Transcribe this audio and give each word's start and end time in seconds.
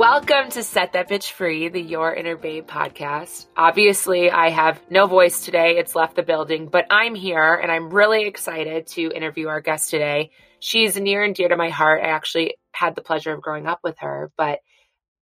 Welcome 0.00 0.48
to 0.52 0.62
Set 0.62 0.94
That 0.94 1.10
Bitch 1.10 1.30
Free, 1.30 1.68
the 1.68 1.78
Your 1.78 2.14
Inner 2.14 2.34
Babe 2.34 2.66
podcast. 2.66 3.44
Obviously, 3.54 4.30
I 4.30 4.48
have 4.48 4.80
no 4.88 5.06
voice 5.06 5.44
today. 5.44 5.76
It's 5.76 5.94
left 5.94 6.16
the 6.16 6.22
building, 6.22 6.68
but 6.68 6.86
I'm 6.88 7.14
here 7.14 7.54
and 7.54 7.70
I'm 7.70 7.90
really 7.90 8.26
excited 8.26 8.86
to 8.86 9.14
interview 9.14 9.48
our 9.48 9.60
guest 9.60 9.90
today. 9.90 10.30
She's 10.58 10.96
near 10.96 11.22
and 11.22 11.34
dear 11.34 11.50
to 11.50 11.56
my 11.58 11.68
heart. 11.68 12.00
I 12.02 12.06
actually 12.06 12.54
had 12.72 12.94
the 12.94 13.02
pleasure 13.02 13.34
of 13.34 13.42
growing 13.42 13.66
up 13.66 13.80
with 13.84 13.98
her, 13.98 14.32
but 14.38 14.60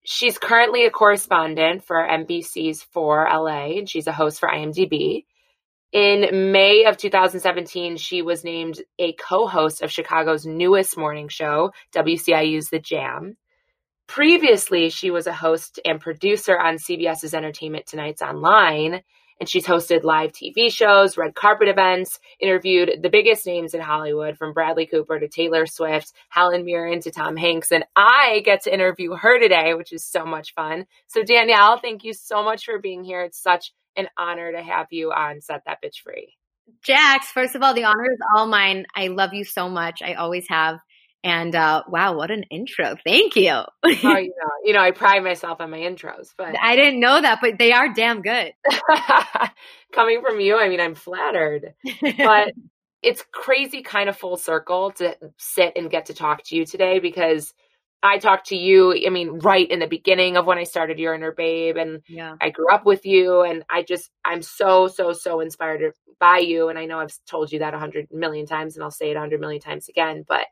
she's 0.04 0.38
currently 0.38 0.86
a 0.86 0.92
correspondent 0.92 1.86
for 1.86 1.96
NBC's 1.96 2.84
For 2.84 3.30
LA 3.34 3.78
and 3.78 3.90
she's 3.90 4.08
a 4.08 4.12
host 4.12 4.42
for 4.42 4.50
IMDb. 4.50 5.24
In 5.94 6.52
May 6.52 6.84
of 6.84 6.98
2017, 6.98 7.96
she 7.96 8.22
was 8.22 8.44
named 8.44 8.82
a 9.00 9.14
co 9.14 9.48
host 9.48 9.82
of 9.82 9.90
Chicago's 9.90 10.46
newest 10.46 10.98
morning 10.98 11.30
show, 11.30 11.72
WCIU's 11.96 12.68
The 12.72 12.80
Jam. 12.80 13.38
Previously, 14.08 14.90
she 14.90 15.10
was 15.10 15.26
a 15.28 15.34
host 15.34 15.80
and 15.84 16.00
producer 16.00 16.58
on 16.58 16.76
CBS's 16.76 17.34
Entertainment 17.34 17.88
Tonight's 17.88 18.22
Online, 18.22 19.02
and 19.40 19.50
she's 19.50 19.66
hosted 19.66 20.04
live 20.04 20.32
TV 20.32 20.72
shows, 20.72 21.18
red 21.18 21.36
carpet 21.36 21.68
events, 21.68 22.20
interviewed 22.40 23.00
the 23.02 23.10
biggest 23.10 23.46
names 23.46 23.74
in 23.74 23.82
Hollywood 23.82 24.38
from 24.38 24.54
Bradley 24.54 24.86
Cooper 24.86 25.20
to 25.20 25.28
Taylor 25.28 25.66
Swift, 25.66 26.14
Helen 26.30 26.64
Mirren 26.64 27.02
to 27.02 27.12
Tom 27.12 27.36
Hanks. 27.36 27.72
And 27.72 27.84
I 27.96 28.42
get 28.46 28.64
to 28.64 28.74
interview 28.74 29.16
her 29.16 29.40
today, 29.40 29.74
which 29.74 29.92
is 29.92 30.06
so 30.06 30.24
much 30.24 30.54
fun. 30.54 30.86
So, 31.08 31.24
Danielle, 31.24 31.80
thank 31.80 32.04
you 32.04 32.14
so 32.14 32.44
much 32.44 32.66
for 32.66 32.80
being 32.80 33.04
here. 33.04 33.24
It's 33.24 33.42
such 33.42 33.74
an 33.98 34.08
honor 34.18 34.52
to 34.52 34.62
have 34.62 34.88
you 34.92 35.12
on 35.12 35.42
Set 35.42 35.64
That 35.66 35.80
Bitch 35.84 36.02
Free. 36.04 36.36
Jax, 36.84 37.28
first 37.32 37.56
of 37.56 37.62
all, 37.62 37.74
the 37.74 37.84
honor 37.84 38.12
is 38.12 38.20
all 38.36 38.48
mine. 38.48 38.86
I 38.96 39.08
love 39.08 39.34
you 39.34 39.44
so 39.44 39.70
much. 39.70 40.02
I 40.02 40.14
always 40.14 40.48
have. 40.50 40.80
And 41.26 41.56
uh, 41.56 41.82
wow, 41.88 42.16
what 42.16 42.30
an 42.30 42.44
intro! 42.52 42.96
Thank 43.04 43.36
you. 43.36 43.50
oh, 43.50 43.68
you 43.84 44.04
know, 44.04 44.52
you 44.64 44.74
know, 44.74 44.80
I 44.80 44.92
pride 44.92 45.24
myself 45.24 45.60
on 45.60 45.72
my 45.72 45.80
intros, 45.80 46.28
but 46.38 46.56
I 46.62 46.76
didn't 46.76 47.00
know 47.00 47.20
that, 47.20 47.40
but 47.42 47.58
they 47.58 47.72
are 47.72 47.92
damn 47.92 48.22
good. 48.22 48.54
Coming 49.92 50.22
from 50.22 50.40
you, 50.40 50.56
I 50.56 50.70
mean, 50.70 50.80
I'm 50.80 50.94
flattered. 50.94 51.74
But 52.16 52.54
it's 53.02 53.26
crazy, 53.32 53.82
kind 53.82 54.08
of 54.08 54.16
full 54.16 54.38
circle 54.38 54.92
to 54.98 55.18
sit 55.40 55.74
and 55.76 55.90
get 55.90 56.06
to 56.06 56.14
talk 56.14 56.44
to 56.46 56.56
you 56.56 56.64
today 56.64 57.00
because 57.00 57.56
I 58.04 58.20
talked 58.20 58.50
to 58.50 58.56
you. 58.56 58.94
I 58.94 59.10
mean, 59.10 59.40
right 59.40 59.68
in 59.68 59.80
the 59.80 59.88
beginning 59.88 60.38
of 60.38 60.46
when 60.46 60.60
I 60.60 60.64
started 60.64 61.00
Your 61.00 61.16
Inner 61.16 61.32
Babe, 61.32 61.76
and 61.76 62.04
yeah. 62.08 62.36
I 62.40 62.52
grew 62.52 62.72
up 62.72 62.86
with 62.86 63.04
you, 63.04 63.42
and 63.42 63.64
I 63.68 63.82
just 63.82 64.12
I'm 64.24 64.44
so 64.44 64.88
so 64.88 65.12
so 65.12 65.40
inspired 65.40 65.92
by 66.20 66.38
you. 66.38 66.70
And 66.70 66.78
I 66.78 66.86
know 66.86 67.00
I've 67.00 67.18
told 67.26 67.52
you 67.52 67.58
that 67.60 67.74
a 67.74 67.80
hundred 67.80 68.10
million 68.12 68.46
times, 68.46 68.76
and 68.76 68.84
I'll 68.84 68.92
say 68.92 69.10
it 69.10 69.18
a 69.18 69.20
hundred 69.20 69.40
million 69.40 69.60
times 69.60 69.90
again, 69.90 70.24
but 70.28 70.46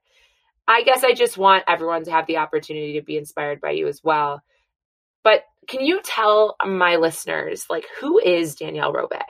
I 0.67 0.83
guess 0.83 1.03
I 1.03 1.14
just 1.14 1.38
want 1.38 1.64
everyone 1.67 2.06
to 2.06 2.11
have 2.11 2.28
the 2.28 2.38
opportunity 2.38 2.94
to 2.94 3.02
be 3.06 3.17
inspired 3.17 3.59
by 3.61 3.72
you 3.72 3.88
as 3.88 4.02
well. 4.03 4.42
But 5.23 5.44
can 5.67 5.81
you 5.81 6.02
tell 6.03 6.56
my 6.66 6.97
listeners, 6.97 7.66
like, 7.69 7.86
who 8.00 8.19
is 8.19 8.56
Danielle 8.56 8.94
Robay? 8.94 9.22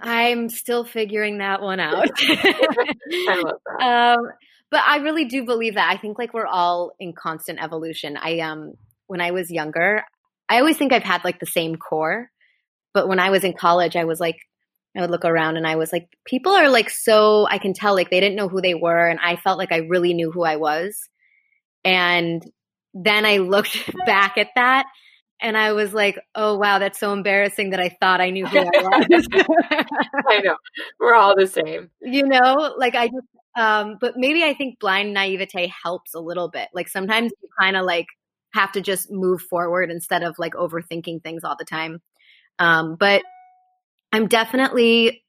I'm 0.00 0.48
still 0.48 0.84
figuring 0.84 1.38
that 1.38 1.60
one 1.60 1.80
out. 1.80 2.08
I 2.20 3.42
love 3.44 3.60
that. 3.78 4.16
Um, 4.18 4.30
but 4.70 4.80
I 4.86 4.98
really 4.98 5.24
do 5.24 5.44
believe 5.44 5.74
that. 5.74 5.90
I 5.90 5.96
think 5.96 6.18
like 6.18 6.34
we're 6.34 6.46
all 6.46 6.92
in 6.98 7.12
constant 7.12 7.62
evolution. 7.62 8.16
I 8.16 8.40
um 8.40 8.74
when 9.06 9.20
I 9.20 9.30
was 9.30 9.50
younger, 9.50 10.04
I 10.48 10.58
always 10.58 10.76
think 10.76 10.92
I've 10.92 11.02
had 11.02 11.24
like 11.24 11.40
the 11.40 11.46
same 11.46 11.76
core, 11.76 12.30
but 12.92 13.08
when 13.08 13.18
I 13.18 13.30
was 13.30 13.44
in 13.44 13.54
college, 13.54 13.96
I 13.96 14.04
was 14.04 14.20
like 14.20 14.36
I 14.98 15.02
would 15.02 15.10
look 15.10 15.24
around 15.24 15.56
and 15.56 15.66
I 15.66 15.76
was 15.76 15.92
like, 15.92 16.08
people 16.26 16.52
are 16.52 16.68
like 16.68 16.90
so, 16.90 17.46
I 17.48 17.58
can 17.58 17.72
tell 17.72 17.94
like 17.94 18.10
they 18.10 18.20
didn't 18.20 18.36
know 18.36 18.48
who 18.48 18.60
they 18.60 18.74
were. 18.74 19.06
And 19.06 19.20
I 19.22 19.36
felt 19.36 19.58
like 19.58 19.72
I 19.72 19.78
really 19.78 20.12
knew 20.12 20.32
who 20.32 20.42
I 20.42 20.56
was. 20.56 21.08
And 21.84 22.42
then 22.94 23.24
I 23.24 23.38
looked 23.38 23.90
back 24.06 24.36
at 24.36 24.48
that 24.56 24.86
and 25.40 25.56
I 25.56 25.72
was 25.72 25.94
like, 25.94 26.18
oh, 26.34 26.56
wow, 26.58 26.80
that's 26.80 26.98
so 26.98 27.12
embarrassing 27.12 27.70
that 27.70 27.80
I 27.80 27.96
thought 28.00 28.20
I 28.20 28.30
knew 28.30 28.44
who 28.44 28.58
I 28.58 28.64
was. 28.74 29.28
I 30.28 30.40
know. 30.40 30.56
We're 30.98 31.14
all 31.14 31.36
the 31.36 31.46
same. 31.46 31.90
You 32.00 32.26
know, 32.26 32.74
like 32.76 32.96
I 32.96 33.06
just, 33.06 33.26
um, 33.56 33.98
but 34.00 34.14
maybe 34.16 34.42
I 34.42 34.54
think 34.54 34.80
blind 34.80 35.14
naivete 35.14 35.72
helps 35.84 36.14
a 36.14 36.20
little 36.20 36.48
bit. 36.48 36.68
Like 36.74 36.88
sometimes 36.88 37.32
you 37.40 37.48
kind 37.60 37.76
of 37.76 37.84
like 37.84 38.06
have 38.52 38.72
to 38.72 38.80
just 38.80 39.12
move 39.12 39.40
forward 39.42 39.90
instead 39.92 40.24
of 40.24 40.34
like 40.38 40.54
overthinking 40.54 41.22
things 41.22 41.44
all 41.44 41.56
the 41.56 41.64
time. 41.64 42.00
Um, 42.58 42.96
but 42.98 43.22
I'm 44.12 44.26
definitely 44.26 45.22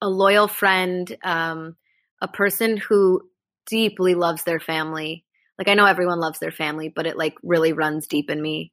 a 0.00 0.08
loyal 0.08 0.48
friend, 0.48 1.14
um, 1.22 1.76
a 2.20 2.28
person 2.28 2.76
who 2.76 3.22
deeply 3.66 4.14
loves 4.14 4.44
their 4.44 4.60
family. 4.60 5.24
Like 5.58 5.68
I 5.68 5.74
know 5.74 5.86
everyone 5.86 6.20
loves 6.20 6.38
their 6.38 6.50
family, 6.50 6.88
but 6.88 7.06
it 7.06 7.16
like 7.16 7.34
really 7.42 7.72
runs 7.72 8.06
deep 8.06 8.30
in 8.30 8.40
me. 8.40 8.72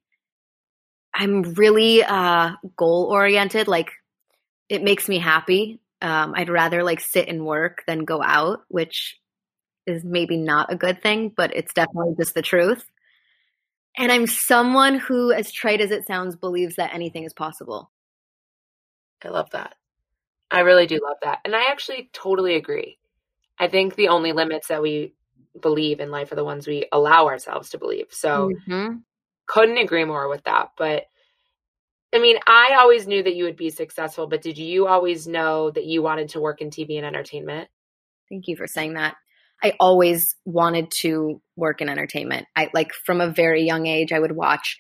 I'm 1.13 1.43
really 1.53 2.03
uh, 2.03 2.53
goal 2.77 3.09
oriented. 3.11 3.67
Like 3.67 3.91
it 4.69 4.83
makes 4.83 5.09
me 5.09 5.19
happy. 5.19 5.79
Um, 6.01 6.33
I'd 6.35 6.49
rather 6.49 6.83
like 6.83 6.99
sit 6.99 7.27
and 7.27 7.45
work 7.45 7.83
than 7.85 8.05
go 8.05 8.23
out, 8.23 8.61
which 8.69 9.19
is 9.85 10.03
maybe 10.03 10.37
not 10.37 10.71
a 10.71 10.75
good 10.77 11.01
thing, 11.01 11.31
but 11.35 11.55
it's 11.55 11.73
definitely 11.73 12.15
just 12.17 12.33
the 12.33 12.41
truth. 12.41 12.83
And 13.97 14.11
I'm 14.11 14.25
someone 14.25 14.95
who, 14.95 15.31
as 15.31 15.51
trite 15.51 15.81
as 15.81 15.91
it 15.91 16.07
sounds, 16.07 16.35
believes 16.35 16.77
that 16.77 16.93
anything 16.93 17.25
is 17.25 17.33
possible. 17.33 17.91
I 19.25 19.29
love 19.29 19.49
that. 19.51 19.75
I 20.49 20.61
really 20.61 20.85
do 20.85 20.99
love 21.01 21.17
that. 21.23 21.39
And 21.45 21.55
I 21.55 21.71
actually 21.71 22.09
totally 22.13 22.55
agree. 22.55 22.97
I 23.57 23.67
think 23.67 23.95
the 23.95 24.09
only 24.09 24.33
limits 24.33 24.67
that 24.67 24.81
we 24.81 25.13
believe 25.59 25.99
in 25.99 26.11
life 26.11 26.31
are 26.31 26.35
the 26.35 26.43
ones 26.43 26.67
we 26.67 26.87
allow 26.91 27.27
ourselves 27.27 27.69
to 27.69 27.77
believe. 27.77 28.07
So 28.09 28.51
mm-hmm. 28.67 28.97
couldn't 29.47 29.77
agree 29.77 30.05
more 30.05 30.27
with 30.29 30.43
that. 30.43 30.69
But 30.77 31.05
I 32.13 32.19
mean, 32.19 32.37
I 32.45 32.75
always 32.79 33.07
knew 33.07 33.23
that 33.23 33.35
you 33.35 33.45
would 33.45 33.55
be 33.55 33.69
successful, 33.69 34.27
but 34.27 34.41
did 34.41 34.57
you 34.57 34.87
always 34.87 35.27
know 35.27 35.71
that 35.71 35.85
you 35.85 36.01
wanted 36.01 36.29
to 36.29 36.41
work 36.41 36.61
in 36.61 36.69
TV 36.69 36.97
and 36.97 37.05
entertainment? 37.05 37.69
Thank 38.29 38.47
you 38.47 38.57
for 38.57 38.67
saying 38.67 38.95
that. 38.95 39.15
I 39.63 39.73
always 39.79 40.35
wanted 40.43 40.91
to 41.01 41.41
work 41.55 41.81
in 41.81 41.89
entertainment. 41.89 42.47
I 42.55 42.69
like 42.73 42.91
from 43.05 43.21
a 43.21 43.31
very 43.31 43.63
young 43.63 43.85
age 43.85 44.11
I 44.11 44.19
would 44.19 44.35
watch 44.35 44.77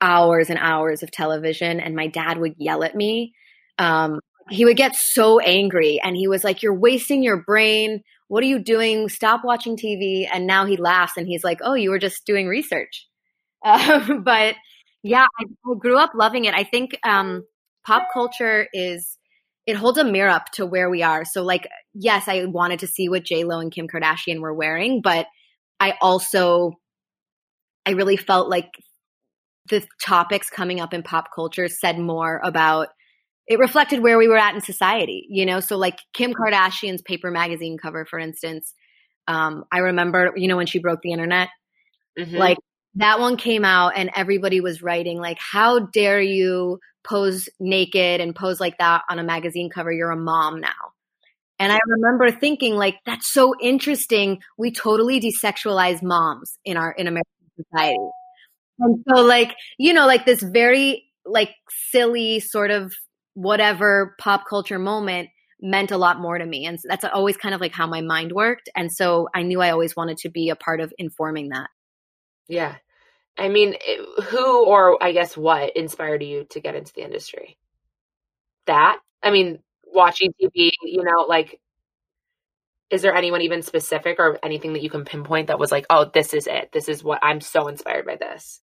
hours 0.00 0.50
and 0.50 0.58
hours 0.58 1.02
of 1.02 1.10
television 1.10 1.78
and 1.78 1.94
my 1.94 2.08
dad 2.08 2.38
would 2.38 2.54
yell 2.58 2.82
at 2.82 2.96
me 2.96 3.34
um, 3.78 4.20
he 4.50 4.64
would 4.64 4.76
get 4.76 4.94
so 4.94 5.38
angry 5.38 6.00
and 6.02 6.16
he 6.16 6.28
was 6.28 6.44
like, 6.44 6.62
You're 6.62 6.78
wasting 6.78 7.22
your 7.22 7.42
brain. 7.42 8.02
What 8.28 8.42
are 8.42 8.46
you 8.46 8.58
doing? 8.58 9.08
Stop 9.08 9.42
watching 9.44 9.76
TV. 9.76 10.26
And 10.32 10.46
now 10.46 10.66
he 10.66 10.76
laughs 10.76 11.16
and 11.16 11.26
he's 11.26 11.44
like, 11.44 11.58
Oh, 11.62 11.74
you 11.74 11.90
were 11.90 11.98
just 11.98 12.24
doing 12.26 12.46
research. 12.46 13.06
Um, 13.64 14.24
but 14.24 14.56
yeah, 15.04 15.26
I, 15.38 15.44
grew 15.78 15.96
up 15.96 16.10
loving 16.16 16.46
it. 16.46 16.54
I 16.54 16.64
think 16.64 16.98
um, 17.04 17.44
pop 17.86 18.08
culture 18.12 18.66
is, 18.72 19.18
it 19.66 19.76
holds 19.76 19.98
a 19.98 20.04
mirror 20.04 20.30
up 20.30 20.46
to 20.54 20.66
where 20.66 20.90
we 20.90 21.04
are. 21.04 21.24
So, 21.24 21.44
like, 21.44 21.68
yes, 21.94 22.26
I 22.26 22.44
wanted 22.46 22.80
to 22.80 22.88
see 22.88 23.08
what 23.08 23.24
J 23.24 23.44
Lo 23.44 23.60
and 23.60 23.70
Kim 23.70 23.86
Kardashian 23.86 24.40
were 24.40 24.52
wearing, 24.52 25.00
but 25.00 25.26
I 25.78 25.94
also, 26.00 26.72
I 27.86 27.92
really 27.92 28.16
felt 28.16 28.48
like 28.48 28.70
the 29.70 29.86
topics 30.04 30.50
coming 30.50 30.80
up 30.80 30.92
in 30.92 31.04
pop 31.04 31.28
culture 31.32 31.68
said 31.68 32.00
more 32.00 32.40
about 32.42 32.88
it 33.46 33.58
reflected 33.58 34.02
where 34.02 34.18
we 34.18 34.28
were 34.28 34.38
at 34.38 34.54
in 34.54 34.60
society, 34.60 35.26
you 35.28 35.44
know? 35.44 35.60
So 35.60 35.76
like 35.76 35.98
Kim 36.12 36.32
Kardashian's 36.32 37.02
paper 37.02 37.30
magazine 37.30 37.76
cover, 37.76 38.04
for 38.04 38.18
instance, 38.18 38.74
um, 39.26 39.64
I 39.70 39.78
remember, 39.78 40.32
you 40.36 40.48
know, 40.48 40.56
when 40.56 40.66
she 40.66 40.78
broke 40.78 41.00
the 41.02 41.12
internet, 41.12 41.48
mm-hmm. 42.18 42.36
like 42.36 42.58
that 42.96 43.20
one 43.20 43.36
came 43.36 43.64
out 43.64 43.92
and 43.96 44.10
everybody 44.14 44.60
was 44.60 44.82
writing 44.82 45.18
like, 45.18 45.38
how 45.38 45.80
dare 45.80 46.20
you 46.20 46.78
pose 47.04 47.48
naked 47.58 48.20
and 48.20 48.34
pose 48.34 48.60
like 48.60 48.78
that 48.78 49.02
on 49.08 49.18
a 49.18 49.24
magazine 49.24 49.70
cover? 49.70 49.92
You're 49.92 50.10
a 50.10 50.16
mom 50.16 50.60
now. 50.60 50.92
And 51.58 51.72
I 51.72 51.78
remember 51.86 52.30
thinking 52.30 52.74
like, 52.74 52.96
that's 53.06 53.32
so 53.32 53.54
interesting. 53.60 54.40
We 54.58 54.72
totally 54.72 55.20
desexualize 55.20 56.02
moms 56.02 56.58
in 56.64 56.76
our, 56.76 56.90
in 56.92 57.06
American 57.06 57.30
society. 57.56 57.98
And 58.80 59.04
so 59.08 59.22
like, 59.22 59.54
you 59.78 59.92
know, 59.92 60.06
like 60.06 60.26
this 60.26 60.42
very 60.42 61.04
like 61.24 61.50
silly 61.90 62.40
sort 62.40 62.72
of 62.72 62.92
whatever 63.34 64.14
pop 64.18 64.44
culture 64.48 64.78
moment 64.78 65.28
meant 65.60 65.92
a 65.92 65.96
lot 65.96 66.20
more 66.20 66.36
to 66.36 66.44
me. 66.44 66.66
And 66.66 66.78
that's 66.84 67.04
always 67.04 67.36
kind 67.36 67.54
of 67.54 67.60
like 67.60 67.72
how 67.72 67.86
my 67.86 68.00
mind 68.00 68.32
worked. 68.32 68.68
And 68.74 68.92
so 68.92 69.28
I 69.34 69.42
knew 69.42 69.60
I 69.60 69.70
always 69.70 69.94
wanted 69.94 70.18
to 70.18 70.28
be 70.28 70.50
a 70.50 70.56
part 70.56 70.80
of 70.80 70.92
informing 70.98 71.50
that. 71.50 71.68
Yeah. 72.48 72.76
I 73.38 73.48
mean, 73.48 73.76
who 74.24 74.66
or 74.66 75.02
I 75.02 75.12
guess 75.12 75.36
what 75.36 75.76
inspired 75.76 76.22
you 76.22 76.44
to 76.50 76.60
get 76.60 76.74
into 76.74 76.92
the 76.92 77.04
industry? 77.04 77.56
That? 78.66 78.98
I 79.22 79.30
mean, 79.30 79.60
watching 79.86 80.32
TV, 80.32 80.70
you 80.82 81.04
know, 81.04 81.24
like, 81.28 81.60
is 82.90 83.00
there 83.00 83.14
anyone 83.14 83.40
even 83.40 83.62
specific 83.62 84.16
or 84.18 84.38
anything 84.42 84.74
that 84.74 84.82
you 84.82 84.90
can 84.90 85.04
pinpoint 85.04 85.46
that 85.46 85.58
was 85.58 85.72
like, 85.72 85.86
oh, 85.88 86.10
this 86.12 86.34
is 86.34 86.46
it? 86.46 86.70
This 86.72 86.88
is 86.88 87.02
what 87.02 87.20
I'm 87.22 87.40
so 87.40 87.68
inspired 87.68 88.04
by 88.04 88.16
this? 88.16 88.60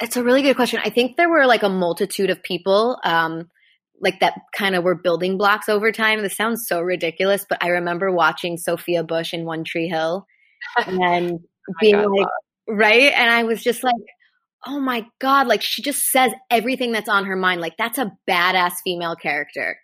It's 0.00 0.16
a 0.16 0.22
really 0.22 0.42
good 0.42 0.56
question. 0.56 0.80
I 0.82 0.90
think 0.90 1.16
there 1.16 1.28
were 1.28 1.44
like 1.46 1.64
a 1.64 1.68
multitude 1.68 2.30
of 2.30 2.42
people. 2.42 2.98
Um, 3.04 3.50
like 4.00 4.20
that 4.20 4.34
kind 4.54 4.74
of 4.74 4.84
were 4.84 4.94
building 4.94 5.38
blocks 5.38 5.68
over 5.68 5.92
time. 5.92 6.22
This 6.22 6.36
sounds 6.36 6.66
so 6.66 6.80
ridiculous, 6.80 7.44
but 7.48 7.62
I 7.62 7.68
remember 7.68 8.12
watching 8.12 8.56
Sophia 8.56 9.02
Bush 9.02 9.34
in 9.34 9.44
One 9.44 9.64
Tree 9.64 9.88
Hill 9.88 10.26
and 10.86 11.40
being 11.80 11.96
God, 11.96 12.10
like, 12.10 12.28
right? 12.68 13.12
And 13.14 13.30
I 13.30 13.44
was 13.44 13.62
just 13.62 13.82
like, 13.82 13.94
oh 14.66 14.80
my 14.80 15.06
God, 15.20 15.46
like 15.46 15.62
she 15.62 15.82
just 15.82 16.10
says 16.10 16.32
everything 16.50 16.92
that's 16.92 17.08
on 17.08 17.26
her 17.26 17.36
mind. 17.36 17.60
Like 17.60 17.76
that's 17.76 17.98
a 17.98 18.12
badass 18.28 18.74
female 18.84 19.16
character. 19.16 19.78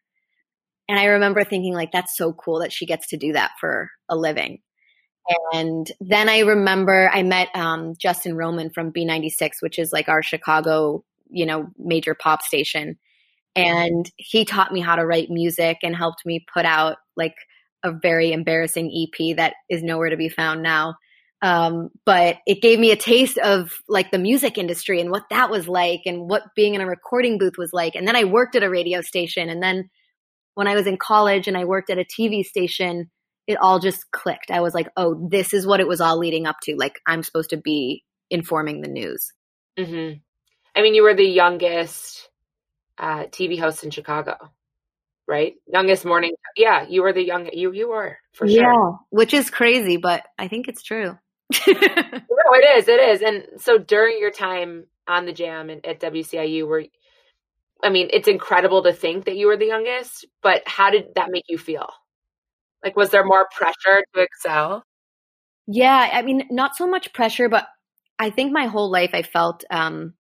And 0.88 0.98
I 0.98 1.04
remember 1.04 1.44
thinking, 1.44 1.74
like, 1.74 1.92
that's 1.92 2.16
so 2.16 2.32
cool 2.32 2.60
that 2.60 2.72
she 2.72 2.86
gets 2.86 3.08
to 3.08 3.16
do 3.16 3.32
that 3.32 3.52
for 3.58 3.90
a 4.08 4.16
living. 4.16 4.60
And 5.52 5.90
then 6.00 6.28
I 6.28 6.40
remember 6.40 7.08
I 7.10 7.22
met 7.22 7.48
um, 7.54 7.94
Justin 7.98 8.36
Roman 8.36 8.68
from 8.68 8.92
B96, 8.92 9.52
which 9.60 9.78
is 9.78 9.92
like 9.92 10.10
our 10.10 10.22
Chicago, 10.22 11.02
you 11.30 11.46
know, 11.46 11.68
major 11.78 12.14
pop 12.14 12.42
station. 12.42 12.98
And 13.56 14.10
he 14.16 14.44
taught 14.44 14.72
me 14.72 14.80
how 14.80 14.96
to 14.96 15.06
write 15.06 15.30
music 15.30 15.78
and 15.82 15.94
helped 15.94 16.26
me 16.26 16.44
put 16.52 16.64
out 16.64 16.96
like 17.16 17.34
a 17.84 17.92
very 17.92 18.32
embarrassing 18.32 18.90
EP 18.90 19.36
that 19.36 19.54
is 19.68 19.82
nowhere 19.82 20.10
to 20.10 20.16
be 20.16 20.28
found 20.28 20.62
now. 20.62 20.94
Um, 21.42 21.90
but 22.06 22.38
it 22.46 22.62
gave 22.62 22.78
me 22.78 22.90
a 22.90 22.96
taste 22.96 23.36
of 23.38 23.74
like 23.86 24.10
the 24.10 24.18
music 24.18 24.56
industry 24.56 25.00
and 25.00 25.10
what 25.10 25.24
that 25.30 25.50
was 25.50 25.68
like 25.68 26.00
and 26.06 26.22
what 26.22 26.42
being 26.56 26.74
in 26.74 26.80
a 26.80 26.86
recording 26.86 27.38
booth 27.38 27.58
was 27.58 27.72
like. 27.72 27.94
And 27.94 28.08
then 28.08 28.16
I 28.16 28.24
worked 28.24 28.56
at 28.56 28.62
a 28.62 28.70
radio 28.70 29.02
station. 29.02 29.50
And 29.50 29.62
then 29.62 29.90
when 30.54 30.66
I 30.66 30.74
was 30.74 30.86
in 30.86 30.96
college 30.96 31.46
and 31.46 31.56
I 31.56 31.64
worked 31.66 31.90
at 31.90 31.98
a 31.98 32.04
TV 32.04 32.44
station, 32.44 33.10
it 33.46 33.58
all 33.60 33.78
just 33.78 34.10
clicked. 34.10 34.50
I 34.50 34.62
was 34.62 34.74
like, 34.74 34.88
oh, 34.96 35.28
this 35.30 35.52
is 35.52 35.66
what 35.66 35.80
it 35.80 35.88
was 35.88 36.00
all 36.00 36.18
leading 36.18 36.46
up 36.46 36.56
to. 36.62 36.76
Like, 36.76 36.98
I'm 37.06 37.22
supposed 37.22 37.50
to 37.50 37.58
be 37.58 38.04
informing 38.30 38.80
the 38.80 38.88
news. 38.88 39.30
Mm-hmm. 39.78 40.18
I 40.74 40.82
mean, 40.82 40.94
you 40.94 41.02
were 41.02 41.14
the 41.14 41.24
youngest 41.24 42.30
uh, 42.98 43.24
TV 43.24 43.58
host 43.58 43.84
in 43.84 43.90
Chicago, 43.90 44.36
right? 45.26 45.54
Youngest 45.66 46.04
morning. 46.04 46.32
Yeah, 46.56 46.86
you 46.88 47.02
were 47.02 47.12
the 47.12 47.24
young. 47.24 47.48
You 47.52 47.72
you 47.72 47.88
were 47.88 48.18
for 48.32 48.46
sure. 48.48 48.62
Yeah, 48.62 48.90
which 49.10 49.34
is 49.34 49.50
crazy, 49.50 49.96
but 49.96 50.24
I 50.38 50.48
think 50.48 50.68
it's 50.68 50.82
true. 50.82 51.18
no, 51.66 51.68
it 51.68 52.78
is. 52.78 52.88
It 52.88 53.00
is. 53.00 53.22
And 53.22 53.60
so 53.60 53.78
during 53.78 54.18
your 54.18 54.30
time 54.30 54.86
on 55.06 55.26
the 55.26 55.32
Jam 55.32 55.70
and 55.70 55.84
at 55.84 56.00
WCIU, 56.00 56.66
were 56.66 56.84
I 57.82 57.90
mean, 57.90 58.08
it's 58.12 58.28
incredible 58.28 58.82
to 58.84 58.92
think 58.92 59.26
that 59.26 59.36
you 59.36 59.46
were 59.46 59.56
the 59.56 59.66
youngest, 59.66 60.26
but 60.42 60.62
how 60.66 60.90
did 60.90 61.14
that 61.16 61.30
make 61.30 61.44
you 61.48 61.58
feel? 61.58 61.90
Like, 62.82 62.96
was 62.96 63.10
there 63.10 63.24
more 63.24 63.46
pressure 63.54 64.04
to 64.14 64.20
excel? 64.20 64.84
Yeah, 65.66 66.10
I 66.12 66.22
mean, 66.22 66.46
not 66.50 66.76
so 66.76 66.86
much 66.86 67.12
pressure, 67.12 67.48
but 67.48 67.66
I 68.18 68.30
think 68.30 68.52
my 68.52 68.66
whole 68.66 68.90
life 68.90 69.10
I 69.12 69.22
felt 69.22 69.64
um, 69.70 70.14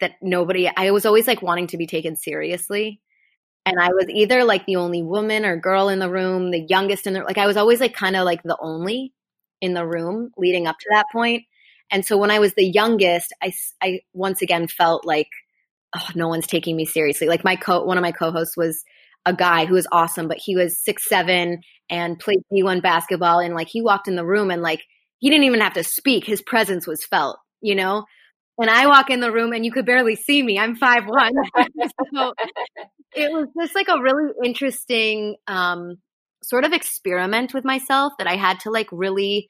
that 0.00 0.12
nobody, 0.22 0.70
I 0.74 0.90
was 0.90 1.06
always 1.06 1.26
like 1.26 1.42
wanting 1.42 1.68
to 1.68 1.76
be 1.78 1.86
taken 1.86 2.16
seriously. 2.16 3.00
And 3.64 3.80
I 3.80 3.88
was 3.88 4.06
either 4.08 4.44
like 4.44 4.66
the 4.66 4.76
only 4.76 5.02
woman 5.02 5.44
or 5.44 5.56
girl 5.56 5.88
in 5.88 5.98
the 5.98 6.10
room, 6.10 6.50
the 6.50 6.64
youngest 6.68 7.06
in 7.06 7.14
the, 7.14 7.20
like, 7.22 7.38
I 7.38 7.46
was 7.46 7.56
always 7.56 7.80
like 7.80 7.94
kind 7.94 8.16
of 8.16 8.24
like 8.24 8.42
the 8.42 8.56
only 8.60 9.12
in 9.60 9.74
the 9.74 9.86
room 9.86 10.30
leading 10.36 10.66
up 10.66 10.78
to 10.78 10.86
that 10.92 11.06
point. 11.12 11.44
And 11.90 12.04
so 12.04 12.16
when 12.16 12.30
I 12.30 12.38
was 12.38 12.54
the 12.54 12.64
youngest, 12.66 13.32
I, 13.42 13.52
I 13.82 14.00
once 14.12 14.42
again 14.42 14.68
felt 14.68 15.04
like, 15.04 15.28
oh, 15.96 16.08
no 16.14 16.28
one's 16.28 16.46
taking 16.46 16.76
me 16.76 16.84
seriously. 16.84 17.28
Like 17.28 17.44
my 17.44 17.56
co, 17.56 17.84
one 17.84 17.96
of 17.98 18.02
my 18.02 18.12
co-hosts 18.12 18.56
was 18.56 18.84
a 19.24 19.34
guy 19.34 19.66
who 19.66 19.74
was 19.74 19.88
awesome, 19.90 20.28
but 20.28 20.38
he 20.38 20.56
was 20.56 20.78
six 20.82 21.08
seven 21.08 21.60
and 21.90 22.18
played 22.18 22.40
D1 22.52 22.82
basketball, 22.82 23.40
and 23.40 23.54
like 23.54 23.68
he 23.68 23.82
walked 23.82 24.08
in 24.08 24.16
the 24.16 24.24
room 24.26 24.50
and 24.50 24.62
like 24.62 24.82
he 25.18 25.30
didn't 25.30 25.44
even 25.44 25.60
have 25.60 25.74
to 25.74 25.84
speak; 25.84 26.24
his 26.24 26.42
presence 26.42 26.86
was 26.86 27.04
felt, 27.04 27.38
you 27.60 27.74
know. 27.74 28.04
And 28.58 28.70
I 28.70 28.86
walk 28.86 29.10
in 29.10 29.20
the 29.20 29.32
room 29.32 29.52
and 29.52 29.64
you 29.64 29.72
could 29.72 29.86
barely 29.86 30.16
see 30.16 30.42
me. 30.42 30.58
I'm 30.58 30.76
five 30.76 31.04
one, 31.06 31.32
so 32.14 32.32
it 33.14 33.30
was 33.30 33.48
just 33.58 33.74
like 33.74 33.88
a 33.88 34.00
really 34.00 34.32
interesting 34.42 35.36
um, 35.46 35.96
sort 36.42 36.64
of 36.64 36.72
experiment 36.72 37.52
with 37.52 37.64
myself 37.64 38.14
that 38.18 38.26
I 38.26 38.36
had 38.36 38.60
to 38.60 38.70
like 38.70 38.88
really 38.92 39.48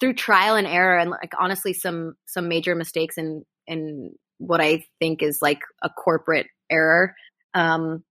through 0.00 0.14
trial 0.14 0.56
and 0.56 0.66
error 0.66 0.98
and 0.98 1.10
like 1.10 1.32
honestly 1.38 1.72
some 1.72 2.14
some 2.26 2.48
major 2.48 2.74
mistakes 2.74 3.16
in 3.16 3.44
in 3.66 4.10
what 4.38 4.60
I 4.60 4.84
think 4.98 5.22
is 5.22 5.38
like 5.40 5.60
a 5.82 5.88
corporate 5.88 6.48
error. 6.70 7.14
Um, 7.54 8.02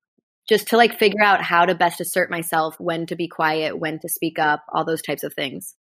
just 0.49 0.69
to 0.69 0.77
like 0.77 0.97
figure 0.97 1.23
out 1.23 1.41
how 1.43 1.65
to 1.65 1.75
best 1.75 2.01
assert 2.01 2.31
myself, 2.31 2.75
when 2.79 3.05
to 3.05 3.15
be 3.15 3.27
quiet, 3.27 3.77
when 3.77 3.99
to 3.99 4.09
speak 4.09 4.39
up, 4.39 4.63
all 4.73 4.83
those 4.83 5.01
types 5.01 5.23
of 5.23 5.33
things. 5.33 5.75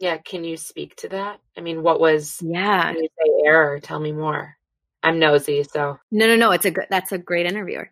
Yeah, 0.00 0.16
can 0.16 0.44
you 0.44 0.56
speak 0.56 0.96
to 0.96 1.10
that? 1.10 1.40
I 1.56 1.60
mean, 1.60 1.82
what 1.82 2.00
was 2.00 2.40
yeah? 2.42 2.92
you 2.92 3.08
say 3.18 3.46
error? 3.46 3.78
Tell 3.80 4.00
me 4.00 4.12
more. 4.12 4.56
I'm 5.02 5.18
nosy, 5.18 5.62
so 5.62 5.98
no, 6.10 6.26
no, 6.26 6.36
no. 6.36 6.50
It's 6.52 6.64
a 6.64 6.70
good. 6.70 6.86
That's 6.90 7.12
a 7.12 7.18
great 7.18 7.46
interviewer. 7.46 7.90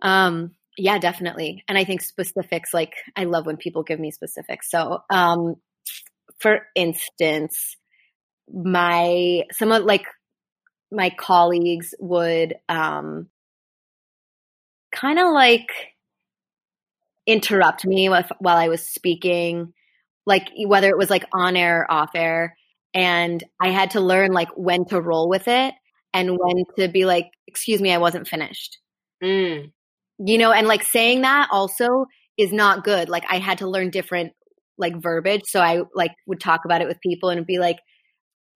Um, 0.00 0.52
yeah, 0.78 0.98
definitely. 0.98 1.64
And 1.68 1.76
I 1.76 1.84
think 1.84 2.02
specifics. 2.02 2.72
Like, 2.72 2.94
I 3.16 3.24
love 3.24 3.46
when 3.46 3.56
people 3.56 3.82
give 3.82 3.98
me 4.00 4.12
specifics. 4.12 4.70
So, 4.70 5.02
um, 5.10 5.56
for 6.38 6.66
instance, 6.76 7.76
my 8.52 9.42
some 9.52 9.72
of 9.72 9.84
like 9.84 10.06
my 10.92 11.10
colleagues 11.10 11.94
would 11.98 12.54
um, 12.68 13.28
kind 14.92 15.18
of 15.18 15.32
like 15.32 15.68
interrupt 17.26 17.84
me 17.84 18.08
with, 18.08 18.30
while 18.38 18.56
I 18.56 18.68
was 18.68 18.84
speaking, 18.84 19.72
like 20.26 20.48
whether 20.66 20.88
it 20.88 20.98
was 20.98 21.10
like 21.10 21.24
on 21.32 21.56
air 21.56 21.82
or 21.82 21.92
off 21.92 22.10
air. 22.14 22.56
And 22.94 23.42
I 23.60 23.68
had 23.68 23.92
to 23.92 24.00
learn 24.00 24.32
like 24.32 24.48
when 24.56 24.84
to 24.86 25.00
roll 25.00 25.28
with 25.28 25.46
it 25.48 25.74
and 26.12 26.36
when 26.38 26.64
to 26.78 26.88
be 26.88 27.04
like, 27.04 27.30
excuse 27.46 27.80
me, 27.80 27.92
I 27.92 27.98
wasn't 27.98 28.28
finished. 28.28 28.78
Mm. 29.22 29.72
You 30.18 30.38
know, 30.38 30.52
and 30.52 30.66
like 30.66 30.82
saying 30.82 31.22
that 31.22 31.48
also 31.50 32.06
is 32.36 32.52
not 32.52 32.84
good. 32.84 33.08
Like 33.08 33.24
I 33.30 33.38
had 33.38 33.58
to 33.58 33.68
learn 33.68 33.90
different 33.90 34.32
like 34.76 35.00
verbiage. 35.00 35.42
So 35.46 35.60
I 35.60 35.82
like 35.94 36.12
would 36.26 36.40
talk 36.40 36.62
about 36.64 36.80
it 36.80 36.88
with 36.88 37.00
people 37.00 37.28
and 37.30 37.46
be 37.46 37.58
like, 37.58 37.78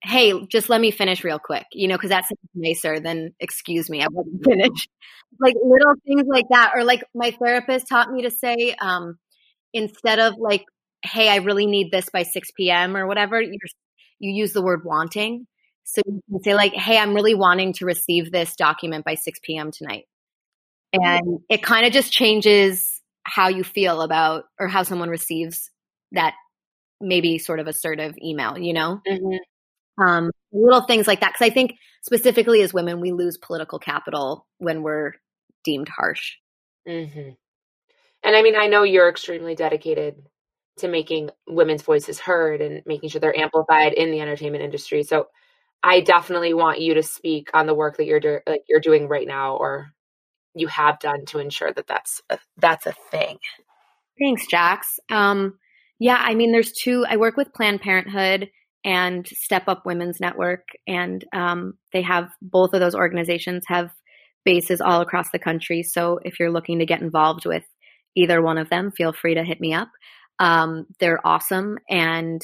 hey, 0.02 0.46
just 0.48 0.68
let 0.68 0.80
me 0.80 0.90
finish 0.90 1.24
real 1.24 1.38
quick, 1.38 1.64
you 1.72 1.88
know, 1.88 1.96
because 1.96 2.10
that's 2.10 2.30
nicer 2.54 3.00
than 3.00 3.34
excuse 3.40 3.88
me, 3.88 4.02
I 4.02 4.08
wasn't 4.10 4.44
finished. 4.44 4.88
like 5.40 5.54
little 5.62 5.94
things 6.06 6.24
like 6.26 6.46
that. 6.50 6.72
Or 6.74 6.84
like 6.84 7.04
my 7.14 7.30
therapist 7.30 7.88
taught 7.88 8.10
me 8.10 8.22
to 8.22 8.30
say, 8.30 8.74
um, 8.80 9.18
instead 9.72 10.18
of 10.18 10.34
like, 10.38 10.64
hey, 11.04 11.28
I 11.28 11.36
really 11.36 11.66
need 11.66 11.90
this 11.90 12.08
by 12.08 12.22
6 12.22 12.50
p.m. 12.56 12.96
or 12.96 13.06
whatever, 13.06 13.40
you 13.40 13.58
you 14.18 14.32
use 14.32 14.52
the 14.52 14.62
word 14.62 14.82
wanting. 14.84 15.46
So 15.84 16.00
you 16.06 16.20
can 16.30 16.42
say 16.42 16.54
like, 16.54 16.72
hey, 16.72 16.98
I'm 16.98 17.14
really 17.14 17.34
wanting 17.34 17.74
to 17.74 17.84
receive 17.84 18.32
this 18.32 18.56
document 18.56 19.04
by 19.04 19.14
6 19.14 19.38
p.m. 19.42 19.70
tonight. 19.70 20.04
And 20.92 21.40
it 21.50 21.62
kind 21.62 21.84
of 21.86 21.92
just 21.92 22.12
changes 22.12 23.02
how 23.24 23.48
you 23.48 23.64
feel 23.64 24.00
about 24.00 24.44
or 24.58 24.68
how 24.68 24.82
someone 24.82 25.10
receives 25.10 25.70
that 26.12 26.34
maybe 27.00 27.38
sort 27.38 27.60
of 27.60 27.66
assertive 27.66 28.14
email, 28.22 28.56
you 28.56 28.72
know? 28.72 29.00
Mm-hmm 29.06 29.36
um, 29.98 30.30
little 30.52 30.82
things 30.82 31.06
like 31.06 31.20
that. 31.20 31.32
Because 31.32 31.50
I 31.50 31.54
think 31.54 31.74
specifically 32.02 32.62
as 32.62 32.74
women, 32.74 33.00
we 33.00 33.12
lose 33.12 33.38
political 33.38 33.78
capital 33.78 34.46
when 34.58 34.82
we're 34.82 35.12
deemed 35.64 35.88
harsh. 35.88 36.34
Mm-hmm. 36.88 37.30
And 38.22 38.36
I 38.36 38.42
mean, 38.42 38.56
I 38.56 38.66
know 38.66 38.82
you're 38.82 39.08
extremely 39.08 39.54
dedicated 39.54 40.22
to 40.78 40.88
making 40.88 41.30
women's 41.46 41.82
voices 41.82 42.18
heard 42.18 42.60
and 42.60 42.82
making 42.86 43.08
sure 43.08 43.20
they're 43.20 43.38
amplified 43.38 43.92
in 43.92 44.10
the 44.10 44.20
entertainment 44.20 44.64
industry. 44.64 45.02
So 45.02 45.28
I 45.82 46.00
definitely 46.00 46.54
want 46.54 46.80
you 46.80 46.94
to 46.94 47.02
speak 47.02 47.50
on 47.54 47.66
the 47.66 47.74
work 47.74 47.98
that 47.98 48.06
you're 48.06 48.20
do- 48.20 48.40
like 48.46 48.62
you're 48.68 48.80
doing 48.80 49.06
right 49.06 49.26
now, 49.26 49.56
or 49.56 49.92
you 50.54 50.66
have 50.68 50.98
done 50.98 51.26
to 51.26 51.38
ensure 51.38 51.72
that 51.72 51.86
that's 51.86 52.22
a, 52.30 52.38
that's 52.56 52.86
a 52.86 52.94
thing. 53.10 53.38
Thanks, 54.18 54.46
Jax. 54.46 54.98
Um, 55.10 55.58
yeah, 55.98 56.18
I 56.18 56.34
mean, 56.34 56.52
there's 56.52 56.72
two. 56.72 57.04
I 57.08 57.16
work 57.16 57.36
with 57.36 57.52
Planned 57.52 57.80
Parenthood 57.80 58.50
and 58.84 59.26
Step 59.26 59.64
Up 59.66 59.86
Women's 59.86 60.20
Network. 60.20 60.68
And 60.86 61.24
um, 61.32 61.74
they 61.92 62.02
have 62.02 62.28
both 62.42 62.74
of 62.74 62.80
those 62.80 62.94
organizations 62.94 63.64
have 63.68 63.90
bases 64.44 64.80
all 64.80 65.00
across 65.00 65.30
the 65.30 65.38
country. 65.38 65.82
So 65.82 66.20
if 66.22 66.38
you're 66.38 66.50
looking 66.50 66.80
to 66.80 66.86
get 66.86 67.00
involved 67.00 67.46
with 67.46 67.64
either 68.14 68.42
one 68.42 68.58
of 68.58 68.68
them, 68.68 68.90
feel 68.90 69.12
free 69.12 69.34
to 69.34 69.42
hit 69.42 69.60
me 69.60 69.72
up. 69.72 69.88
Um, 70.38 70.86
they're 71.00 71.24
awesome. 71.26 71.78
And 71.88 72.42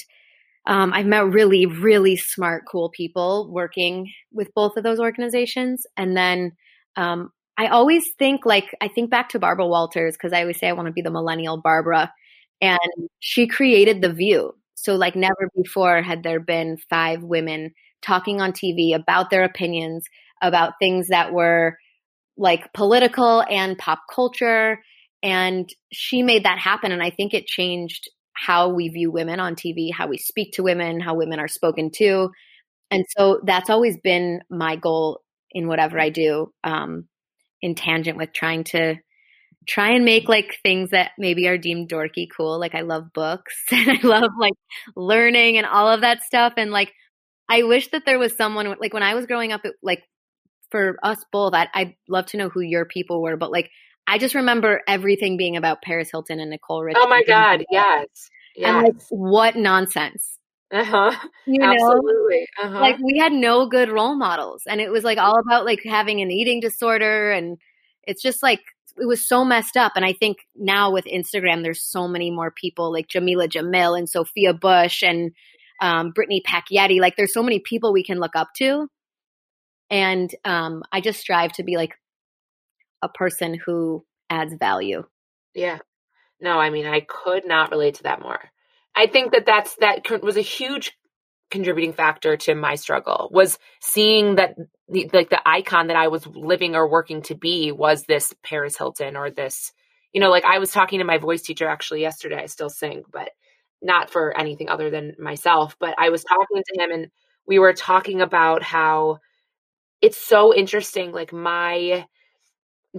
um, 0.67 0.93
I've 0.93 1.07
met 1.07 1.27
really, 1.27 1.67
really 1.67 2.17
smart, 2.17 2.65
cool 2.71 2.91
people 2.91 3.51
working 3.51 4.11
with 4.33 4.53
both 4.55 4.77
of 4.77 4.85
those 4.85 5.01
organizations. 5.01 5.87
And 5.97 6.17
then 6.17 6.53
um, 6.97 7.33
I 7.57 7.69
always 7.69 8.11
think 8.19 8.45
like, 8.47 8.75
I 8.81 8.89
think 8.89 9.11
back 9.11 9.31
to 9.31 9.39
Barbara 9.39 9.67
Walters 9.67 10.15
because 10.17 10.33
I 10.33 10.43
always 10.43 10.59
say 10.59 10.69
I 10.69 10.73
want 10.73 10.87
to 10.87 10.93
be 10.93 11.03
the 11.03 11.11
millennial 11.11 11.61
Barbara. 11.61 12.13
And 12.61 12.79
she 13.21 13.47
created 13.47 14.03
The 14.03 14.13
View. 14.13 14.55
So, 14.75 14.95
like, 14.97 15.15
never 15.17 15.51
before 15.57 16.03
had 16.03 16.23
there 16.23 16.41
been 16.41 16.79
five 16.89 17.23
women 17.23 17.73
talking 18.03 18.41
on 18.41 18.53
TV 18.53 18.95
about 18.95 19.31
their 19.31 19.45
opinions 19.45 20.07
about 20.43 20.75
things 20.81 21.09
that 21.09 21.33
were 21.35 21.77
like 22.37 22.73
political 22.73 23.43
and 23.51 23.79
pop 23.79 24.01
culture. 24.15 24.81
And 25.23 25.69
she 25.93 26.23
made 26.23 26.45
that 26.45 26.59
happen. 26.59 26.93
And 26.93 27.03
I 27.03 27.11
think 27.11 27.35
it 27.35 27.47
changed 27.47 28.09
how 28.33 28.71
we 28.71 28.89
view 28.89 29.11
women 29.11 29.39
on 29.39 29.55
TV, 29.55 29.93
how 29.93 30.07
we 30.09 30.17
speak 30.17 30.53
to 30.55 30.63
women, 30.63 31.01
how 31.01 31.15
women 31.15 31.39
are 31.39 31.49
spoken 31.49 31.91
to. 31.97 32.31
And 32.91 33.05
so 33.17 33.41
that's 33.45 33.71
always 33.71 33.99
been 33.99 34.41
my 34.51 34.77
goal 34.77 35.21
in 35.51 35.69
whatever 35.69 36.01
I 36.01 36.11
do, 36.11 36.53
um, 36.65 37.07
in 37.61 37.75
tangent 37.75 38.17
with 38.17 38.33
trying 38.33 38.65
to 38.65 38.97
try 39.69 39.91
and 39.91 40.05
make 40.05 40.29
like 40.29 40.57
things 40.63 40.91
that 40.91 41.13
maybe 41.19 41.47
are 41.47 41.59
deemed 41.59 41.91
dorky 41.91 42.27
cool. 42.35 42.59
Like 42.59 42.75
I 42.75 42.81
love 42.81 43.13
books 43.13 43.55
and 43.71 43.91
I 43.91 44.07
love 44.07 44.31
like 44.39 44.55
learning 44.97 45.59
and 45.59 45.67
all 45.67 45.89
of 45.89 46.01
that 46.01 46.23
stuff. 46.23 46.55
And 46.57 46.71
like 46.71 46.93
I 47.49 47.65
wish 47.65 47.89
that 47.91 48.05
there 48.07 48.19
was 48.19 48.37
someone 48.37 48.75
like 48.81 48.95
when 48.95 49.03
I 49.03 49.15
was 49.15 49.27
growing 49.27 49.53
up, 49.53 49.65
it, 49.65 49.75
like 49.83 50.03
for 50.71 50.97
us 51.03 51.19
both, 51.33 51.53
I'd, 51.53 51.69
I'd 51.75 51.95
love 52.09 52.27
to 52.27 52.37
know 52.37 52.49
who 52.49 52.61
your 52.61 52.85
people 52.85 53.21
were, 53.23 53.37
but 53.37 53.51
like 53.51 53.71
I 54.11 54.19
just 54.19 54.35
remember 54.35 54.81
everything 54.89 55.37
being 55.37 55.57
about 55.57 55.83
Paris 55.83 56.11
Hilton 56.11 56.41
and 56.41 56.51
Nicole 56.51 56.83
Richie. 56.83 56.99
Oh 57.01 57.09
my 57.09 57.23
god, 57.27 57.65
yes, 57.71 58.07
yes. 58.57 58.69
And 58.69 58.83
like, 58.83 58.97
what 59.11 59.57
nonsense. 59.57 60.37
Uh 60.73 60.85
huh. 60.85 61.17
You 61.47 61.61
know, 61.61 62.01
Uh-huh. 62.63 62.81
like 62.81 62.97
we 62.99 63.19
had 63.19 63.33
no 63.33 63.67
good 63.69 63.89
role 63.89 64.17
models, 64.17 64.63
and 64.69 64.81
it 64.81 64.91
was 64.91 65.05
like 65.05 65.19
all 65.19 65.39
about 65.39 65.65
like 65.65 65.81
having 65.85 66.21
an 66.21 66.31
eating 66.31 66.61
disorder, 66.61 67.31
and 67.31 67.57
it's 68.05 68.23
just 68.23 68.43
like 68.43 68.61
it 69.01 69.07
was 69.07 69.27
so 69.27 69.45
messed 69.45 69.77
up. 69.77 69.93
And 69.97 70.05
I 70.05 70.13
think 70.13 70.39
now 70.57 70.93
with 70.93 71.05
Instagram, 71.05 71.63
there's 71.63 71.83
so 71.83 72.09
many 72.09 72.31
more 72.31 72.51
people 72.51 72.93
like 72.93 73.09
Jamila 73.09 73.49
Jamil 73.49 73.97
and 73.97 74.09
Sophia 74.09 74.53
Bush 74.53 75.03
and 75.03 75.31
um, 75.81 76.11
Brittany 76.11 76.43
Packnett. 76.47 76.99
Like 77.01 77.15
there's 77.17 77.33
so 77.33 77.43
many 77.43 77.61
people 77.61 77.93
we 77.93 78.05
can 78.05 78.19
look 78.19 78.35
up 78.35 78.49
to. 78.59 78.89
And 79.91 80.33
um, 80.45 80.83
I 80.93 81.01
just 81.01 81.21
strive 81.21 81.53
to 81.53 81.65
be 81.65 81.77
like 81.77 81.95
a 83.03 83.09
person 83.09 83.59
who 83.65 84.05
adds 84.29 84.55
value. 84.55 85.05
Yeah. 85.55 85.79
No, 86.41 86.59
I 86.59 86.71
mean, 86.71 86.87
I 86.87 87.01
could 87.01 87.47
not 87.47 87.71
relate 87.71 87.97
to 87.97 88.05
that 88.05 88.23
more. 88.23 88.41
I 88.95 89.07
think 89.07 89.33
that 89.33 89.47
that's 89.47 89.77
that 89.77 90.23
was 90.23 90.37
a 90.37 90.43
huge 90.43 90.93
contributing 91.51 91.93
factor 91.93 92.37
to 92.37 92.55
my 92.55 92.77
struggle 92.77 93.29
was 93.33 93.59
seeing 93.81 94.37
that 94.37 94.55
the, 94.89 95.11
like 95.13 95.31
the 95.31 95.41
icon 95.45 95.89
that 95.89 95.97
I 95.97 96.09
was 96.09 96.27
living 96.27 96.77
or 96.77 96.89
working 96.89 97.23
to 97.23 97.35
be 97.35 97.73
was 97.73 98.05
this 98.05 98.33
Paris 98.45 98.77
Hilton 98.79 99.17
or 99.17 99.31
this, 99.31 99.73
you 100.13 100.21
know, 100.21 100.31
like 100.31 100.45
I 100.45 100.59
was 100.59 100.71
talking 100.71 101.01
to 101.01 101.05
my 101.05 101.19
voice 101.19 101.43
teacher 101.43 101.69
actually 101.69 102.03
yesterday. 102.03 102.41
I 102.43 102.47
still 102.47 102.71
sing, 102.71 103.03
but 103.13 103.31
not 103.83 104.11
for 104.11 104.37
anything 104.39 104.69
other 104.69 104.91
than 104.91 105.15
myself. 105.19 105.77
But 105.79 105.95
I 105.99 106.11
was 106.11 106.25
talking 106.25 106.63
to 106.65 106.83
him 106.83 106.91
and 106.93 107.07
we 107.47 107.59
were 107.59 107.73
talking 107.73 108.21
about 108.21 108.63
how 108.63 109.19
it's 110.01 110.19
so 110.19 110.55
interesting. 110.55 111.13
Like 111.13 111.33
my 111.33 112.07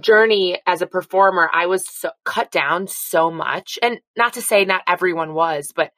journey 0.00 0.58
as 0.66 0.82
a 0.82 0.86
performer, 0.86 1.50
I 1.52 1.66
was 1.66 1.84
so, 1.88 2.10
cut 2.24 2.50
down 2.50 2.86
so 2.88 3.30
much. 3.30 3.78
And 3.82 4.00
not 4.16 4.34
to 4.34 4.42
say 4.42 4.64
not 4.64 4.82
everyone 4.86 5.34
was, 5.34 5.72
but 5.74 5.90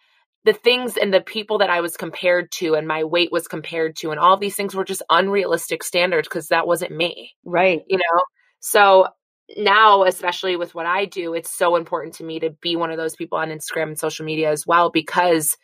the 0.44 0.52
things 0.52 0.96
and 0.96 1.12
the 1.12 1.20
people 1.20 1.58
that 1.58 1.70
I 1.70 1.80
was 1.80 1.96
compared 1.96 2.52
to 2.52 2.74
and 2.74 2.86
my 2.86 3.04
weight 3.04 3.32
was 3.32 3.48
compared 3.48 3.96
to 3.96 4.10
and 4.10 4.20
all 4.20 4.36
these 4.36 4.56
things 4.56 4.74
were 4.74 4.84
just 4.84 5.02
unrealistic 5.08 5.82
standards 5.82 6.28
because 6.28 6.48
that 6.48 6.66
wasn't 6.66 6.92
me. 6.92 7.32
Right. 7.44 7.82
You 7.88 7.98
know? 7.98 8.22
So 8.60 9.08
now, 9.56 10.04
especially 10.04 10.56
with 10.56 10.74
what 10.74 10.86
I 10.86 11.06
do, 11.06 11.34
it's 11.34 11.56
so 11.56 11.76
important 11.76 12.14
to 12.16 12.24
me 12.24 12.40
to 12.40 12.50
be 12.50 12.76
one 12.76 12.90
of 12.90 12.98
those 12.98 13.16
people 13.16 13.38
on 13.38 13.48
Instagram 13.48 13.88
and 13.88 13.98
social 13.98 14.24
media 14.24 14.50
as 14.50 14.66
well 14.66 14.90
because 14.90 15.56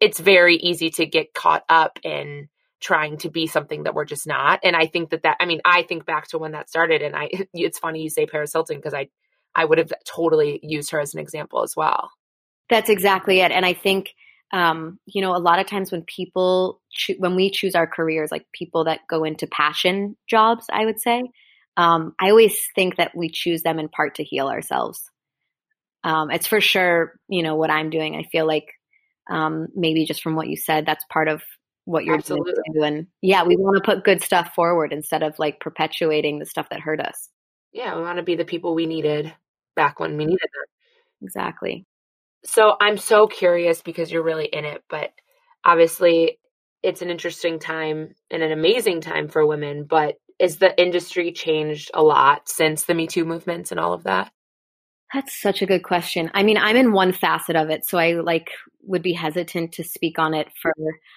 it's 0.00 0.20
very 0.20 0.56
easy 0.56 0.90
to 0.90 1.06
get 1.06 1.34
caught 1.34 1.64
up 1.68 1.98
in 2.02 2.48
trying 2.80 3.18
to 3.18 3.30
be 3.30 3.46
something 3.46 3.84
that 3.84 3.94
we're 3.94 4.04
just 4.04 4.26
not. 4.26 4.60
And 4.62 4.76
I 4.76 4.86
think 4.86 5.10
that 5.10 5.22
that, 5.22 5.36
I 5.40 5.46
mean, 5.46 5.60
I 5.64 5.82
think 5.82 6.06
back 6.06 6.28
to 6.28 6.38
when 6.38 6.52
that 6.52 6.68
started 6.68 7.02
and 7.02 7.16
I, 7.16 7.28
it's 7.52 7.78
funny 7.78 8.02
you 8.02 8.10
say 8.10 8.26
Paris 8.26 8.52
Hilton 8.52 8.76
because 8.76 8.94
I, 8.94 9.08
I 9.54 9.64
would 9.64 9.78
have 9.78 9.92
totally 10.04 10.60
used 10.62 10.90
her 10.90 11.00
as 11.00 11.14
an 11.14 11.20
example 11.20 11.62
as 11.62 11.74
well. 11.76 12.10
That's 12.70 12.90
exactly 12.90 13.40
it. 13.40 13.50
And 13.50 13.64
I 13.64 13.72
think, 13.72 14.14
um, 14.52 14.98
you 15.06 15.20
know, 15.20 15.34
a 15.34 15.38
lot 15.38 15.58
of 15.58 15.66
times 15.66 15.90
when 15.90 16.02
people, 16.02 16.80
cho- 16.90 17.14
when 17.18 17.34
we 17.34 17.50
choose 17.50 17.74
our 17.74 17.86
careers, 17.86 18.30
like 18.30 18.46
people 18.52 18.84
that 18.84 19.00
go 19.08 19.24
into 19.24 19.46
passion 19.46 20.16
jobs, 20.28 20.66
I 20.70 20.84
would 20.84 21.00
say, 21.00 21.24
um, 21.76 22.14
I 22.20 22.30
always 22.30 22.58
think 22.74 22.96
that 22.96 23.16
we 23.16 23.30
choose 23.30 23.62
them 23.62 23.78
in 23.78 23.88
part 23.88 24.16
to 24.16 24.24
heal 24.24 24.48
ourselves. 24.48 25.10
Um, 26.04 26.30
it's 26.30 26.46
for 26.46 26.60
sure, 26.60 27.14
you 27.28 27.42
know, 27.42 27.56
what 27.56 27.70
I'm 27.70 27.90
doing. 27.90 28.16
I 28.16 28.24
feel 28.24 28.46
like 28.46 28.66
um, 29.30 29.68
maybe 29.74 30.04
just 30.04 30.22
from 30.22 30.36
what 30.36 30.48
you 30.48 30.56
said, 30.56 30.86
that's 30.86 31.04
part 31.10 31.28
of 31.28 31.42
what 31.88 32.04
you're 32.04 32.16
Absolutely. 32.16 32.52
doing. 32.74 32.86
And 32.86 33.06
yeah, 33.22 33.44
we 33.44 33.56
want 33.56 33.82
to 33.82 33.82
put 33.82 34.04
good 34.04 34.22
stuff 34.22 34.52
forward 34.54 34.92
instead 34.92 35.22
of 35.22 35.38
like 35.38 35.58
perpetuating 35.58 36.38
the 36.38 36.44
stuff 36.44 36.68
that 36.70 36.80
hurt 36.80 37.00
us. 37.00 37.30
Yeah, 37.72 37.96
we 37.96 38.02
want 38.02 38.18
to 38.18 38.22
be 38.22 38.36
the 38.36 38.44
people 38.44 38.74
we 38.74 38.84
needed 38.84 39.32
back 39.74 39.98
when 39.98 40.18
we 40.18 40.26
needed 40.26 40.38
them. 40.38 41.22
Exactly. 41.22 41.86
So 42.44 42.74
I'm 42.78 42.98
so 42.98 43.26
curious 43.26 43.80
because 43.80 44.12
you're 44.12 44.22
really 44.22 44.44
in 44.46 44.66
it, 44.66 44.82
but 44.90 45.12
obviously 45.64 46.38
it's 46.82 47.00
an 47.00 47.08
interesting 47.08 47.58
time 47.58 48.14
and 48.30 48.42
an 48.42 48.52
amazing 48.52 49.00
time 49.00 49.28
for 49.28 49.46
women, 49.46 49.86
but 49.88 50.16
is 50.38 50.58
the 50.58 50.78
industry 50.80 51.32
changed 51.32 51.90
a 51.94 52.02
lot 52.02 52.48
since 52.50 52.84
the 52.84 52.94
Me 52.94 53.06
Too 53.06 53.24
movements 53.24 53.70
and 53.70 53.80
all 53.80 53.94
of 53.94 54.04
that? 54.04 54.30
That's 55.12 55.40
such 55.40 55.62
a 55.62 55.66
good 55.66 55.82
question. 55.84 56.30
I 56.34 56.42
mean, 56.42 56.58
I'm 56.58 56.76
in 56.76 56.92
one 56.92 57.12
facet 57.12 57.56
of 57.56 57.70
it, 57.70 57.86
so 57.86 57.98
I 57.98 58.14
like 58.14 58.50
would 58.82 59.02
be 59.02 59.14
hesitant 59.14 59.72
to 59.72 59.84
speak 59.84 60.18
on 60.18 60.34
it 60.34 60.48
for 60.60 60.72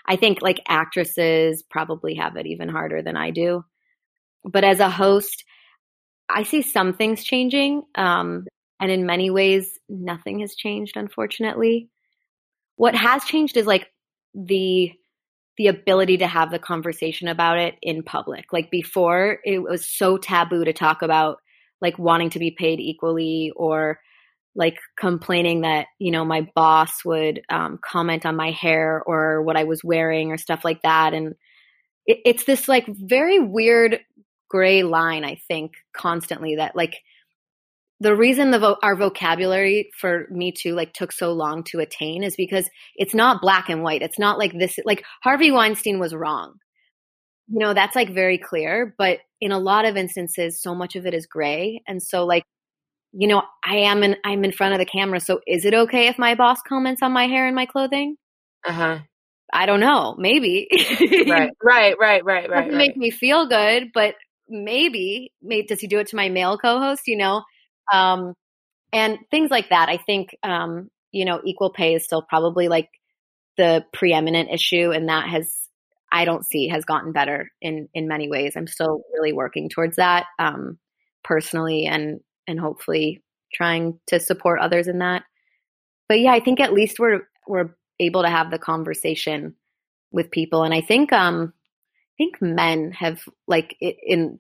I 0.06 0.16
think 0.16 0.42
like 0.42 0.62
actresses 0.68 1.64
probably 1.64 2.16
have 2.16 2.38
it 2.38 2.46
even 2.46 2.70
harder 2.70 3.02
than 3.02 3.18
I 3.18 3.32
do. 3.32 3.66
But 4.46 4.64
as 4.64 4.80
a 4.80 4.90
host, 4.90 5.44
I 6.30 6.44
see 6.44 6.62
some 6.62 6.94
things 6.94 7.24
changing. 7.24 7.84
Um, 7.96 8.48
and 8.80 8.92
in 8.92 9.06
many 9.06 9.30
ways, 9.30 9.78
nothing 9.90 10.40
has 10.40 10.56
changed, 10.56 10.96
unfortunately. 10.96 11.90
What 12.78 12.96
has 12.96 13.26
changed 13.26 13.58
is 13.58 13.68
like 13.68 13.88
the 14.34 14.94
the 15.58 15.68
ability 15.68 16.18
to 16.18 16.28
have 16.28 16.50
the 16.50 16.58
conversation 16.58 17.28
about 17.28 17.58
it 17.60 17.76
in 17.82 18.04
public. 18.04 18.46
Like 18.54 18.72
before, 18.72 19.40
it 19.44 19.60
was 19.62 19.86
so 19.86 20.18
taboo 20.18 20.64
to 20.64 20.72
talk 20.72 21.02
about 21.02 21.41
like 21.82 21.98
wanting 21.98 22.30
to 22.32 22.40
be 22.40 22.52
paid 22.52 22.80
equally 22.80 23.52
or 23.56 24.00
like 24.56 24.78
complaining 25.00 25.62
that 25.62 25.88
you 26.00 26.12
know 26.12 26.26
my 26.26 26.48
boss 26.56 27.06
would 27.06 27.42
um, 27.50 27.80
comment 27.84 28.26
on 28.26 28.36
my 28.36 28.52
hair 28.52 29.02
or 29.06 29.42
what 29.44 29.58
I 29.58 29.64
was 29.64 29.84
wearing 29.84 30.32
or 30.32 30.38
stuff 30.38 30.66
like 30.66 30.82
that, 30.84 31.14
and 31.14 31.36
it, 32.06 32.20
it's 32.26 32.44
this 32.44 32.68
like 32.68 32.86
very 32.88 33.40
weird 33.40 34.00
gray 34.50 34.84
line. 34.84 35.24
I 35.24 35.40
think 35.48 35.74
constantly 35.96 36.58
that 36.58 36.76
like 36.76 36.98
the 38.02 38.16
reason 38.16 38.52
the 38.52 38.60
vo- 38.60 38.78
our 38.84 38.96
vocabulary 38.96 39.92
for 39.98 40.28
me 40.32 40.52
too 40.52 40.74
like 40.74 40.92
took 40.92 41.12
so 41.12 41.32
long 41.32 41.64
to 41.64 41.80
attain 41.80 42.24
is 42.24 42.36
because 42.36 42.70
it's 42.96 43.14
not 43.14 43.42
black 43.42 43.70
and 43.70 43.84
white. 43.84 44.02
It's 44.02 44.20
not 44.20 44.38
like 44.38 44.52
this. 44.58 44.78
Like 44.84 45.06
Harvey 45.24 45.52
Weinstein 45.52 46.00
was 46.00 46.14
wrong. 46.14 46.56
You 47.48 47.60
know 47.60 47.74
that's 47.74 47.96
like 47.96 48.14
very 48.14 48.38
clear, 48.38 48.94
but 48.98 49.20
in 49.42 49.52
a 49.52 49.60
lot 49.60 49.86
of 49.86 49.98
instances, 49.98 50.62
so 50.62 50.76
much 50.76 50.96
of 50.96 51.06
it 51.06 51.14
is 51.14 51.26
gray, 51.26 51.82
and 51.88 52.02
so 52.02 52.26
like 52.26 52.44
you 53.14 53.28
know, 53.28 53.44
I 53.66 53.78
am 53.78 54.04
in 54.04 54.16
I'm 54.24 54.44
in 54.46 54.52
front 54.52 54.74
of 54.74 54.80
the 54.80 54.86
camera, 54.86 55.20
so 55.20 55.42
is 55.48 55.66
it 55.66 55.74
okay 55.74 56.08
if 56.08 56.18
my 56.18 56.36
boss 56.36 56.60
comments 56.68 57.02
on 57.02 57.12
my 57.12 57.28
hair 57.28 57.46
and 57.46 57.56
my 57.56 57.66
clothing? 57.66 58.16
Uh-huh. 58.66 59.00
I 59.54 59.66
don't 59.66 59.82
know. 59.82 60.16
Maybe. 60.18 60.68
Right. 61.28 61.52
right, 61.64 61.96
right, 62.00 62.24
right, 62.24 62.26
right. 62.26 62.50
Right. 62.50 62.72
make 62.72 62.96
me 62.96 63.12
feel 63.12 63.48
good, 63.48 63.90
but 63.94 64.16
maybe, 64.48 65.34
maybe 65.42 65.68
does 65.68 65.82
he 65.82 65.88
do 65.88 66.00
it 66.00 66.08
to 66.08 66.16
my 66.16 66.30
male 66.30 66.58
co-host, 66.58 67.04
you 67.08 67.18
know? 67.18 67.44
Um 67.92 68.34
and 68.94 69.18
things 69.30 69.52
like 69.52 69.70
that. 69.70 69.90
I 69.90 69.98
think 69.98 70.36
um, 70.44 70.90
you 71.12 71.26
know, 71.26 71.42
equal 71.44 71.72
pay 71.72 71.96
is 71.96 72.06
still 72.06 72.22
probably 72.22 72.70
like 72.70 72.90
the 73.58 73.86
preeminent 73.92 74.50
issue 74.52 74.92
and 74.92 75.10
that 75.10 75.28
has 75.28 75.54
I 76.12 76.26
don't 76.26 76.46
see 76.46 76.68
has 76.68 76.86
gotten 76.86 77.12
better 77.12 77.50
in 77.62 77.88
in 77.94 78.08
many 78.08 78.30
ways. 78.30 78.54
I'm 78.56 78.68
still 78.68 79.04
really 79.14 79.34
working 79.34 79.70
towards 79.70 79.96
that 79.96 80.26
um 80.40 80.78
personally 81.24 81.86
and 81.86 82.20
and 82.48 82.60
hopefully 82.60 83.24
trying 83.54 84.00
to 84.08 84.20
support 84.20 84.60
others 84.60 84.88
in 84.88 85.00
that. 85.00 85.24
But 86.10 86.20
yeah, 86.20 86.34
I 86.34 86.40
think 86.40 86.60
at 86.60 86.74
least 86.74 87.00
we're 87.00 87.22
we're 87.48 87.76
able 88.00 88.24
to 88.24 88.30
have 88.30 88.52
the 88.52 88.60
conversation 88.60 89.56
with 90.12 90.32
people, 90.32 90.64
and 90.64 90.74
I 90.74 90.82
think 90.82 91.14
um 91.14 91.54
I 91.56 92.16
think 92.18 92.42
men 92.42 92.92
have 92.92 93.24
like 93.48 93.76
in 93.80 94.40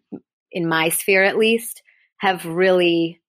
in 0.52 0.68
my 0.68 0.90
sphere 0.90 1.24
at 1.24 1.38
least 1.38 1.82
have 2.18 2.46
really 2.46 3.22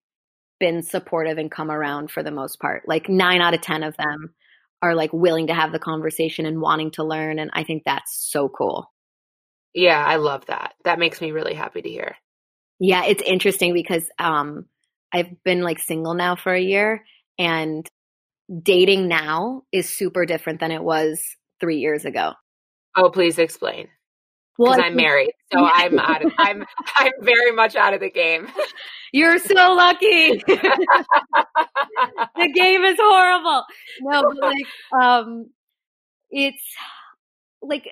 been 0.61 0.82
supportive 0.82 1.38
and 1.38 1.50
come 1.50 1.70
around 1.70 2.11
for 2.11 2.22
the 2.22 2.30
most 2.30 2.61
part. 2.61 2.82
Like 2.87 3.08
nine 3.08 3.40
out 3.40 3.54
of 3.54 3.61
ten 3.62 3.82
of 3.82 3.96
them 3.96 4.34
are 4.82 4.94
like 4.94 5.12
willing 5.12 5.46
to 5.46 5.54
have 5.54 5.72
the 5.72 5.78
conversation 5.78 6.44
and 6.44 6.60
wanting 6.60 6.90
to 6.92 7.04
learn, 7.04 7.38
and 7.38 7.50
I 7.54 7.64
think 7.64 7.84
that's 7.84 8.28
so 8.30 8.48
cool. 8.48 8.90
Yeah, 9.74 10.04
I 10.04 10.16
love 10.16 10.46
that. 10.46 10.74
That 10.84 10.98
makes 10.98 11.20
me 11.20 11.30
really 11.30 11.54
happy 11.54 11.80
to 11.80 11.88
hear. 11.88 12.16
Yeah, 12.78 13.04
it's 13.04 13.22
interesting 13.22 13.74
because 13.74 14.04
um, 14.18 14.66
I've 15.12 15.42
been 15.44 15.62
like 15.62 15.78
single 15.78 16.14
now 16.14 16.36
for 16.36 16.52
a 16.52 16.60
year 16.60 17.04
and 17.38 17.88
dating 18.62 19.08
now 19.08 19.62
is 19.72 19.88
super 19.88 20.26
different 20.26 20.60
than 20.60 20.72
it 20.72 20.82
was 20.82 21.22
three 21.60 21.78
years 21.78 22.04
ago. 22.04 22.32
Oh, 22.96 23.10
please 23.10 23.38
explain. 23.38 23.88
Because 24.59 24.76
Well, 24.76 24.85
I'm 24.85 24.97
married, 24.97 25.32
so 25.52 25.64
I'm 25.64 25.99
out. 25.99 26.25
Of, 26.25 26.32
I'm 26.38 26.64
I'm 26.97 27.12
very 27.21 27.52
much 27.52 27.76
out 27.76 27.94
of 27.94 28.00
the 28.00 28.11
game. 28.11 28.49
You're 29.12 29.38
so 29.38 29.75
lucky. 29.75 30.42
the 30.47 30.56
game 32.54 32.85
is 32.85 32.97
horrible. 33.00 33.64
No, 34.00 34.23
but 34.23 34.37
like, 34.38 34.66
um, 34.99 35.50
it's 36.30 36.62
like 37.61 37.88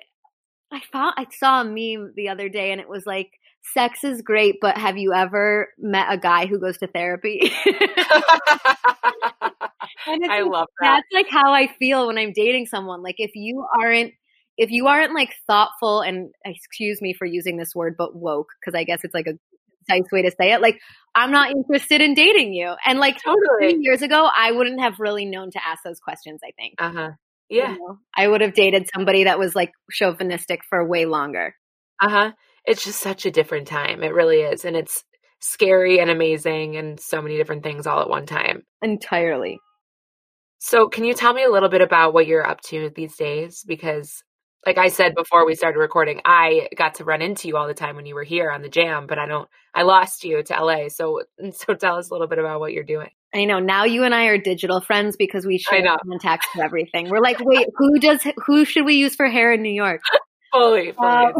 I 0.71 0.81
found 0.91 1.13
I 1.17 1.25
saw 1.31 1.61
a 1.61 1.63
meme 1.63 2.13
the 2.15 2.29
other 2.29 2.49
day, 2.49 2.71
and 2.71 2.81
it 2.81 2.89
was 2.89 3.05
like, 3.05 3.31
"Sex 3.73 4.03
is 4.03 4.21
great, 4.21 4.55
but 4.61 4.77
have 4.77 4.97
you 4.97 5.13
ever 5.13 5.69
met 5.77 6.07
a 6.11 6.17
guy 6.17 6.45
who 6.47 6.59
goes 6.59 6.77
to 6.79 6.87
therapy?" 6.87 7.51
I 10.07 10.17
like, 10.27 10.45
love 10.45 10.67
that. 10.81 10.83
that's 11.03 11.07
like 11.13 11.29
how 11.29 11.53
I 11.53 11.67
feel 11.79 12.07
when 12.07 12.17
I'm 12.17 12.33
dating 12.33 12.65
someone. 12.65 13.03
Like 13.03 13.15
if 13.19 13.31
you 13.35 13.65
aren't 13.79 14.13
if 14.61 14.69
you 14.69 14.85
aren't 14.85 15.15
like 15.15 15.33
thoughtful 15.47 16.01
and 16.01 16.29
excuse 16.45 17.01
me 17.01 17.13
for 17.13 17.25
using 17.25 17.57
this 17.57 17.73
word, 17.73 17.95
but 17.97 18.15
woke, 18.15 18.49
because 18.59 18.77
I 18.77 18.83
guess 18.83 18.99
it's 19.03 19.13
like 19.13 19.25
a 19.25 19.33
nice 19.89 20.05
way 20.11 20.21
to 20.21 20.29
say 20.29 20.53
it. 20.53 20.61
Like, 20.61 20.79
I'm 21.15 21.31
not 21.31 21.49
interested 21.49 21.99
in 21.99 22.13
dating 22.13 22.53
you. 22.53 22.71
And 22.85 22.99
like 22.99 23.17
totally 23.25 23.77
years 23.81 24.03
ago, 24.03 24.29
I 24.37 24.51
wouldn't 24.51 24.79
have 24.79 24.99
really 24.99 25.25
known 25.25 25.49
to 25.49 25.59
ask 25.67 25.81
those 25.83 25.99
questions, 25.99 26.41
I 26.47 26.51
think. 26.51 26.75
Uh 26.77 26.91
huh. 26.91 27.09
Yeah. 27.49 27.73
You 27.73 27.79
know? 27.79 27.97
I 28.15 28.27
would 28.27 28.41
have 28.41 28.53
dated 28.53 28.87
somebody 28.93 29.23
that 29.23 29.39
was 29.39 29.55
like 29.55 29.71
chauvinistic 29.89 30.61
for 30.69 30.87
way 30.87 31.05
longer. 31.05 31.55
Uh 31.99 32.09
huh. 32.09 32.31
It's 32.63 32.85
just 32.85 33.01
such 33.01 33.25
a 33.25 33.31
different 33.31 33.67
time. 33.67 34.03
It 34.03 34.13
really 34.13 34.41
is. 34.41 34.63
And 34.63 34.75
it's 34.75 35.03
scary 35.39 35.99
and 35.99 36.11
amazing 36.11 36.77
and 36.77 36.99
so 36.99 37.19
many 37.19 37.35
different 37.35 37.63
things 37.63 37.87
all 37.87 37.99
at 37.99 38.09
one 38.09 38.27
time. 38.27 38.61
Entirely. 38.83 39.57
So, 40.59 40.87
can 40.87 41.03
you 41.03 41.15
tell 41.15 41.33
me 41.33 41.43
a 41.43 41.49
little 41.49 41.69
bit 41.69 41.81
about 41.81 42.13
what 42.13 42.27
you're 42.27 42.47
up 42.47 42.61
to 42.67 42.91
these 42.95 43.15
days? 43.15 43.63
Because, 43.65 44.23
like 44.65 44.77
I 44.77 44.89
said 44.89 45.15
before 45.15 45.45
we 45.45 45.55
started 45.55 45.79
recording, 45.79 46.21
I 46.23 46.69
got 46.75 46.95
to 46.95 47.03
run 47.03 47.21
into 47.21 47.47
you 47.47 47.57
all 47.57 47.67
the 47.67 47.73
time 47.73 47.95
when 47.95 48.05
you 48.05 48.15
were 48.15 48.23
here 48.23 48.51
on 48.51 48.61
the 48.61 48.69
jam, 48.69 49.07
but 49.07 49.17
I 49.17 49.25
don't, 49.25 49.49
I 49.73 49.83
lost 49.83 50.23
you 50.23 50.43
to 50.43 50.53
LA. 50.53 50.89
So, 50.89 51.21
so 51.51 51.73
tell 51.73 51.97
us 51.97 52.09
a 52.09 52.13
little 52.13 52.27
bit 52.27 52.39
about 52.39 52.59
what 52.59 52.73
you're 52.73 52.83
doing. 52.83 53.09
I 53.33 53.45
know. 53.45 53.59
Now 53.59 53.85
you 53.85 54.03
and 54.03 54.13
I 54.13 54.25
are 54.25 54.37
digital 54.37 54.81
friends 54.81 55.15
because 55.15 55.45
we 55.45 55.57
share 55.57 55.83
contacts 56.05 56.47
for 56.53 56.63
everything. 56.63 57.09
We're 57.09 57.21
like, 57.21 57.37
wait, 57.39 57.67
who 57.77 57.97
does, 57.97 58.25
who 58.45 58.65
should 58.65 58.85
we 58.85 58.95
use 58.95 59.15
for 59.15 59.27
hair 59.27 59.53
in 59.53 59.61
New 59.61 59.73
York? 59.73 60.01
fully, 60.51 60.91
fully. 60.91 61.07
Um, 61.07 61.33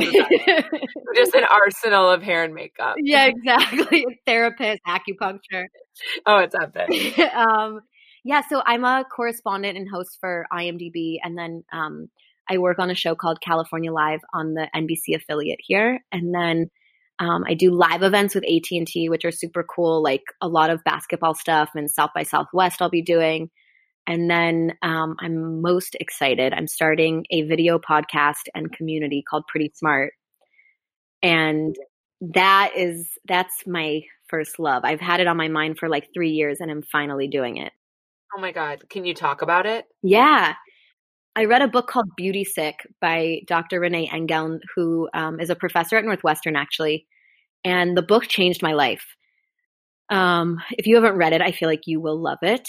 just 1.14 1.36
an 1.36 1.44
arsenal 1.50 2.10
of 2.10 2.24
hair 2.24 2.44
and 2.44 2.54
makeup. 2.54 2.96
Yeah, 3.04 3.26
exactly. 3.26 4.06
Therapist, 4.26 4.82
acupuncture. 4.88 5.66
Oh, 6.26 6.38
it's 6.38 6.56
epic. 6.56 7.20
um, 7.36 7.82
yeah, 8.24 8.42
so 8.48 8.62
I'm 8.66 8.86
a 8.86 9.04
correspondent 9.04 9.78
and 9.78 9.88
host 9.92 10.18
for 10.22 10.46
IMDb, 10.54 11.18
and 11.22 11.38
then 11.38 11.64
um, 11.74 12.08
I 12.52 12.58
work 12.58 12.80
on 12.80 12.90
a 12.90 12.96
show 12.96 13.16
called 13.16 13.40
California 13.42 13.92
Live 13.92 14.20
on 14.34 14.54
the 14.54 14.68
NBC 14.76 15.16
affiliate 15.16 15.60
here, 15.62 16.04
and 16.12 16.34
then 16.34 16.70
um, 17.20 17.44
I 17.48 17.54
do 17.54 17.72
live 17.72 18.04
events 18.04 18.36
with 18.36 18.44
AT 18.44 18.66
and 18.72 18.88
T, 18.88 19.08
which 19.08 19.26
are 19.26 19.32
super 19.32 19.64
cool, 19.64 20.04
like 20.04 20.24
a 20.42 20.48
lot 20.48 20.70
of 20.70 20.84
basketball 20.84 21.34
stuff 21.34 21.70
and 21.76 21.90
South 21.90 22.10
by 22.14 22.24
Southwest. 22.24 22.82
I'll 22.82 22.90
be 22.90 23.02
doing, 23.02 23.50
and 24.06 24.30
then 24.30 24.74
um, 24.82 25.16
I'm 25.20 25.62
most 25.62 25.96
excited. 26.00 26.54
I'm 26.54 26.68
starting 26.68 27.26
a 27.32 27.44
video 27.44 27.80
podcast 27.80 28.50
and 28.54 28.72
community 28.72 29.24
called 29.28 29.48
Pretty 29.48 29.72
Smart, 29.76 30.14
and 31.24 31.76
that 32.34 32.72
is 32.76 33.08
that's 33.28 33.66
my 33.66 34.02
first 34.28 34.60
love. 34.60 34.84
I've 34.84 35.00
had 35.00 35.22
it 35.22 35.28
on 35.28 35.38
my 35.38 35.48
mind 35.48 35.78
for 35.78 35.88
like 35.88 36.10
three 36.14 36.32
years, 36.32 36.60
and 36.60 36.70
I'm 36.70 36.84
finally 36.84 37.28
doing 37.28 37.58
it. 37.58 37.72
Oh 38.36 38.42
my 38.42 38.52
God. 38.52 38.84
Can 38.90 39.06
you 39.06 39.14
talk 39.14 39.42
about 39.42 39.66
it? 39.66 39.86
Yeah. 40.02 40.56
I 41.36 41.46
read 41.46 41.62
a 41.62 41.68
book 41.68 41.88
called 41.88 42.16
Beauty 42.18 42.44
Sick 42.44 42.76
by 43.00 43.42
Dr. 43.48 43.80
Renee 43.80 44.10
Engeln, 44.10 44.60
who 44.76 45.10
um, 45.14 45.40
is 45.40 45.50
a 45.50 45.56
professor 45.56 45.96
at 45.96 46.04
Northwestern, 46.04 46.56
actually. 46.56 47.08
And 47.64 47.96
the 47.96 48.02
book 48.02 48.28
changed 48.28 48.62
my 48.62 48.74
life. 48.74 49.06
Um, 50.10 50.62
if 50.72 50.88
you 50.88 50.96
haven't 50.96 51.16
read 51.16 51.32
it, 51.32 51.42
I 51.42 51.54
feel 51.54 51.70
like 51.70 51.88
you 51.88 52.02
will 52.02 52.22
love 52.22 52.40
it. 52.42 52.68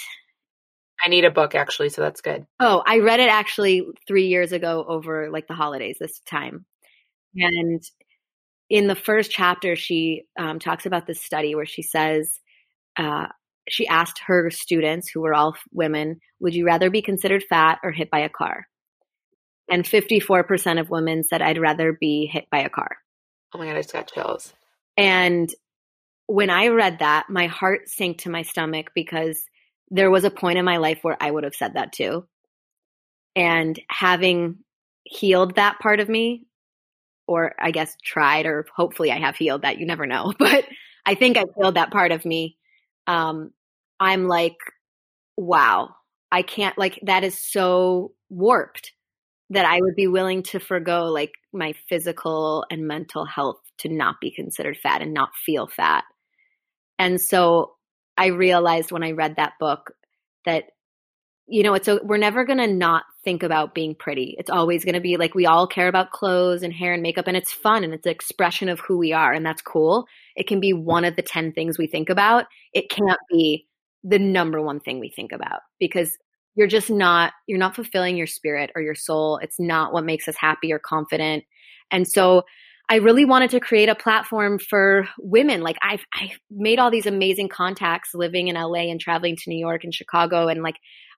I 1.05 1.09
need 1.09 1.25
a 1.25 1.31
book 1.31 1.57
actually, 1.57 1.89
so 1.89 2.03
that's 2.03 2.21
good. 2.21 2.47
Oh, 2.61 2.83
I 2.87 2.99
read 2.99 3.19
it 3.19 3.29
actually 3.29 3.85
three 4.07 4.27
years 4.29 4.53
ago 4.53 4.85
over 4.87 5.31
like 5.31 5.49
the 5.49 5.55
holidays 5.55 5.97
this 5.99 6.21
time. 6.21 6.65
And 7.35 7.83
in 8.71 8.87
the 8.87 8.95
first 8.95 9.33
chapter, 9.33 9.75
she 9.75 10.23
um, 10.39 10.61
talks 10.61 10.87
about 10.87 11.07
this 11.07 11.21
study 11.21 11.57
where 11.57 11.67
she 11.67 11.83
says, 11.83 12.39
uh, 12.97 13.27
she 13.69 13.87
asked 13.87 14.21
her 14.27 14.51
students, 14.51 15.11
who 15.13 15.21
were 15.21 15.35
all 15.35 15.57
women, 15.73 16.21
would 16.41 16.55
you 16.55 16.67
rather 16.67 16.91
be 16.91 17.03
considered 17.03 17.45
fat 17.49 17.79
or 17.83 17.93
hit 17.93 18.11
by 18.11 18.21
a 18.21 18.29
car? 18.29 18.67
And 19.71 19.85
54% 19.85 20.81
of 20.81 20.91
women 20.91 21.23
said, 21.23 21.41
I'd 21.41 21.59
rather 21.59 21.97
be 21.99 22.29
hit 22.31 22.47
by 22.51 22.61
a 22.61 22.69
car. 22.69 22.97
Oh 23.55 23.59
my 23.59 23.67
God, 23.67 23.77
I 23.77 23.81
just 23.81 23.93
got 23.93 24.13
chills. 24.13 24.53
And 24.97 25.49
when 26.27 26.51
I 26.51 26.69
read 26.69 26.99
that, 26.99 27.27
my 27.29 27.47
heart 27.47 27.89
sank 27.89 28.19
to 28.19 28.31
my 28.31 28.43
stomach 28.43 28.91
because 28.95 29.45
there 29.91 30.11
was 30.11 30.25
a 30.25 30.31
point 30.31 30.59
in 30.59 30.65
my 30.65 30.79
life 30.79 30.99
where 31.03 31.17
I 31.21 31.31
would 31.31 31.45
have 31.45 31.55
said 31.55 31.75
that 31.75 31.93
too. 31.93 32.27
And 33.37 33.79
having 33.89 34.59
healed 35.05 35.57
that 35.57 35.79
part 35.79 36.01
of 36.01 36.09
me, 36.09 36.47
or 37.27 37.55
I 37.59 37.71
guess 37.71 37.97
tried, 38.05 38.47
or 38.47 38.67
hopefully 38.75 39.11
I 39.11 39.19
have 39.19 39.37
healed 39.37 39.63
that, 39.63 39.79
you 39.79 39.87
never 39.87 40.07
know. 40.07 40.33
But 40.39 40.65
I 41.05 41.15
think 41.15 41.37
I've 41.37 41.55
healed 41.57 41.77
that 41.77 41.91
part 41.91 42.13
of 42.13 42.25
me 42.25 42.57
um, 43.07 43.53
I'm 44.01 44.27
like, 44.27 44.57
wow, 45.37 45.95
I 46.31 46.43
can't, 46.43 46.77
like, 46.79 46.99
that 47.05 47.25
is 47.25 47.39
so 47.39 48.13
warped 48.31 48.93
that 49.51 49.67
I 49.67 49.81
would 49.81 49.95
be 49.95 50.07
willing 50.07 50.43
to 50.45 50.59
forego 50.59 51.05
like 51.05 51.33
my 51.53 51.75
physical 51.89 52.65
and 52.71 52.87
mental 52.87 53.27
health 53.27 53.61
to 53.79 53.89
not 53.89 54.17
be 54.21 54.31
considered 54.31 54.79
fat 54.79 55.03
and 55.03 55.13
not 55.13 55.31
feel 55.45 55.67
fat. 55.67 56.05
And 56.99 57.21
so 57.21 57.75
I 58.17 58.27
realized 58.27 58.93
when 58.93 59.03
I 59.03 59.11
read 59.11 59.37
that 59.37 59.55
book 59.61 59.93
that 60.47 60.65
you 61.49 61.63
know, 61.63 61.75
it's 61.75 61.89
a, 61.89 62.01
we're 62.03 62.17
never 62.17 62.45
going 62.45 62.59
to 62.59 62.67
not 62.67 63.05
think 63.25 63.43
about 63.43 63.75
being 63.75 63.95
pretty. 63.95 64.35
It's 64.39 64.51
always 64.51 64.85
going 64.85 64.95
to 64.95 65.01
be 65.01 65.17
like 65.17 65.35
we 65.35 65.47
all 65.47 65.67
care 65.67 65.89
about 65.89 66.11
clothes 66.11 66.63
and 66.63 66.73
hair 66.73 66.93
and 66.93 67.03
makeup 67.03 67.27
and 67.27 67.37
it's 67.37 67.53
fun 67.53 67.85
and 67.85 67.93
it's 67.93 68.07
an 68.07 68.13
expression 68.13 68.69
of 68.69 68.81
who 68.81 68.99
we 68.99 69.13
are 69.13 69.33
and 69.33 69.45
that's 69.45 69.63
cool. 69.63 70.07
It 70.37 70.47
can 70.47 70.61
be 70.61 70.73
one 70.73 71.05
of 71.05 71.17
the 71.17 71.23
10 71.23 71.53
things 71.53 71.79
we 71.79 71.87
think 71.87 72.09
about. 72.09 72.47
It 72.73 72.91
can't 72.91 73.19
be 73.31 73.67
the 74.05 74.19
number 74.19 74.61
one 74.61 74.81
thing 74.81 74.99
we 74.99 75.11
think 75.11 75.33
about 75.33 75.61
because 75.79 76.17
you're 76.55 76.67
just 76.67 76.91
not 76.91 77.33
you're 77.47 77.59
not 77.59 77.75
fulfilling 77.75 78.17
your 78.17 78.27
spirit 78.27 78.71
or 78.75 78.83
your 78.83 78.95
soul. 78.95 79.39
It's 79.43 79.59
not 79.59 79.93
what 79.93 80.05
makes 80.05 80.29
us 80.29 80.37
happy 80.37 80.73
or 80.73 80.79
confident. 80.79 81.45
And 81.91 82.07
so 82.07 82.43
I 82.89 82.97
really 82.97 83.25
wanted 83.25 83.51
to 83.51 83.61
create 83.61 83.89
a 83.89 83.95
platform 83.95 84.59
for 84.59 85.09
women. 85.19 85.63
Like 85.63 85.77
I've 85.83 86.05
I've 86.13 86.39
made 86.51 86.79
all 86.79 86.91
these 86.91 87.07
amazing 87.07 87.49
contacts 87.49 88.11
living 88.15 88.49
in 88.49 88.57
LA 88.57 88.91
and 88.91 89.01
traveling 89.01 89.37
to 89.37 89.51
New 89.51 89.59
York 89.59 89.85
and 89.85 89.95
Chicago 89.95 90.49
and 90.49 90.63
like 90.63 90.77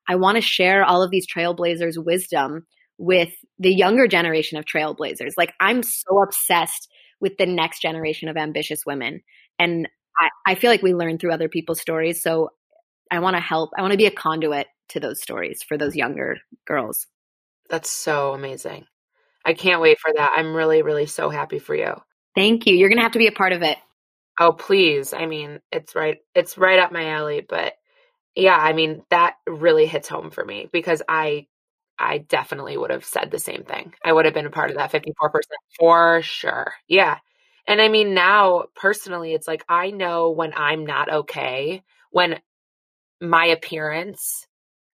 I 0.08 0.16
want 0.16 0.36
to 0.36 0.42
share 0.42 0.84
all 0.84 1.02
of 1.02 1.10
these 1.10 1.26
trailblazers' 1.26 2.02
wisdom 2.02 2.66
with 2.98 3.32
the 3.58 3.74
younger 3.74 4.06
generation 4.06 4.58
of 4.58 4.64
trailblazers. 4.64 5.32
Like 5.36 5.52
I'm 5.60 5.82
so 5.82 6.22
obsessed 6.22 6.88
with 7.20 7.36
the 7.38 7.46
next 7.46 7.80
generation 7.80 8.28
of 8.28 8.36
ambitious 8.36 8.84
women. 8.86 9.22
And 9.58 9.88
I, 10.18 10.52
I 10.52 10.54
feel 10.54 10.70
like 10.70 10.82
we 10.82 10.94
learn 10.94 11.18
through 11.18 11.32
other 11.32 11.48
people's 11.48 11.80
stories. 11.80 12.22
So 12.22 12.50
I 13.10 13.20
want 13.20 13.36
to 13.36 13.42
help. 13.42 13.70
I 13.76 13.82
want 13.82 13.92
to 13.92 13.98
be 13.98 14.06
a 14.06 14.10
conduit 14.10 14.66
to 14.90 15.00
those 15.00 15.20
stories 15.20 15.62
for 15.62 15.78
those 15.78 15.96
younger 15.96 16.36
girls. 16.66 17.06
That's 17.70 17.90
so 17.90 18.34
amazing. 18.34 18.86
I 19.44 19.54
can't 19.54 19.80
wait 19.80 19.98
for 19.98 20.12
that. 20.14 20.34
I'm 20.36 20.54
really, 20.54 20.82
really 20.82 21.06
so 21.06 21.30
happy 21.30 21.58
for 21.58 21.74
you. 21.74 21.94
Thank 22.34 22.66
you. 22.66 22.74
You're 22.74 22.88
going 22.88 22.98
to 22.98 23.02
have 23.02 23.12
to 23.12 23.18
be 23.18 23.26
a 23.26 23.32
part 23.32 23.52
of 23.52 23.62
it. 23.62 23.78
Oh, 24.38 24.52
please. 24.52 25.12
I 25.12 25.26
mean, 25.26 25.60
it's 25.70 25.94
right 25.94 26.18
it's 26.34 26.58
right 26.58 26.78
up 26.78 26.92
my 26.92 27.10
alley, 27.10 27.44
but 27.48 27.74
yeah, 28.36 28.56
I 28.56 28.72
mean, 28.72 29.02
that 29.10 29.36
really 29.46 29.86
hits 29.86 30.08
home 30.08 30.30
for 30.30 30.44
me 30.44 30.68
because 30.72 31.02
I 31.08 31.46
I 31.98 32.18
definitely 32.18 32.76
would 32.76 32.90
have 32.90 33.04
said 33.04 33.30
the 33.30 33.38
same 33.38 33.64
thing. 33.64 33.94
I 34.04 34.12
would 34.12 34.24
have 34.24 34.34
been 34.34 34.46
a 34.46 34.50
part 34.50 34.70
of 34.70 34.76
that 34.76 34.90
54% 34.92 35.42
for 35.78 36.22
sure. 36.22 36.74
Yeah. 36.88 37.18
And 37.68 37.80
I 37.80 37.88
mean, 37.88 38.14
now 38.14 38.64
personally, 38.74 39.32
it's 39.34 39.48
like 39.48 39.64
I 39.68 39.90
know 39.90 40.30
when 40.30 40.52
I'm 40.56 40.86
not 40.86 41.12
okay, 41.12 41.82
when 42.10 42.40
my 43.20 43.46
appearance 43.46 44.46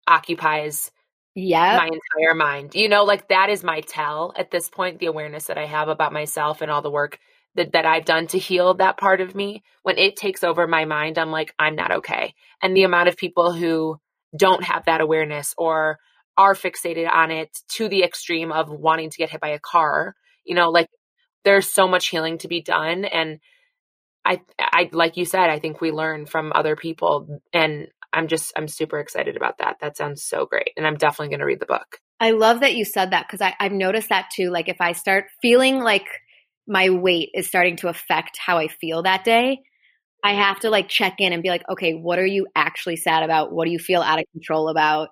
occupies 0.06 0.90
yeah 1.34 1.76
my 1.78 1.86
entire 1.86 2.34
mind. 2.34 2.74
You 2.74 2.88
know, 2.88 3.04
like 3.04 3.28
that 3.28 3.50
is 3.50 3.64
my 3.64 3.80
tell 3.82 4.32
at 4.36 4.50
this 4.50 4.68
point, 4.70 4.98
the 5.00 5.06
awareness 5.06 5.46
that 5.46 5.58
I 5.58 5.66
have 5.66 5.88
about 5.88 6.12
myself 6.12 6.62
and 6.62 6.70
all 6.70 6.82
the 6.82 6.90
work 6.90 7.18
that, 7.56 7.72
that 7.72 7.86
I've 7.86 8.04
done 8.04 8.26
to 8.28 8.38
heal 8.38 8.74
that 8.74 8.96
part 8.96 9.20
of 9.20 9.34
me, 9.34 9.62
when 9.82 9.98
it 9.98 10.16
takes 10.16 10.44
over 10.44 10.66
my 10.66 10.84
mind, 10.84 11.18
I'm 11.18 11.30
like, 11.30 11.54
I'm 11.58 11.76
not 11.76 11.92
okay. 11.92 12.34
And 12.62 12.76
the 12.76 12.84
amount 12.84 13.08
of 13.08 13.16
people 13.16 13.52
who 13.52 13.98
don't 14.36 14.64
have 14.64 14.84
that 14.86 15.00
awareness 15.00 15.54
or 15.56 15.98
are 16.36 16.54
fixated 16.54 17.10
on 17.10 17.30
it 17.30 17.58
to 17.76 17.88
the 17.88 18.02
extreme 18.02 18.52
of 18.52 18.70
wanting 18.70 19.10
to 19.10 19.16
get 19.16 19.30
hit 19.30 19.40
by 19.40 19.48
a 19.48 19.58
car, 19.58 20.14
you 20.44 20.54
know, 20.54 20.70
like 20.70 20.88
there's 21.44 21.68
so 21.68 21.88
much 21.88 22.08
healing 22.08 22.38
to 22.38 22.48
be 22.48 22.60
done. 22.60 23.04
And 23.04 23.38
I, 24.24 24.42
I, 24.58 24.90
like 24.92 25.16
you 25.16 25.24
said, 25.24 25.48
I 25.48 25.58
think 25.58 25.80
we 25.80 25.92
learn 25.92 26.26
from 26.26 26.52
other 26.54 26.76
people 26.76 27.40
and 27.52 27.88
I'm 28.12 28.28
just, 28.28 28.52
I'm 28.56 28.68
super 28.68 28.98
excited 28.98 29.36
about 29.36 29.58
that. 29.58 29.76
That 29.80 29.96
sounds 29.96 30.24
so 30.24 30.46
great. 30.46 30.70
And 30.76 30.86
I'm 30.86 30.96
definitely 30.96 31.28
going 31.28 31.40
to 31.40 31.46
read 31.46 31.60
the 31.60 31.66
book. 31.66 32.00
I 32.18 32.30
love 32.30 32.60
that 32.60 32.74
you 32.74 32.84
said 32.84 33.10
that 33.10 33.26
because 33.30 33.46
I've 33.58 33.72
noticed 33.72 34.08
that 34.08 34.30
too. 34.34 34.50
Like 34.50 34.68
if 34.68 34.80
I 34.80 34.92
start 34.92 35.26
feeling 35.42 35.80
like 35.80 36.06
my 36.66 36.90
weight 36.90 37.30
is 37.34 37.46
starting 37.46 37.76
to 37.76 37.88
affect 37.88 38.38
how 38.38 38.58
I 38.58 38.68
feel 38.68 39.02
that 39.02 39.24
day, 39.24 39.60
I 40.24 40.34
have 40.34 40.60
to 40.60 40.70
like 40.70 40.88
check 40.88 41.16
in 41.18 41.32
and 41.32 41.42
be 41.42 41.48
like, 41.48 41.62
okay, 41.68 41.92
what 41.92 42.18
are 42.18 42.26
you 42.26 42.46
actually 42.54 42.96
sad 42.96 43.22
about? 43.22 43.52
What 43.52 43.66
do 43.66 43.70
you 43.70 43.78
feel 43.78 44.02
out 44.02 44.18
of 44.18 44.24
control 44.32 44.68
about? 44.68 45.10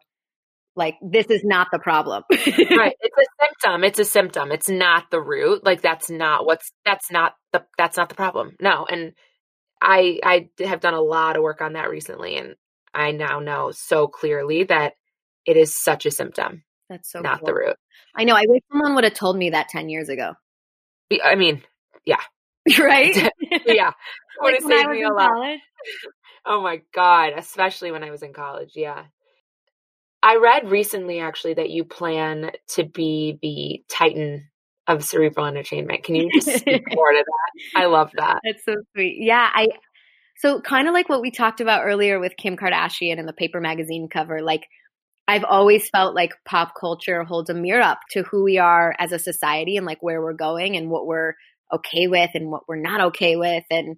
Like, 0.77 0.97
this 1.01 1.27
is 1.27 1.43
not 1.45 1.69
the 1.71 1.79
problem. 1.79 2.25
right. 2.31 2.97
It's 3.01 3.17
a 3.17 3.45
symptom. 3.45 3.85
It's 3.85 3.99
a 4.01 4.05
symptom. 4.05 4.51
It's 4.51 4.69
not 4.69 5.05
the 5.13 5.21
root. 5.21 5.65
Like, 5.65 5.83
that's 5.83 6.11
not 6.11 6.45
what's, 6.47 6.73
that's 6.85 7.13
not 7.13 7.35
the, 7.53 7.65
that's 7.79 7.97
not 7.97 8.09
the 8.09 8.17
problem. 8.17 8.57
No. 8.61 8.85
And 8.91 9.13
I, 9.81 10.19
I 10.25 10.49
have 10.65 10.81
done 10.81 10.95
a 10.95 11.01
lot 11.01 11.37
of 11.37 11.43
work 11.43 11.61
on 11.61 11.75
that 11.75 11.91
recently. 11.91 12.37
And 12.37 12.57
I 12.93 13.13
now 13.13 13.39
know 13.39 13.71
so 13.71 14.09
clearly 14.09 14.65
that 14.65 14.95
it 15.47 15.57
is 15.57 15.77
such 15.77 16.07
a 16.07 16.11
symptom. 16.11 16.65
That's 16.89 17.13
so 17.13 17.21
not 17.21 17.39
cool. 17.39 17.47
the 17.47 17.55
root. 17.55 17.77
I 18.17 18.25
know. 18.25 18.35
I 18.35 18.47
wish 18.49 18.63
someone 18.73 18.97
would 18.97 19.05
have 19.05 19.15
told 19.15 19.37
me 19.37 19.51
that 19.51 19.69
10 19.69 19.89
years 19.89 20.09
ago. 20.09 20.33
I 21.23 21.35
mean, 21.35 21.63
yeah. 22.05 22.21
right? 22.79 23.15
yeah, 23.67 23.93
like 24.43 24.65
when 24.65 24.73
I 24.73 24.87
was 24.87 24.99
in 24.99 25.17
college. 25.17 25.61
Oh 26.47 26.63
my 26.63 26.83
god, 26.95 27.33
especially 27.37 27.93
when 27.93 28.05
I 28.05 28.11
was 28.11 28.23
in 28.23 28.33
college. 28.33 28.73
Yeah. 28.75 29.05
I 30.23 30.37
read 30.37 30.71
recently 30.71 31.21
actually 31.21 31.55
that 31.55 31.69
you 31.69 31.85
plan 31.85 32.51
to 32.69 32.85
be 32.85 33.39
the 33.43 33.85
titan 33.95 34.49
of 34.87 35.05
cerebral 35.05 35.47
entertainment. 35.47 36.03
Can 36.05 36.15
you 36.15 36.31
just 36.33 36.61
speak 36.61 36.83
more 36.95 37.13
to 37.13 37.25
that? 37.25 37.81
I 37.81 37.87
love 37.87 38.11
that. 38.17 38.41
That's 38.43 38.65
so 38.65 38.77
sweet. 38.95 39.19
Yeah, 39.21 39.51
I 39.53 39.69
so 40.37 40.61
kind 40.61 40.89
of 40.89 40.95
like 40.95 41.09
what 41.09 41.21
we 41.21 41.31
talked 41.31 41.61
about 41.61 41.85
earlier 41.85 42.19
with 42.19 42.37
Kim 42.37 42.57
Kardashian 42.57 43.19
and 43.19 43.29
the 43.29 43.33
paper 43.35 43.61
magazine 43.61 44.09
cover, 44.09 44.43
like 44.43 44.67
I've 45.27 45.45
always 45.45 45.89
felt 45.89 46.15
like 46.15 46.33
pop 46.45 46.75
culture 46.79 47.25
holds 47.25 47.49
a 47.49 47.55
mirror 47.55 47.83
up 47.83 48.01
to 48.11 48.23
who 48.25 48.45
we 48.45 48.59
are 48.59 48.95
as 48.99 49.13
a 49.13 49.19
society 49.19 49.77
and 49.77 49.87
like 49.87 50.03
where 50.03 50.21
we're 50.21 50.35
going 50.35 50.77
and 50.77 50.91
what 50.91 51.07
we're 51.07 51.35
okay 51.73 52.07
with 52.07 52.31
and 52.35 52.51
what 52.51 52.63
we're 52.69 52.77
not 52.77 53.01
okay 53.01 53.37
with. 53.37 53.65
And 53.71 53.97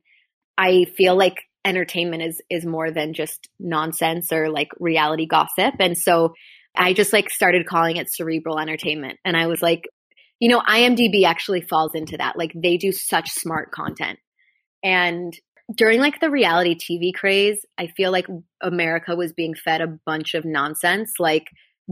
I 0.57 0.87
feel 0.97 1.17
like 1.17 1.43
entertainment 1.65 2.23
is 2.23 2.41
is 2.49 2.65
more 2.65 2.93
than 2.93 3.13
just 3.13 3.49
nonsense 3.59 4.33
or 4.33 4.49
like 4.49 4.69
reality 4.79 5.27
gossip. 5.27 5.75
And 5.81 5.99
so 5.99 6.35
I 6.77 6.93
just 6.93 7.13
like 7.13 7.29
started 7.31 7.67
calling 7.67 7.97
it 7.97 8.13
cerebral 8.13 8.61
entertainment. 8.61 9.19
And 9.25 9.37
I 9.37 9.49
was 9.49 9.61
like 9.61 9.83
you 10.39 10.49
know 10.49 10.61
IMDb 10.61 11.25
actually 11.25 11.63
falls 11.63 11.93
into 11.95 12.17
that. 12.19 12.39
Like 12.39 12.53
they 12.55 12.77
do 12.77 12.93
such 12.93 13.31
smart 13.31 13.73
content. 13.73 14.19
And 14.83 15.35
during 15.75 16.01
like 16.01 16.21
the 16.21 16.31
reality 16.31 16.77
TV 16.77 17.13
craze, 17.13 17.65
I 17.77 17.89
feel 17.89 18.13
like 18.13 18.27
America 18.61 19.17
was 19.17 19.33
being 19.33 19.55
fed 19.55 19.81
a 19.81 19.99
bunch 20.07 20.35
of 20.35 20.45
nonsense 20.45 21.15
like 21.19 21.49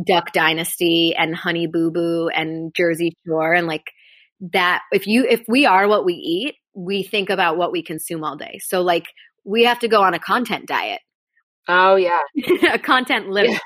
Duck 0.07 0.33
Dynasty 0.33 1.15
and 1.17 1.35
Honey 1.35 1.67
Boo 1.67 1.91
Boo 1.91 2.29
and 2.29 2.75
Jersey 2.75 3.17
Shore 3.27 3.53
and 3.53 3.67
like 3.67 3.91
that 4.53 4.83
if 4.93 5.07
you 5.07 5.25
if 5.29 5.43
we 5.49 5.67
are 5.67 5.89
what 5.89 6.05
we 6.05 6.15
eat, 6.15 6.57
we 6.75 7.03
think 7.03 7.31
about 7.31 7.57
what 7.57 7.73
we 7.73 7.83
consume 7.83 8.25
all 8.25 8.37
day. 8.37 8.59
So 8.63 8.83
like 8.83 9.07
we 9.45 9.65
have 9.65 9.79
to 9.81 9.89
go 9.89 10.03
on 10.03 10.15
a 10.15 10.19
content 10.19 10.67
diet. 10.67 11.01
Oh 11.69 11.97
yeah. 11.97 12.21
a 12.73 12.79
content 12.79 13.29
limit. 13.29 13.61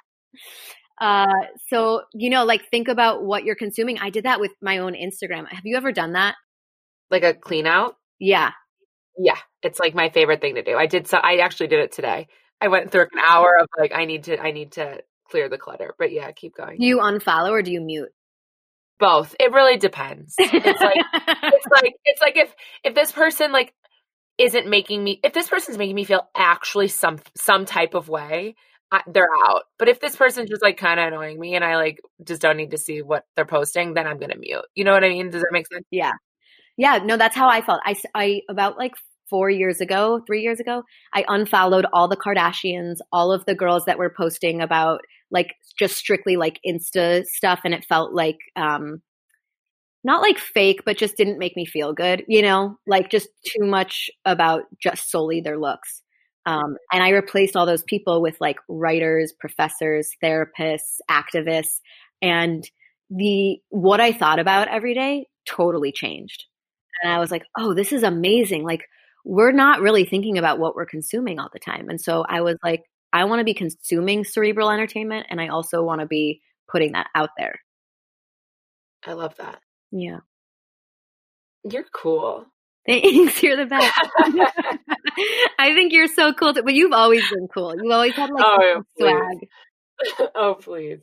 Uh 1.01 1.27
so 1.69 2.03
you 2.15 2.31
know 2.31 2.45
like 2.45 2.69
think 2.71 2.89
about 2.89 3.25
what 3.25 3.45
you're 3.45 3.55
consuming. 3.57 3.99
I 3.99 4.11
did 4.11 4.25
that 4.25 4.41
with 4.41 4.53
my 4.63 4.79
own 4.79 4.95
Instagram. 4.95 5.49
Have 5.49 5.65
you 5.65 5.77
ever 5.77 5.93
done 5.93 6.13
that? 6.13 6.35
Like 7.11 7.25
a 7.25 7.35
clean 7.35 7.67
out? 7.67 7.97
Yeah. 8.19 8.53
Yeah. 9.19 9.39
It's 9.63 9.81
like 9.81 9.95
my 9.95 10.11
favorite 10.11 10.41
thing 10.41 10.55
to 10.55 10.63
do. 10.63 10.77
I 10.77 10.87
did 10.87 11.07
so 11.09 11.19
I 11.19 11.39
actually 11.39 11.69
did 11.69 11.81
it 11.81 11.93
today. 11.93 12.29
I 12.61 12.69
went 12.69 12.91
through 12.91 13.03
an 13.13 13.19
hour 13.29 13.57
of 13.61 13.69
like 13.79 13.93
I 13.95 14.05
need 14.05 14.25
to 14.25 14.39
I 14.41 14.53
need 14.53 14.73
to 14.73 15.01
clear 15.31 15.49
the 15.49 15.59
clutter. 15.59 15.95
But 15.99 16.13
yeah, 16.13 16.31
keep 16.33 16.55
going. 16.57 16.79
Do 16.79 16.87
you 16.87 16.99
unfollow 16.99 17.51
or 17.51 17.63
do 17.63 17.73
you 17.73 17.81
mute? 17.81 18.11
Both. 18.99 19.35
It 19.39 19.53
really 19.53 19.77
depends. 19.77 20.35
It's 20.39 20.81
like 20.81 20.97
it's 21.15 21.67
like 21.71 21.95
it's 22.05 22.23
like 22.23 22.37
if 22.37 22.55
if 22.85 22.95
this 22.95 23.13
person 23.13 23.53
like 23.53 23.75
isn't 24.39 24.69
making 24.69 25.03
me 25.03 25.21
if 25.23 25.33
this 25.33 25.49
person's 25.49 25.79
making 25.79 25.97
me 25.97 26.05
feel 26.05 26.23
actually 26.37 26.89
some 26.89 27.19
some 27.37 27.67
type 27.67 27.95
of 27.95 28.09
way 28.09 28.55
I, 28.91 29.03
they're 29.07 29.29
out 29.49 29.65
but 29.79 29.89
if 29.89 30.01
this 30.01 30.17
person's 30.17 30.49
just 30.49 30.63
like 30.63 30.79
kind 30.79 30.99
of 30.99 31.09
annoying 31.09 31.39
me 31.39 31.55
and 31.57 31.65
i 31.65 31.77
like 31.77 32.01
just 32.25 32.41
don't 32.41 32.57
need 32.57 32.71
to 32.71 32.79
see 32.79 33.03
what 33.03 33.25
they're 33.37 33.45
posting 33.45 33.95
then 33.95 34.07
i'm 34.07 34.19
gonna 34.19 34.37
mute 34.39 34.65
you 34.75 34.85
know 34.85 34.93
what 34.93 35.05
i 35.05 35.09
mean 35.09 35.31
does 35.31 35.43
that 35.43 35.51
make 35.53 35.67
sense 35.67 35.85
yeah 35.91 36.13
yeah 36.79 36.99
no 37.05 37.19
that's 37.19 37.37
how 37.37 37.49
i 37.49 37.61
felt 37.61 37.81
i, 37.85 37.95
I 38.15 38.41
about 38.49 38.79
like 38.79 38.95
four 39.29 39.51
years 39.51 39.83
ago 39.83 40.23
three 40.27 40.41
years 40.41 40.59
ago 40.61 40.83
i 41.13 41.25
unfollowed 41.29 41.85
all 41.93 42.09
the 42.09 42.17
kardashians 42.17 42.97
all 43.13 43.33
of 43.33 43.45
the 43.45 43.55
girls 43.55 43.85
that 43.85 43.99
were 43.99 44.15
posting 44.17 44.63
about 44.63 45.01
like 45.31 45.55
just 45.79 45.97
strictly 45.97 46.37
like 46.37 46.59
insta 46.67 47.25
stuff 47.27 47.61
and 47.65 47.75
it 47.75 47.85
felt 47.85 48.15
like 48.15 48.39
um 48.57 49.03
not 50.05 50.23
like 50.23 50.39
fake, 50.39 50.83
but 50.87 50.97
just 50.97 51.17
didn't 51.17 51.39
make 51.39 51.57
me 51.57 51.67
feel 51.67 51.93
good, 51.93 52.25
you 52.29 52.43
know, 52.43 52.79
like 52.87 53.11
just 53.11 53.29
too 53.45 53.67
much 53.67 54.11
about 54.25 54.63
just 54.83 55.11
solely 55.11 55.41
their 55.41 55.59
looks. 55.59 56.03
Um, 56.47 56.77
and 56.93 57.03
I 57.03 57.11
replaced 57.11 57.57
all 57.57 57.67
those 57.67 57.83
people 57.83 58.23
with 58.23 58.37
like 58.41 58.57
writers, 58.69 59.35
professors, 59.39 60.11
therapists, 60.25 60.99
activists, 61.11 61.81
and 62.23 62.65
the 63.11 63.59
what 63.69 64.01
I 64.01 64.13
thought 64.13 64.39
about 64.39 64.69
every 64.69 64.95
day 64.95 65.27
totally 65.47 65.93
changed. 65.93 66.45
And 67.03 67.13
I 67.13 67.19
was 67.19 67.31
like, 67.31 67.45
oh, 67.59 67.75
this 67.75 67.93
is 67.93 68.03
amazing. 68.03 68.65
Like 68.65 68.83
we're 69.25 69.53
not 69.53 69.81
really 69.81 70.05
thinking 70.05 70.39
about 70.39 70.59
what 70.59 70.75
we're 70.75 70.87
consuming 70.87 71.39
all 71.39 71.51
the 71.53 71.59
time. 71.59 71.89
And 71.91 72.01
so 72.01 72.25
I 72.29 72.41
was 72.41 72.57
like, 72.65 72.83
I 73.13 73.25
want 73.25 73.41
to 73.41 73.45
be 73.45 73.55
consuming 73.55 74.25
cerebral 74.25 74.71
entertainment, 74.71 75.27
and 75.31 75.41
I 75.41 75.49
also 75.49 75.83
want 75.83 76.01
to 76.03 76.07
be 76.07 76.41
putting 76.71 76.93
that 76.93 77.07
out 77.15 77.31
there. 77.39 77.59
i 79.07 79.13
love 79.15 79.35
that 79.37 79.61
Yeah. 79.91 80.19
you're 81.65 81.85
cool 81.93 82.47
Thanks. 82.89 83.43
You're 83.43 83.57
the 83.57 83.67
best. 83.67 83.93
I 85.59 85.75
think 85.75 85.93
you're 85.93 86.07
so 86.09 86.33
cool. 86.33 86.55
But 86.55 86.73
you've 86.73 86.93
always 86.93 87.21
been 87.31 87.47
cool. 87.53 87.75
You've 87.77 87.93
always 87.93 88.15
had 88.15 88.31
like 88.31 88.43
Oh, 88.47 88.83
swag. 88.99 89.49
oh 90.35 90.55
please 90.55 91.01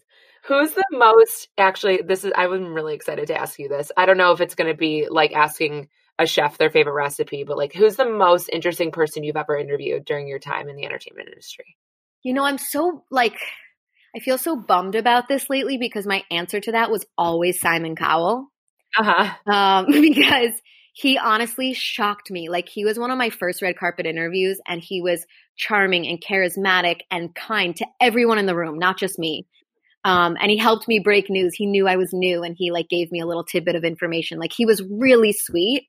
who's 0.47 0.71
the 0.73 0.85
most 0.91 1.49
actually 1.57 2.01
this 2.05 2.23
is 2.23 2.31
i'm 2.35 2.73
really 2.73 2.95
excited 2.95 3.27
to 3.27 3.39
ask 3.39 3.59
you 3.59 3.67
this 3.67 3.91
i 3.97 4.05
don't 4.05 4.17
know 4.17 4.31
if 4.31 4.41
it's 4.41 4.55
going 4.55 4.69
to 4.69 4.77
be 4.77 5.07
like 5.09 5.33
asking 5.33 5.87
a 6.19 6.25
chef 6.25 6.57
their 6.57 6.69
favorite 6.69 6.93
recipe 6.93 7.43
but 7.43 7.57
like 7.57 7.73
who's 7.73 7.95
the 7.95 8.09
most 8.09 8.49
interesting 8.49 8.91
person 8.91 9.23
you've 9.23 9.35
ever 9.35 9.57
interviewed 9.57 10.05
during 10.05 10.27
your 10.27 10.39
time 10.39 10.69
in 10.69 10.75
the 10.75 10.85
entertainment 10.85 11.27
industry 11.29 11.75
You 12.23 12.33
know, 12.33 12.43
I'm 12.43 12.57
so 12.57 13.03
like, 13.11 13.37
I 14.15 14.19
feel 14.19 14.39
so 14.39 14.55
bummed 14.55 14.95
about 14.95 15.27
this 15.27 15.47
lately 15.47 15.77
because 15.77 16.07
my 16.07 16.23
answer 16.31 16.59
to 16.59 16.71
that 16.71 16.89
was 16.89 17.05
always 17.17 17.59
Simon 17.59 17.95
Cowell. 17.95 18.51
uh-huh 18.97 19.35
Um, 19.45 19.85
because 20.01 20.59
he 20.93 21.19
honestly 21.19 21.73
shocked 21.73 22.31
me. 22.31 22.49
Like 22.49 22.67
he 22.67 22.83
was 22.83 22.97
one 22.97 23.11
of 23.11 23.17
my 23.19 23.29
first 23.29 23.61
red 23.61 23.77
carpet 23.77 24.07
interviews 24.07 24.59
and 24.67 24.81
he 24.81 25.01
was 25.01 25.25
charming 25.55 26.07
and 26.07 26.19
charismatic 26.19 27.01
and 27.11 27.35
kind 27.35 27.75
to 27.75 27.85
everyone 28.01 28.39
in 28.39 28.47
the 28.47 28.55
room, 28.55 28.79
not 28.79 28.97
just 28.97 29.19
me. 29.19 29.45
Um, 30.05 30.37
and 30.39 30.51
he 30.51 30.57
helped 30.57 30.87
me 30.87 30.99
break 30.99 31.31
news. 31.31 31.55
He 31.55 31.65
knew 31.65 31.87
I 31.87 31.95
was 31.95 32.13
new 32.13 32.43
and 32.43 32.55
he 32.55 32.71
like 32.71 32.87
gave 32.89 33.11
me 33.11 33.19
a 33.19 33.25
little 33.25 33.43
tidbit 33.43 33.75
of 33.75 33.83
information. 33.83 34.37
Like 34.37 34.53
he 34.55 34.65
was 34.65 34.83
really 34.87 35.33
sweet. 35.33 35.87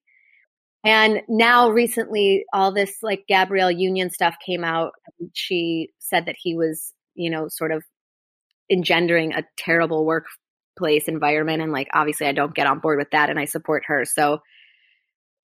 And 0.85 1.21
now 1.29 1.69
recently 1.69 2.47
all 2.53 2.73
this 2.73 2.97
like 3.03 3.25
Gabrielle 3.29 3.71
Union 3.71 4.09
stuff 4.09 4.35
came 4.45 4.65
out. 4.65 4.93
She 5.35 5.91
said 5.99 6.25
that 6.27 6.37
he 6.39 6.57
was, 6.57 6.95
you 7.15 7.29
know, 7.29 7.49
sort 7.49 7.73
of 7.73 7.85
engendering 8.71 9.35
a 9.35 9.45
terrible 9.59 10.07
workplace 10.07 11.09
environment 11.09 11.61
and 11.61 11.71
like 11.71 11.89
obviously 11.93 12.27
I 12.27 12.33
don't 12.33 12.55
get 12.55 12.67
on 12.67 12.79
board 12.79 12.99
with 12.99 13.11
that 13.11 13.29
and 13.29 13.39
I 13.39 13.45
support 13.45 13.83
her. 13.89 14.07
So 14.07 14.39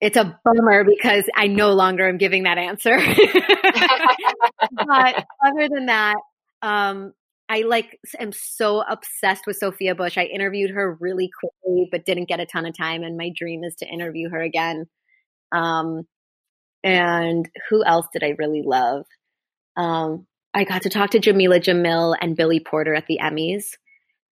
it's 0.00 0.16
a 0.16 0.40
bummer 0.44 0.84
because 0.84 1.24
I 1.36 1.46
no 1.46 1.72
longer 1.74 2.08
am 2.08 2.16
giving 2.16 2.44
that 2.44 2.56
answer. 2.56 2.96
but 4.86 5.26
other 5.46 5.68
than 5.68 5.86
that, 5.86 6.16
um, 6.62 7.12
I 7.48 7.62
like 7.62 7.98
am 8.18 8.32
so 8.32 8.82
obsessed 8.82 9.46
with 9.46 9.56
Sophia 9.56 9.94
Bush. 9.94 10.16
I 10.16 10.24
interviewed 10.24 10.70
her 10.70 10.96
really 11.00 11.30
quickly, 11.38 11.88
but 11.90 12.06
didn't 12.06 12.28
get 12.28 12.40
a 12.40 12.46
ton 12.46 12.66
of 12.66 12.76
time. 12.76 13.02
And 13.02 13.16
my 13.16 13.30
dream 13.36 13.64
is 13.64 13.74
to 13.76 13.86
interview 13.86 14.30
her 14.30 14.40
again. 14.40 14.86
Um, 15.52 16.04
and 16.82 17.48
who 17.68 17.84
else 17.84 18.06
did 18.12 18.24
I 18.24 18.34
really 18.38 18.62
love? 18.64 19.04
Um, 19.76 20.26
I 20.54 20.64
got 20.64 20.82
to 20.82 20.90
talk 20.90 21.10
to 21.10 21.18
Jamila 21.18 21.60
Jamil 21.60 22.16
and 22.20 22.36
Billy 22.36 22.60
Porter 22.60 22.94
at 22.94 23.06
the 23.06 23.20
Emmys, 23.22 23.64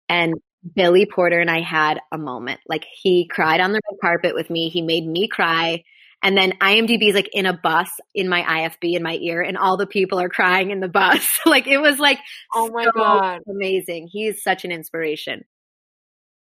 and 0.09 0.35
Billy 0.75 1.05
Porter 1.05 1.39
and 1.39 1.49
I 1.49 1.61
had 1.61 1.99
a 2.11 2.17
moment. 2.17 2.59
Like 2.67 2.85
he 3.01 3.27
cried 3.27 3.59
on 3.61 3.71
the 3.71 3.81
red 3.91 3.99
carpet 4.01 4.35
with 4.35 4.49
me. 4.49 4.69
He 4.69 4.81
made 4.81 5.07
me 5.07 5.27
cry. 5.27 5.83
And 6.23 6.37
then 6.37 6.53
IMDb 6.61 7.09
is 7.09 7.15
like 7.15 7.29
in 7.33 7.45
a 7.45 7.53
bus 7.57 7.89
in 8.13 8.29
my 8.29 8.41
IFB 8.41 8.95
in 8.95 9.03
my 9.03 9.17
ear, 9.21 9.41
and 9.41 9.57
all 9.57 9.77
the 9.77 9.87
people 9.87 10.19
are 10.19 10.29
crying 10.29 10.71
in 10.71 10.79
the 10.79 10.87
bus. 10.87 11.27
like 11.45 11.67
it 11.67 11.79
was 11.79 11.99
like 11.99 12.19
oh 12.53 12.69
my 12.71 12.85
so 12.85 12.91
god 12.95 13.39
amazing. 13.49 14.07
He's 14.11 14.43
such 14.43 14.65
an 14.65 14.71
inspiration. 14.71 15.43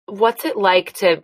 what's 0.07 0.45
it 0.45 0.57
like 0.57 0.93
to 0.93 1.23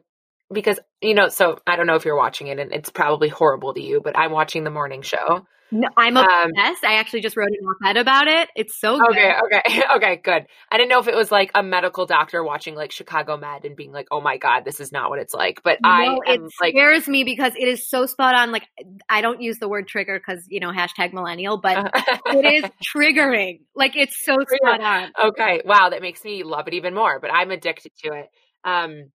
because 0.53 0.79
you 1.01 1.13
know 1.13 1.27
so 1.27 1.57
i 1.65 1.75
don't 1.75 1.87
know 1.87 1.95
if 1.95 2.05
you're 2.05 2.15
watching 2.17 2.47
it 2.47 2.59
and 2.59 2.71
it's 2.71 2.89
probably 2.89 3.29
horrible 3.29 3.73
to 3.73 3.81
you 3.81 4.01
but 4.03 4.17
i'm 4.17 4.31
watching 4.31 4.63
the 4.63 4.69
morning 4.69 5.01
show 5.01 5.45
No, 5.71 5.87
I'm 5.97 6.15
Um, 6.15 6.25
obsessed. 6.51 6.83
I 6.85 6.95
actually 6.95 7.21
just 7.21 7.35
wrote 7.35 7.49
an 7.49 7.65
op-ed 7.67 7.97
about 7.97 8.27
it. 8.27 8.49
It's 8.55 8.79
so 8.79 8.97
good. 8.99 9.09
okay 9.09 9.33
okay 9.45 9.81
okay 9.95 10.15
good 10.23 10.45
i 10.71 10.77
didn't 10.77 10.89
know 10.89 10.99
if 10.99 11.07
it 11.07 11.15
was 11.15 11.31
like 11.31 11.51
a 11.55 11.63
medical 11.63 12.05
doctor 12.05 12.43
watching 12.43 12.75
like 12.75 12.91
chicago 12.91 13.35
med 13.35 13.65
and 13.65 13.75
being 13.75 13.91
like 13.91 14.07
oh 14.11 14.21
my 14.21 14.37
god 14.37 14.63
this 14.63 14.79
is 14.79 14.91
not 14.91 15.09
what 15.09 15.19
it's 15.19 15.33
like 15.33 15.61
but 15.63 15.79
i 15.83 16.05
No, 16.05 16.21
am 16.27 16.45
it 16.45 16.51
like 16.61 16.73
scares 16.73 17.07
me 17.07 17.23
because 17.23 17.53
it 17.57 17.67
is 17.67 17.89
so 17.89 18.05
spot 18.05 18.35
on. 18.35 18.51
Like 18.51 18.67
I 19.09 19.21
don't 19.21 19.41
use 19.41 19.57
the 19.59 19.67
word 19.67 19.87
trigger 19.87 20.19
because 20.19 20.45
you 20.49 20.59
know 20.59 20.71
hashtag 20.71 21.13
millennial, 21.13 21.57
but 21.59 21.91
it 22.27 22.63
is 22.63 22.71
triggering. 22.95 23.61
Like 23.75 23.95
it's 23.95 24.23
so 24.23 24.37
spot 24.47 24.81
on. 24.81 25.11
okay 25.29 25.61
wow 25.65 25.89
that 25.89 26.01
makes 26.01 26.23
me 26.23 26.43
love 26.43 26.67
it 26.67 26.73
even 26.75 26.93
more 26.93 27.19
but 27.19 27.31
i'm 27.33 27.51
addicted 27.51 27.91
to 28.03 28.13
it 28.13 28.27
um 28.63 29.11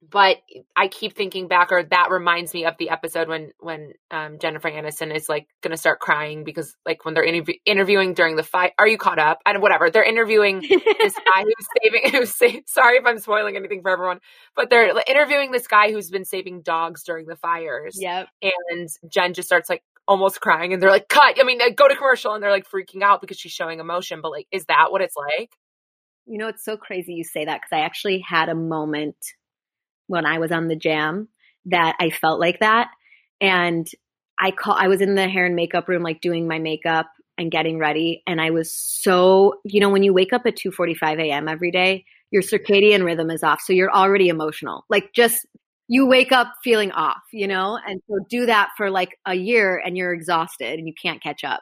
but 0.00 0.38
I 0.76 0.88
keep 0.88 1.16
thinking 1.16 1.48
back, 1.48 1.72
or 1.72 1.82
that 1.82 2.08
reminds 2.10 2.54
me 2.54 2.64
of 2.66 2.74
the 2.78 2.90
episode 2.90 3.28
when 3.28 3.50
when 3.58 3.92
um, 4.12 4.38
Jennifer 4.38 4.70
Aniston 4.70 5.14
is 5.14 5.28
like 5.28 5.48
going 5.60 5.72
to 5.72 5.76
start 5.76 5.98
crying 5.98 6.44
because 6.44 6.76
like 6.86 7.04
when 7.04 7.14
they're 7.14 7.24
interview- 7.24 7.58
interviewing 7.64 8.14
during 8.14 8.36
the 8.36 8.44
fight. 8.44 8.72
Are 8.78 8.86
you 8.86 8.96
caught 8.96 9.18
up? 9.18 9.40
And 9.44 9.60
whatever 9.60 9.90
they're 9.90 10.04
interviewing 10.04 10.60
this 10.60 11.14
guy 11.14 11.42
who's 11.42 11.66
saving. 11.82 12.10
Who's 12.18 12.34
sa- 12.34 12.60
sorry 12.66 12.98
if 12.98 13.04
I'm 13.06 13.18
spoiling 13.18 13.56
anything 13.56 13.82
for 13.82 13.90
everyone, 13.90 14.20
but 14.54 14.70
they're 14.70 14.92
interviewing 15.08 15.50
this 15.50 15.66
guy 15.66 15.90
who's 15.90 16.10
been 16.10 16.24
saving 16.24 16.62
dogs 16.62 17.02
during 17.02 17.26
the 17.26 17.36
fires. 17.36 17.96
Yep. 18.00 18.28
And 18.42 18.88
Jen 19.10 19.34
just 19.34 19.48
starts 19.48 19.68
like 19.68 19.82
almost 20.06 20.40
crying, 20.40 20.72
and 20.72 20.80
they're 20.80 20.90
like, 20.90 21.08
"Cut!" 21.08 21.36
I 21.38 21.44
mean, 21.44 21.58
go 21.74 21.88
to 21.88 21.96
commercial, 21.96 22.34
and 22.34 22.42
they're 22.42 22.50
like 22.50 22.68
freaking 22.68 23.02
out 23.02 23.20
because 23.20 23.38
she's 23.38 23.52
showing 23.52 23.80
emotion. 23.80 24.20
But 24.22 24.30
like, 24.30 24.46
is 24.52 24.64
that 24.66 24.90
what 24.90 25.02
it's 25.02 25.16
like? 25.16 25.50
You 26.26 26.38
know, 26.38 26.48
it's 26.48 26.64
so 26.64 26.76
crazy 26.76 27.14
you 27.14 27.24
say 27.24 27.44
that 27.44 27.60
because 27.60 27.76
I 27.76 27.84
actually 27.84 28.20
had 28.20 28.48
a 28.48 28.54
moment 28.54 29.16
when 30.08 30.26
I 30.26 30.38
was 30.38 30.50
on 30.50 30.66
the 30.66 30.76
jam 30.76 31.28
that 31.66 31.96
I 32.00 32.10
felt 32.10 32.40
like 32.40 32.60
that. 32.60 32.88
And 33.40 33.86
I 34.40 34.50
call 34.50 34.74
I 34.76 34.88
was 34.88 35.00
in 35.00 35.14
the 35.14 35.28
hair 35.28 35.46
and 35.46 35.54
makeup 35.54 35.88
room 35.88 36.02
like 36.02 36.20
doing 36.20 36.48
my 36.48 36.58
makeup 36.58 37.06
and 37.36 37.52
getting 37.52 37.78
ready 37.78 38.22
and 38.26 38.40
I 38.40 38.50
was 38.50 38.74
so, 38.74 39.60
you 39.64 39.80
know, 39.80 39.90
when 39.90 40.02
you 40.02 40.12
wake 40.12 40.32
up 40.32 40.42
at 40.46 40.56
2:45 40.56 41.20
a.m. 41.20 41.48
every 41.48 41.70
day, 41.70 42.04
your 42.30 42.42
circadian 42.42 43.04
rhythm 43.04 43.30
is 43.30 43.44
off. 43.44 43.60
So 43.60 43.72
you're 43.72 43.94
already 43.94 44.28
emotional. 44.28 44.84
Like 44.88 45.12
just 45.14 45.46
you 45.88 46.06
wake 46.06 46.32
up 46.32 46.52
feeling 46.62 46.92
off, 46.92 47.22
you 47.32 47.46
know? 47.46 47.78
And 47.86 48.00
so 48.08 48.18
do 48.28 48.46
that 48.46 48.70
for 48.76 48.90
like 48.90 49.16
a 49.26 49.34
year 49.34 49.80
and 49.84 49.96
you're 49.96 50.12
exhausted 50.12 50.78
and 50.78 50.86
you 50.86 50.94
can't 51.00 51.22
catch 51.22 51.44
up. 51.44 51.60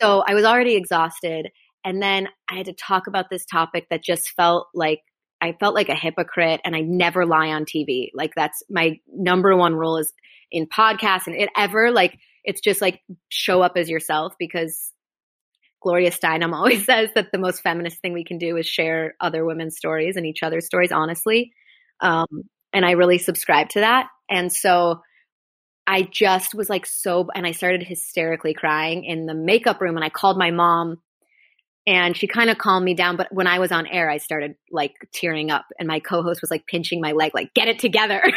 So 0.00 0.22
I 0.26 0.34
was 0.34 0.44
already 0.44 0.76
exhausted 0.76 1.48
and 1.84 2.00
then 2.00 2.28
I 2.48 2.56
had 2.56 2.66
to 2.66 2.72
talk 2.74 3.06
about 3.08 3.30
this 3.30 3.44
topic 3.44 3.86
that 3.90 4.04
just 4.04 4.30
felt 4.36 4.68
like 4.74 5.00
I 5.42 5.56
felt 5.58 5.74
like 5.74 5.88
a 5.88 5.94
hypocrite 5.96 6.60
and 6.64 6.76
I 6.76 6.80
never 6.80 7.26
lie 7.26 7.48
on 7.48 7.64
TV. 7.64 8.10
Like 8.14 8.32
that's 8.36 8.62
my 8.70 9.00
number 9.12 9.56
one 9.56 9.74
rule 9.74 9.98
is 9.98 10.12
in 10.52 10.66
podcasts 10.66 11.26
and 11.26 11.34
it 11.34 11.48
ever 11.56 11.90
like 11.90 12.16
it's 12.44 12.60
just 12.60 12.80
like 12.80 13.00
show 13.28 13.60
up 13.60 13.72
as 13.76 13.90
yourself 13.90 14.34
because 14.38 14.92
Gloria 15.82 16.12
Steinem 16.12 16.52
always 16.54 16.86
says 16.86 17.10
that 17.16 17.32
the 17.32 17.38
most 17.38 17.60
feminist 17.60 18.00
thing 18.00 18.12
we 18.12 18.24
can 18.24 18.38
do 18.38 18.56
is 18.56 18.66
share 18.66 19.16
other 19.20 19.44
women's 19.44 19.76
stories 19.76 20.16
and 20.16 20.24
each 20.24 20.44
other's 20.44 20.66
stories 20.66 20.92
honestly. 20.92 21.52
Um, 22.00 22.26
and 22.72 22.86
I 22.86 22.92
really 22.92 23.18
subscribe 23.18 23.70
to 23.70 23.80
that. 23.80 24.06
And 24.30 24.52
so 24.52 25.00
I 25.88 26.02
just 26.02 26.54
was 26.54 26.70
like 26.70 26.86
so 26.86 27.26
and 27.34 27.44
I 27.44 27.50
started 27.50 27.82
hysterically 27.82 28.54
crying 28.54 29.04
in 29.04 29.26
the 29.26 29.34
makeup 29.34 29.80
room 29.80 29.96
and 29.96 30.04
I 30.04 30.08
called 30.08 30.38
my 30.38 30.52
mom 30.52 30.98
and 31.86 32.16
she 32.16 32.26
kind 32.26 32.50
of 32.50 32.58
calmed 32.58 32.84
me 32.84 32.94
down 32.94 33.16
but 33.16 33.28
when 33.32 33.46
i 33.46 33.58
was 33.58 33.72
on 33.72 33.86
air 33.86 34.08
i 34.08 34.16
started 34.16 34.54
like 34.70 34.94
tearing 35.12 35.50
up 35.50 35.66
and 35.78 35.88
my 35.88 35.98
co-host 35.98 36.40
was 36.40 36.50
like 36.50 36.66
pinching 36.66 37.00
my 37.00 37.12
leg 37.12 37.32
like 37.34 37.52
get 37.54 37.68
it 37.68 37.78
together. 37.78 38.22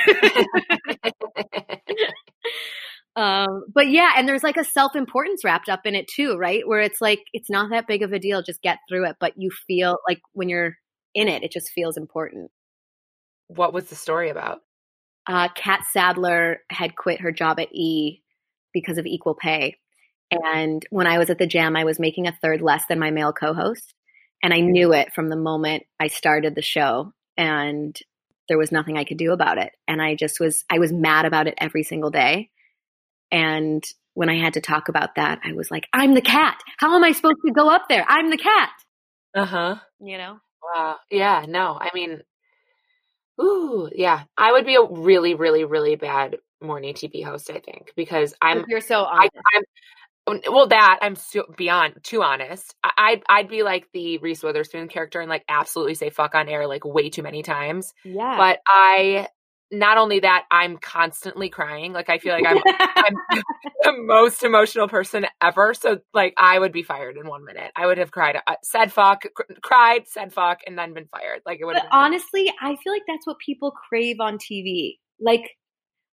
Um, 3.17 3.63
but 3.73 3.87
yeah 3.87 4.11
and 4.17 4.27
there's 4.27 4.43
like 4.43 4.57
a 4.57 4.65
self-importance 4.65 5.45
wrapped 5.45 5.69
up 5.69 5.85
in 5.85 5.95
it 5.95 6.05
too 6.09 6.35
right? 6.35 6.67
Where 6.67 6.81
it's 6.81 6.99
like 6.99 7.21
it's 7.31 7.49
not 7.49 7.69
that 7.69 7.87
big 7.87 8.01
of 8.01 8.11
a 8.11 8.19
deal 8.19 8.43
just 8.43 8.61
get 8.61 8.79
through 8.89 9.05
it 9.05 9.15
but 9.21 9.31
you 9.37 9.51
feel 9.67 9.99
like 10.05 10.19
when 10.33 10.49
you're 10.49 10.75
in 11.13 11.29
it 11.29 11.41
it 11.41 11.49
just 11.49 11.69
feels 11.69 11.95
important. 11.95 12.51
What 13.47 13.71
was 13.71 13.85
the 13.85 13.95
story 13.95 14.29
about? 14.29 14.59
Uh, 15.27 15.47
Catt 15.55 15.85
Sadler 15.93 16.57
had 16.69 16.97
quit 16.97 17.21
her 17.21 17.31
job 17.31 17.57
at 17.57 17.73
E 17.73 18.21
because 18.73 18.97
of 18.97 19.05
equal 19.05 19.33
pay 19.33 19.77
and 20.31 20.85
when 20.89 21.07
I 21.07 21.17
was 21.17 21.29
at 21.29 21.37
the 21.37 21.47
jam, 21.47 21.75
I 21.75 21.83
was 21.83 21.99
making 21.99 22.27
a 22.27 22.37
third 22.41 22.61
less 22.61 22.83
than 22.87 22.99
my 22.99 23.11
male 23.11 23.33
co 23.33 23.53
host. 23.53 23.93
And 24.43 24.53
I 24.53 24.59
knew 24.59 24.93
it 24.93 25.13
from 25.13 25.29
the 25.29 25.35
moment 25.35 25.83
I 25.99 26.07
started 26.07 26.55
the 26.55 26.61
show. 26.61 27.13
And 27.37 27.97
there 28.47 28.57
was 28.57 28.71
nothing 28.71 28.97
I 28.97 29.03
could 29.03 29.17
do 29.17 29.31
about 29.31 29.57
it. 29.57 29.71
And 29.87 30.01
I 30.01 30.15
just 30.15 30.39
was, 30.39 30.63
I 30.69 30.79
was 30.79 30.91
mad 30.91 31.25
about 31.25 31.47
it 31.47 31.55
every 31.57 31.83
single 31.83 32.11
day. 32.11 32.49
And 33.31 33.83
when 34.13 34.29
I 34.29 34.39
had 34.39 34.53
to 34.53 34.61
talk 34.61 34.87
about 34.87 35.15
that, 35.15 35.39
I 35.43 35.53
was 35.53 35.71
like, 35.71 35.87
I'm 35.93 36.13
the 36.13 36.21
cat. 36.21 36.59
How 36.77 36.95
am 36.95 37.03
I 37.03 37.11
supposed 37.11 37.39
to 37.45 37.51
go 37.51 37.69
up 37.69 37.83
there? 37.89 38.05
I'm 38.07 38.29
the 38.29 38.37
cat. 38.37 38.69
Uh 39.33 39.45
huh. 39.45 39.75
You 39.99 40.17
know? 40.17 40.37
Wow. 40.63 40.97
Yeah. 41.11 41.45
No, 41.47 41.77
I 41.79 41.89
mean, 41.93 42.21
ooh, 43.41 43.89
yeah. 43.93 44.23
I 44.37 44.51
would 44.51 44.65
be 44.65 44.75
a 44.75 44.83
really, 44.83 45.35
really, 45.35 45.63
really 45.63 45.95
bad 45.95 46.37
morning 46.61 46.93
TV 46.93 47.23
host, 47.23 47.49
I 47.49 47.59
think, 47.59 47.93
because 47.95 48.33
I'm, 48.41 48.63
you're 48.67 48.81
so 48.81 49.03
honest. 49.03 49.31
I, 49.35 49.57
I'm, 49.57 49.63
well 50.27 50.67
that 50.67 50.99
i'm 51.01 51.15
so 51.15 51.43
beyond 51.55 51.93
too 52.03 52.23
honest 52.23 52.75
i'd 52.97 53.21
i'd 53.29 53.47
be 53.47 53.63
like 53.63 53.87
the 53.93 54.17
reese 54.19 54.41
witherspoon 54.41 54.87
character 54.87 55.21
and 55.21 55.29
like 55.29 55.43
absolutely 55.47 55.95
say 55.95 56.09
fuck 56.09 56.35
on 56.35 56.49
air 56.49 56.67
like 56.67 56.85
way 56.85 57.09
too 57.09 57.23
many 57.23 57.43
times. 57.43 57.93
Yeah. 58.03 58.35
But 58.37 58.59
i 58.67 59.27
not 59.71 59.97
only 59.97 60.19
that 60.19 60.43
i'm 60.51 60.77
constantly 60.77 61.49
crying 61.49 61.91
like 61.91 62.07
i 62.07 62.19
feel 62.19 62.33
like 62.33 62.45
i'm 62.45 62.61
i'm 62.95 63.15
the 63.83 63.93
most 63.97 64.43
emotional 64.43 64.87
person 64.87 65.25
ever 65.41 65.73
so 65.73 65.97
like 66.13 66.33
i 66.37 66.57
would 66.57 66.71
be 66.71 66.83
fired 66.83 67.17
in 67.17 67.27
one 67.27 67.43
minute. 67.43 67.71
I 67.75 67.87
would 67.87 67.97
have 67.97 68.11
cried 68.11 68.37
uh, 68.47 68.55
said 68.63 68.91
fuck 68.91 69.23
cr- 69.35 69.53
cried 69.61 70.07
said 70.07 70.33
fuck 70.33 70.59
and 70.67 70.77
then 70.77 70.93
been 70.93 71.07
fired. 71.07 71.41
Like 71.45 71.59
it 71.61 71.65
would 71.65 71.77
honestly 71.91 72.51
i 72.61 72.75
feel 72.83 72.93
like 72.93 73.03
that's 73.07 73.25
what 73.25 73.37
people 73.43 73.71
crave 73.71 74.17
on 74.19 74.37
tv 74.37 74.97
like 75.19 75.49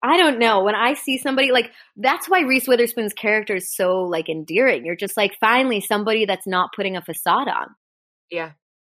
I 0.01 0.17
don't 0.17 0.39
know. 0.39 0.63
When 0.63 0.75
I 0.75 0.93
see 0.93 1.17
somebody 1.17 1.51
like 1.51 1.71
that's 1.97 2.29
why 2.29 2.41
Reese 2.41 2.67
Witherspoon's 2.67 3.13
character 3.13 3.55
is 3.55 3.73
so 3.73 4.01
like 4.03 4.29
endearing. 4.29 4.85
You're 4.85 4.95
just 4.95 5.17
like 5.17 5.37
finally 5.39 5.81
somebody 5.81 6.25
that's 6.25 6.47
not 6.47 6.69
putting 6.75 6.95
a 6.95 7.01
facade 7.01 7.47
on. 7.47 7.67
Yeah. 8.31 8.51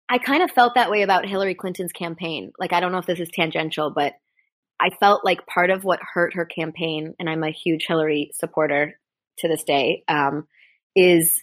I 0.08 0.18
kind 0.18 0.42
of 0.42 0.50
felt 0.50 0.74
that 0.74 0.90
way 0.90 1.02
about 1.02 1.26
Hillary 1.26 1.54
Clinton's 1.54 1.92
campaign. 1.92 2.52
Like 2.58 2.72
I 2.72 2.80
don't 2.80 2.92
know 2.92 2.98
if 2.98 3.06
this 3.06 3.20
is 3.20 3.30
tangential, 3.30 3.90
but 3.90 4.14
I 4.80 4.90
felt 5.00 5.24
like 5.24 5.46
part 5.46 5.70
of 5.70 5.84
what 5.84 6.00
hurt 6.02 6.34
her 6.34 6.44
campaign, 6.44 7.14
and 7.18 7.28
I'm 7.28 7.42
a 7.42 7.50
huge 7.50 7.86
Hillary 7.86 8.30
supporter 8.34 8.98
to 9.38 9.48
this 9.48 9.64
day, 9.64 10.04
um, 10.08 10.46
is 10.96 11.42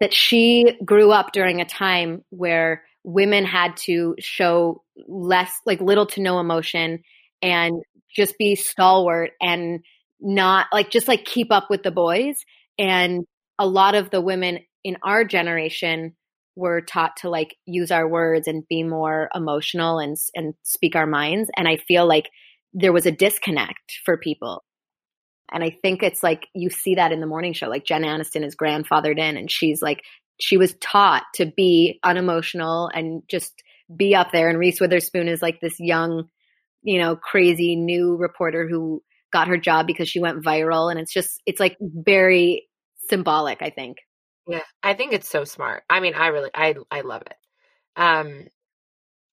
that 0.00 0.14
she 0.14 0.78
grew 0.84 1.12
up 1.12 1.32
during 1.32 1.60
a 1.60 1.66
time 1.66 2.24
where 2.30 2.82
women 3.04 3.44
had 3.44 3.76
to 3.76 4.16
show 4.18 4.82
less, 5.06 5.52
like 5.66 5.80
little 5.80 6.06
to 6.06 6.22
no 6.22 6.40
emotion 6.40 7.02
and 7.44 7.82
just 8.16 8.38
be 8.38 8.54
stalwart 8.54 9.32
and 9.40 9.80
not 10.18 10.66
like 10.72 10.90
just 10.90 11.06
like 11.06 11.24
keep 11.24 11.52
up 11.52 11.68
with 11.68 11.82
the 11.82 11.90
boys. 11.90 12.36
And 12.78 13.24
a 13.58 13.66
lot 13.66 13.94
of 13.94 14.10
the 14.10 14.20
women 14.20 14.60
in 14.82 14.96
our 15.04 15.24
generation 15.24 16.16
were 16.56 16.80
taught 16.80 17.18
to 17.18 17.28
like 17.28 17.54
use 17.66 17.90
our 17.90 18.08
words 18.08 18.48
and 18.48 18.66
be 18.68 18.82
more 18.82 19.28
emotional 19.34 19.98
and 19.98 20.16
and 20.34 20.54
speak 20.62 20.96
our 20.96 21.06
minds. 21.06 21.50
And 21.56 21.68
i 21.68 21.76
feel 21.76 22.06
like 22.06 22.30
there 22.72 22.92
was 22.92 23.06
a 23.06 23.12
disconnect 23.12 24.00
for 24.04 24.16
people. 24.16 24.64
And 25.52 25.62
i 25.62 25.76
think 25.82 26.02
it's 26.02 26.22
like 26.22 26.46
you 26.54 26.70
see 26.70 26.94
that 26.94 27.12
in 27.12 27.20
the 27.20 27.26
morning 27.26 27.52
show 27.52 27.68
like 27.68 27.84
jen 27.84 28.02
aniston 28.02 28.46
is 28.46 28.56
grandfathered 28.56 29.18
in 29.18 29.36
and 29.36 29.50
she's 29.50 29.82
like 29.82 30.00
she 30.40 30.56
was 30.56 30.74
taught 30.80 31.24
to 31.34 31.46
be 31.46 31.98
unemotional 32.02 32.90
and 32.92 33.22
just 33.28 33.52
be 33.94 34.14
up 34.14 34.32
there. 34.32 34.48
And 34.48 34.58
reese 34.58 34.80
witherspoon 34.80 35.28
is 35.28 35.42
like 35.42 35.60
this 35.60 35.78
young 35.78 36.28
you 36.84 37.00
know, 37.00 37.16
crazy 37.16 37.74
new 37.74 38.16
reporter 38.16 38.68
who 38.68 39.02
got 39.32 39.48
her 39.48 39.56
job 39.56 39.86
because 39.86 40.08
she 40.08 40.20
went 40.20 40.44
viral. 40.44 40.90
And 40.90 41.00
it's 41.00 41.12
just, 41.12 41.42
it's 41.44 41.58
like 41.58 41.76
very 41.80 42.68
symbolic, 43.08 43.62
I 43.62 43.70
think. 43.70 43.98
Yeah, 44.46 44.62
I 44.82 44.94
think 44.94 45.12
it's 45.12 45.28
so 45.28 45.44
smart. 45.44 45.82
I 45.90 46.00
mean, 46.00 46.14
I 46.14 46.28
really, 46.28 46.50
I, 46.54 46.76
I 46.90 47.00
love 47.00 47.22
it. 47.22 47.36
Um, 47.96 48.44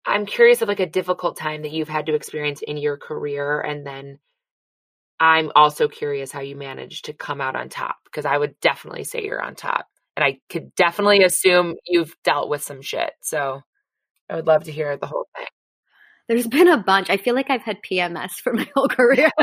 I'm 0.07 0.27
curious 0.27 0.63
of 0.63 0.69
like 0.69 0.81
a 0.81 0.87
difficult 0.87 1.37
time 1.37 1.63
that 1.63 1.73
you've 1.73 1.89
had 1.89 2.07
to 2.07 2.15
experience 2.15 2.63
in 2.63 2.77
your 2.79 2.97
career, 2.97 3.61
and 3.61 3.87
then 3.87 4.19
I'm 5.19 5.53
also 5.55 5.89
curious 5.89 6.33
how 6.33 6.41
you 6.41 6.57
managed 6.57 7.05
to 7.07 7.13
come 7.13 7.41
out 7.41 7.57
on 7.57 7.69
top 7.69 7.97
because 8.05 8.25
I 8.25 8.39
would 8.39 8.59
definitely 8.61 9.05
say 9.05 9.23
you're 9.25 9.43
on 9.43 9.55
top, 9.55 9.87
and 10.17 10.25
I 10.25 10.39
could 10.49 10.75
definitely 10.75 11.23
assume 11.23 11.75
you've 11.87 12.15
dealt 12.25 12.49
with 12.49 12.63
some 12.63 12.81
shit. 12.81 13.13
So 13.21 13.61
I 14.31 14.37
would 14.37 14.47
love 14.47 14.65
to 14.65 14.73
hear 14.73 14.97
the 14.97 15.07
whole 15.07 15.29
thing. 15.37 15.47
There's 16.31 16.47
been 16.47 16.69
a 16.69 16.79
bunch. 16.79 17.11
I 17.11 17.17
feel 17.17 17.35
like 17.35 17.51
I've 17.51 17.63
had 17.63 17.83
PMS 17.83 18.35
for 18.35 18.53
my 18.53 18.65
whole 18.77 18.87
career. 18.87 19.33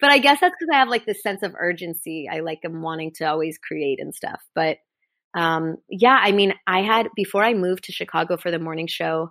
but 0.00 0.10
I 0.10 0.18
guess 0.18 0.40
that's 0.40 0.52
because 0.58 0.72
I 0.72 0.78
have 0.78 0.88
like 0.88 1.06
this 1.06 1.22
sense 1.22 1.44
of 1.44 1.54
urgency. 1.56 2.28
I 2.28 2.40
like 2.40 2.58
am 2.64 2.82
wanting 2.82 3.12
to 3.18 3.24
always 3.24 3.56
create 3.56 4.00
and 4.00 4.12
stuff. 4.12 4.42
But 4.52 4.78
um, 5.32 5.76
yeah, 5.88 6.18
I 6.20 6.32
mean, 6.32 6.54
I 6.66 6.82
had 6.82 7.06
before 7.14 7.44
I 7.44 7.54
moved 7.54 7.84
to 7.84 7.92
Chicago 7.92 8.36
for 8.36 8.50
the 8.50 8.58
morning 8.58 8.88
show, 8.88 9.30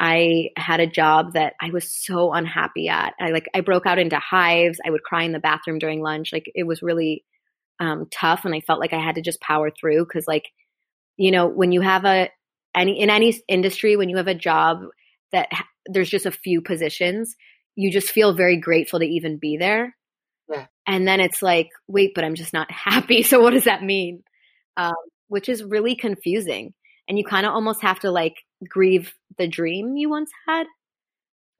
I 0.00 0.48
had 0.56 0.80
a 0.80 0.88
job 0.88 1.34
that 1.34 1.52
I 1.62 1.70
was 1.70 1.88
so 1.88 2.32
unhappy 2.32 2.88
at. 2.88 3.14
I 3.20 3.30
like 3.30 3.46
I 3.54 3.60
broke 3.60 3.86
out 3.86 4.00
into 4.00 4.18
hives. 4.18 4.80
I 4.84 4.90
would 4.90 5.04
cry 5.04 5.22
in 5.22 5.30
the 5.30 5.38
bathroom 5.38 5.78
during 5.78 6.02
lunch. 6.02 6.32
Like 6.32 6.50
it 6.52 6.64
was 6.64 6.82
really 6.82 7.24
um, 7.78 8.06
tough, 8.10 8.44
and 8.44 8.56
I 8.56 8.60
felt 8.60 8.80
like 8.80 8.92
I 8.92 9.00
had 9.00 9.14
to 9.14 9.22
just 9.22 9.40
power 9.40 9.70
through 9.70 10.06
because 10.06 10.26
like 10.26 10.48
you 11.16 11.30
know 11.30 11.46
when 11.46 11.70
you 11.70 11.80
have 11.80 12.04
a 12.04 12.28
any 12.74 13.00
in 13.00 13.10
any 13.10 13.40
industry 13.48 13.96
when 13.96 14.08
you 14.08 14.16
have 14.16 14.28
a 14.28 14.34
job 14.34 14.82
that 15.32 15.48
there's 15.86 16.10
just 16.10 16.26
a 16.26 16.30
few 16.30 16.60
positions 16.60 17.36
you 17.76 17.90
just 17.90 18.10
feel 18.10 18.34
very 18.34 18.56
grateful 18.56 18.98
to 18.98 19.06
even 19.06 19.38
be 19.38 19.56
there 19.56 19.96
yeah. 20.48 20.66
and 20.86 21.06
then 21.06 21.20
it's 21.20 21.42
like 21.42 21.68
wait 21.88 22.12
but 22.14 22.24
i'm 22.24 22.34
just 22.34 22.52
not 22.52 22.70
happy 22.70 23.22
so 23.22 23.40
what 23.40 23.52
does 23.52 23.64
that 23.64 23.82
mean 23.82 24.22
um, 24.76 24.94
which 25.28 25.48
is 25.48 25.64
really 25.64 25.94
confusing 25.94 26.72
and 27.08 27.18
you 27.18 27.24
kind 27.24 27.46
of 27.46 27.52
almost 27.52 27.82
have 27.82 28.00
to 28.00 28.10
like 28.10 28.34
grieve 28.68 29.14
the 29.38 29.48
dream 29.48 29.96
you 29.96 30.08
once 30.08 30.30
had 30.46 30.66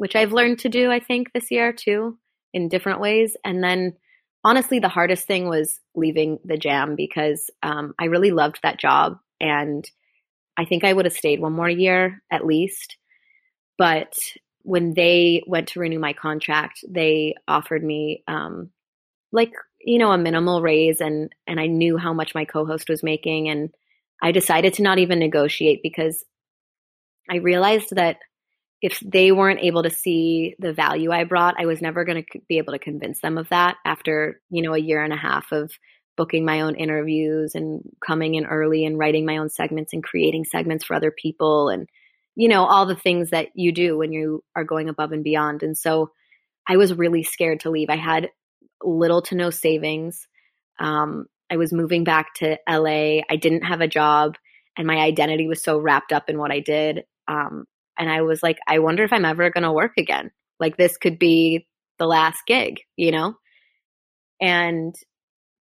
which 0.00 0.16
I've 0.16 0.32
learned 0.32 0.60
to 0.60 0.70
do, 0.70 0.90
I 0.90 0.98
think, 0.98 1.30
this 1.34 1.50
year 1.50 1.74
too, 1.74 2.16
in 2.54 2.70
different 2.70 3.00
ways. 3.00 3.36
And 3.44 3.62
then 3.62 3.92
honestly, 4.42 4.78
the 4.78 4.88
hardest 4.88 5.26
thing 5.26 5.46
was 5.46 5.78
leaving 5.94 6.38
the 6.42 6.56
jam 6.56 6.96
because 6.96 7.50
um, 7.62 7.92
I 7.98 8.06
really 8.06 8.30
loved 8.30 8.60
that 8.62 8.80
job. 8.80 9.18
And 9.42 9.84
I 10.56 10.64
think 10.64 10.84
I 10.84 10.92
would 10.92 11.04
have 11.04 11.14
stayed 11.14 11.40
one 11.40 11.52
more 11.52 11.68
year 11.68 12.22
at 12.30 12.46
least. 12.46 12.96
But 13.78 14.14
when 14.62 14.92
they 14.94 15.42
went 15.46 15.68
to 15.68 15.80
renew 15.80 15.98
my 15.98 16.12
contract, 16.12 16.84
they 16.88 17.34
offered 17.48 17.82
me 17.82 18.22
um, 18.28 18.70
like 19.32 19.52
you 19.80 19.98
know 19.98 20.12
a 20.12 20.18
minimal 20.18 20.60
raise, 20.62 21.00
and 21.00 21.34
and 21.46 21.58
I 21.58 21.66
knew 21.66 21.96
how 21.96 22.12
much 22.12 22.34
my 22.34 22.44
co-host 22.44 22.88
was 22.88 23.02
making, 23.02 23.48
and 23.48 23.70
I 24.22 24.32
decided 24.32 24.74
to 24.74 24.82
not 24.82 24.98
even 24.98 25.18
negotiate 25.18 25.80
because 25.82 26.24
I 27.30 27.36
realized 27.36 27.94
that 27.96 28.18
if 28.82 28.98
they 29.00 29.30
weren't 29.30 29.60
able 29.60 29.82
to 29.82 29.90
see 29.90 30.54
the 30.58 30.72
value 30.72 31.10
I 31.10 31.24
brought, 31.24 31.60
I 31.60 31.66
was 31.66 31.82
never 31.82 32.04
going 32.04 32.24
to 32.32 32.40
be 32.48 32.58
able 32.58 32.72
to 32.72 32.78
convince 32.78 33.20
them 33.20 33.36
of 33.36 33.48
that 33.50 33.76
after, 33.84 34.40
you 34.50 34.62
know, 34.62 34.74
a 34.74 34.78
year 34.78 35.02
and 35.02 35.12
a 35.12 35.16
half 35.16 35.52
of 35.52 35.70
booking 36.16 36.44
my 36.44 36.62
own 36.62 36.74
interviews 36.74 37.54
and 37.54 37.82
coming 38.04 38.34
in 38.34 38.46
early 38.46 38.84
and 38.84 38.98
writing 38.98 39.24
my 39.24 39.38
own 39.38 39.48
segments 39.48 39.92
and 39.92 40.02
creating 40.02 40.44
segments 40.44 40.84
for 40.84 40.94
other 40.94 41.10
people 41.10 41.68
and 41.68 41.88
you 42.36 42.48
know 42.48 42.64
all 42.64 42.86
the 42.86 42.96
things 42.96 43.30
that 43.30 43.48
you 43.54 43.72
do 43.72 43.96
when 43.96 44.12
you 44.12 44.42
are 44.54 44.64
going 44.64 44.88
above 44.88 45.12
and 45.12 45.24
beyond. 45.24 45.62
And 45.62 45.76
so 45.76 46.10
I 46.68 46.76
was 46.76 46.94
really 46.94 47.22
scared 47.22 47.60
to 47.60 47.70
leave. 47.70 47.90
I 47.90 47.96
had 47.96 48.30
little 48.82 49.22
to 49.22 49.34
no 49.34 49.50
savings. 49.50 50.26
Um, 50.78 51.26
I 51.50 51.56
was 51.56 51.72
moving 51.72 52.04
back 52.04 52.34
to 52.36 52.58
LA. 52.68 53.22
I 53.28 53.36
didn't 53.36 53.62
have 53.62 53.80
a 53.80 53.88
job 53.88 54.36
and 54.76 54.86
my 54.86 54.96
identity 54.96 55.46
was 55.46 55.62
so 55.62 55.78
wrapped 55.78 56.12
up 56.12 56.30
in 56.30 56.38
what 56.38 56.52
I 56.52 56.60
did. 56.60 57.04
Um, 57.28 57.66
and 57.98 58.10
I 58.10 58.22
was 58.22 58.42
like, 58.42 58.58
I 58.66 58.78
wonder 58.78 59.04
if 59.04 59.12
I'm 59.12 59.24
ever 59.24 59.50
going 59.50 59.64
to 59.64 59.72
work 59.72 59.92
again. 59.98 60.30
Like 60.58 60.76
this 60.76 60.96
could 60.96 61.18
be 61.18 61.66
the 61.98 62.06
last 62.06 62.40
gig, 62.46 62.80
you 62.96 63.10
know? 63.10 63.34
And 64.40 64.94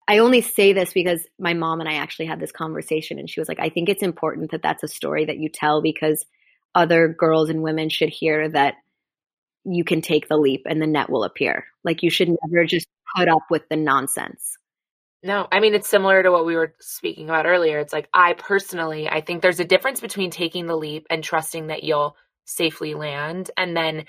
I 0.07 0.19
only 0.19 0.43
say 0.43 0.73
this 0.73 0.93
because 0.93 1.27
my 1.39 1.55
mom 1.55 1.81
and 1.81 1.89
I 1.89 1.95
actually 1.95 2.27
had 2.27 2.41
this 2.41 2.53
conversation 2.53 3.19
and 3.19 3.29
she 3.29 3.41
was 3.41 3.49
like, 3.49 3.61
I 3.61 3.71
think 3.71 3.89
it's 3.89 4.03
important 4.03 4.51
that 4.51 4.63
that's 4.63 4.83
a 4.83 4.89
story 4.89 5.25
that 5.25 5.39
you 5.39 5.49
tell 5.49 5.81
because 5.81 6.25
other 6.75 7.09
girls 7.09 7.49
and 7.49 7.63
women 7.63 7.89
should 7.89 8.11
hear 8.11 8.49
that 8.51 8.75
you 9.65 9.85
can 9.85 10.03
take 10.03 10.29
the 10.29 10.37
leap 10.37 10.65
and 10.67 10.81
the 10.81 10.87
net 10.87 11.09
will 11.09 11.25
appear. 11.25 11.67
Like 11.85 12.03
you 12.03 12.11
should 12.11 12.29
never 12.29 12.67
just 12.67 12.87
put 13.17 13.29
up 13.29 13.43
with 13.51 13.63
the 13.71 13.77
nonsense. 13.77 14.59
No, 15.23 15.49
I 15.51 15.61
mean 15.61 15.75
it's 15.75 15.89
similar 15.89 16.23
to 16.23 16.31
what 16.31 16.45
we 16.45 16.55
were 16.55 16.75
speaking 16.81 17.31
about 17.31 17.47
earlier. 17.47 17.79
It's 17.79 17.93
like 17.95 18.09
I 18.13 18.35
personally, 18.35 19.09
I 19.09 19.23
think 19.23 19.41
there's 19.41 19.61
a 19.61 19.65
difference 19.65 20.01
between 20.01 20.31
taking 20.31 20.67
the 20.67 20.77
leap 20.77 21.07
and 21.09 21.25
trusting 21.25 21.69
that 21.69 21.83
you'll 21.83 22.17
safely 22.45 22.93
land 22.93 23.51
and 23.57 23.75
then 23.75 24.05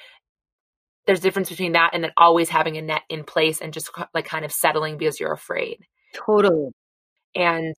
there's 1.05 1.19
a 1.19 1.23
difference 1.23 1.49
between 1.49 1.73
that 1.73 1.91
and 1.93 2.03
then 2.03 2.11
always 2.17 2.49
having 2.49 2.77
a 2.77 2.81
net 2.81 3.03
in 3.09 3.23
place 3.23 3.61
and 3.61 3.73
just 3.73 3.89
like 4.13 4.25
kind 4.25 4.45
of 4.45 4.51
settling 4.51 4.97
because 4.97 5.19
you're 5.19 5.33
afraid. 5.33 5.79
Totally. 6.13 6.71
And 7.35 7.75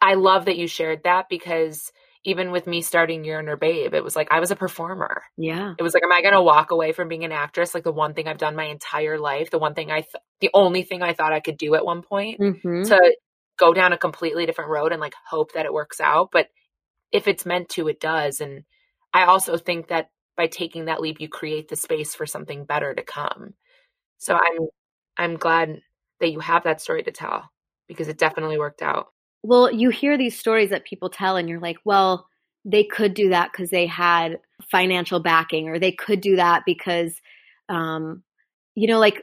I 0.00 0.14
love 0.14 0.46
that 0.46 0.56
you 0.56 0.66
shared 0.66 1.04
that 1.04 1.26
because 1.28 1.92
even 2.24 2.50
with 2.50 2.66
me 2.66 2.82
starting 2.82 3.24
Your 3.24 3.38
Inner 3.38 3.56
Babe, 3.56 3.94
it 3.94 4.02
was 4.02 4.16
like 4.16 4.28
I 4.32 4.40
was 4.40 4.50
a 4.50 4.56
performer. 4.56 5.22
Yeah. 5.36 5.74
It 5.78 5.82
was 5.82 5.94
like, 5.94 6.02
am 6.02 6.12
I 6.12 6.22
going 6.22 6.34
to 6.34 6.42
walk 6.42 6.72
away 6.72 6.92
from 6.92 7.08
being 7.08 7.24
an 7.24 7.30
actress? 7.30 7.72
Like 7.72 7.84
the 7.84 7.92
one 7.92 8.14
thing 8.14 8.26
I've 8.26 8.38
done 8.38 8.56
my 8.56 8.64
entire 8.64 9.18
life, 9.18 9.50
the 9.50 9.60
one 9.60 9.74
thing 9.74 9.92
I, 9.92 10.00
th- 10.00 10.24
the 10.40 10.50
only 10.52 10.82
thing 10.82 11.02
I 11.02 11.12
thought 11.12 11.32
I 11.32 11.40
could 11.40 11.56
do 11.56 11.76
at 11.76 11.84
one 11.84 12.02
point 12.02 12.40
mm-hmm. 12.40 12.82
to 12.82 13.16
go 13.58 13.72
down 13.72 13.92
a 13.92 13.98
completely 13.98 14.44
different 14.44 14.70
road 14.70 14.90
and 14.90 15.00
like 15.00 15.14
hope 15.28 15.52
that 15.52 15.66
it 15.66 15.72
works 15.72 16.00
out. 16.00 16.30
But 16.32 16.48
if 17.12 17.28
it's 17.28 17.46
meant 17.46 17.68
to, 17.70 17.86
it 17.86 18.00
does. 18.00 18.40
And 18.40 18.64
I 19.14 19.24
also 19.24 19.56
think 19.56 19.88
that 19.88 20.10
by 20.36 20.46
taking 20.46 20.86
that 20.86 21.00
leap, 21.00 21.20
you 21.20 21.28
create 21.28 21.68
the 21.68 21.76
space 21.76 22.14
for 22.14 22.26
something 22.26 22.64
better 22.64 22.94
to 22.94 23.02
come. 23.02 23.54
So 24.18 24.34
I'm, 24.34 24.68
I'm 25.16 25.36
glad 25.36 25.80
that 26.20 26.30
you 26.30 26.40
have 26.40 26.64
that 26.64 26.80
story 26.80 27.02
to 27.02 27.12
tell 27.12 27.50
because 27.88 28.08
it 28.08 28.18
definitely 28.18 28.58
worked 28.58 28.82
out. 28.82 29.08
Well, 29.42 29.70
you 29.70 29.90
hear 29.90 30.18
these 30.18 30.38
stories 30.38 30.70
that 30.70 30.84
people 30.84 31.08
tell, 31.08 31.36
and 31.36 31.48
you're 31.48 31.60
like, 31.60 31.78
well, 31.84 32.26
they 32.64 32.82
could 32.84 33.14
do 33.14 33.28
that 33.28 33.52
because 33.52 33.70
they 33.70 33.86
had 33.86 34.40
financial 34.70 35.20
backing, 35.20 35.68
or 35.68 35.78
they 35.78 35.92
could 35.92 36.20
do 36.20 36.36
that 36.36 36.62
because, 36.66 37.20
um, 37.68 38.24
you 38.74 38.88
know, 38.88 38.98
like 38.98 39.22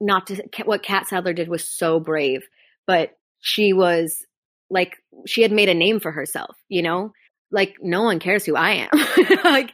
not 0.00 0.28
to 0.28 0.42
what 0.64 0.82
Catt 0.84 1.08
Sadler 1.08 1.32
did 1.32 1.48
was 1.48 1.66
so 1.68 1.98
brave, 1.98 2.48
but 2.86 3.10
she 3.40 3.72
was 3.72 4.24
like 4.70 4.98
she 5.26 5.42
had 5.42 5.52
made 5.52 5.68
a 5.68 5.74
name 5.74 5.98
for 5.98 6.12
herself, 6.12 6.56
you 6.68 6.82
know, 6.82 7.12
like 7.50 7.74
no 7.82 8.02
one 8.02 8.20
cares 8.20 8.44
who 8.44 8.54
I 8.56 8.88
am, 8.88 8.90
like. 9.44 9.72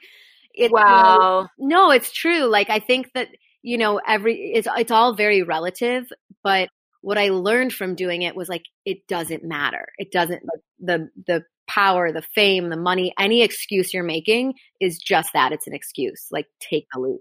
It, 0.56 0.72
wow. 0.72 1.48
no, 1.58 1.90
it's 1.90 2.10
true. 2.10 2.44
Like 2.46 2.70
I 2.70 2.80
think 2.80 3.12
that 3.14 3.28
you 3.62 3.78
know 3.78 4.00
every 4.04 4.52
it's 4.54 4.66
it's 4.76 4.90
all 4.90 5.14
very 5.14 5.42
relative, 5.42 6.10
but 6.42 6.70
what 7.02 7.18
I 7.18 7.28
learned 7.28 7.72
from 7.72 7.94
doing 7.94 8.22
it 8.22 8.34
was 8.34 8.48
like 8.48 8.64
it 8.84 9.06
doesn't 9.06 9.44
matter. 9.44 9.86
It 9.98 10.10
doesn't 10.10 10.42
like 10.42 10.62
the 10.80 11.10
the 11.26 11.44
power, 11.68 12.10
the 12.10 12.22
fame, 12.22 12.70
the 12.70 12.76
money, 12.76 13.12
any 13.18 13.42
excuse 13.42 13.92
you're 13.92 14.02
making 14.02 14.54
is 14.80 14.98
just 14.98 15.30
that. 15.34 15.52
It's 15.52 15.66
an 15.66 15.74
excuse. 15.74 16.26
Like 16.30 16.46
take 16.60 16.86
the 16.92 17.00
leap. 17.00 17.20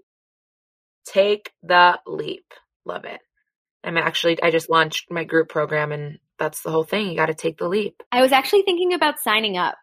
Take 1.06 1.52
the 1.62 2.00
leap. 2.08 2.45
Love 2.86 3.06
it. 3.06 3.19
I'm 3.84 3.98
actually 3.98 4.41
I 4.41 4.50
just 4.50 4.69
launched 4.69 5.12
my 5.12 5.24
group 5.24 5.50
program 5.50 5.91
and 5.91 6.19
that's 6.39 6.62
the 6.62 6.71
whole 6.71 6.84
thing. 6.84 7.10
You 7.10 7.15
got 7.15 7.28
to 7.28 7.34
take 7.34 7.58
the 7.58 7.67
leap. 7.67 8.02
I 8.12 8.21
was 8.21 8.32
actually 8.32 8.63
thinking 8.63 8.93
about 8.93 9.19
signing 9.19 9.58
up. 9.58 9.76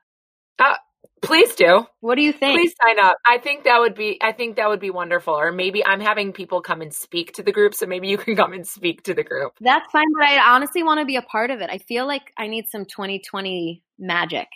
Uh, 0.59 0.77
Please 1.23 1.55
do. 1.55 1.87
What 2.01 2.17
do 2.17 2.23
you 2.23 2.33
think? 2.33 2.59
Please 2.59 2.75
sign 2.85 2.99
up. 2.99 3.17
I 3.25 3.39
think 3.39 3.65
that 3.65 3.79
would 3.79 3.95
be 3.95 4.19
I 4.21 4.33
think 4.33 4.57
that 4.57 4.69
would 4.69 4.81
be 4.81 4.91
wonderful. 4.91 5.35
Or 5.35 5.53
maybe 5.53 5.85
I'm 5.85 6.01
having 6.01 6.33
people 6.33 6.61
come 6.61 6.83
and 6.83 6.93
speak 6.93 7.33
to 7.35 7.43
the 7.43 7.53
group, 7.53 7.75
so 7.75 7.87
maybe 7.87 8.09
you 8.09 8.19
can 8.19 8.35
come 8.35 8.53
and 8.53 8.67
speak 8.67 9.05
to 9.05 9.15
the 9.15 9.23
group. 9.23 9.53
That's 9.61 9.91
fine, 9.93 10.13
but 10.19 10.27
I 10.27 10.55
honestly 10.55 10.83
want 10.83 11.01
to 11.01 11.07
be 11.07 11.17
a 11.17 11.23
part 11.23 11.51
of 11.51 11.61
it. 11.61 11.71
I 11.71 11.79
feel 11.79 12.07
like 12.07 12.33
I 12.37 12.49
need 12.49 12.69
some 12.69 12.85
2020 12.85 13.83
magic. 13.99 14.49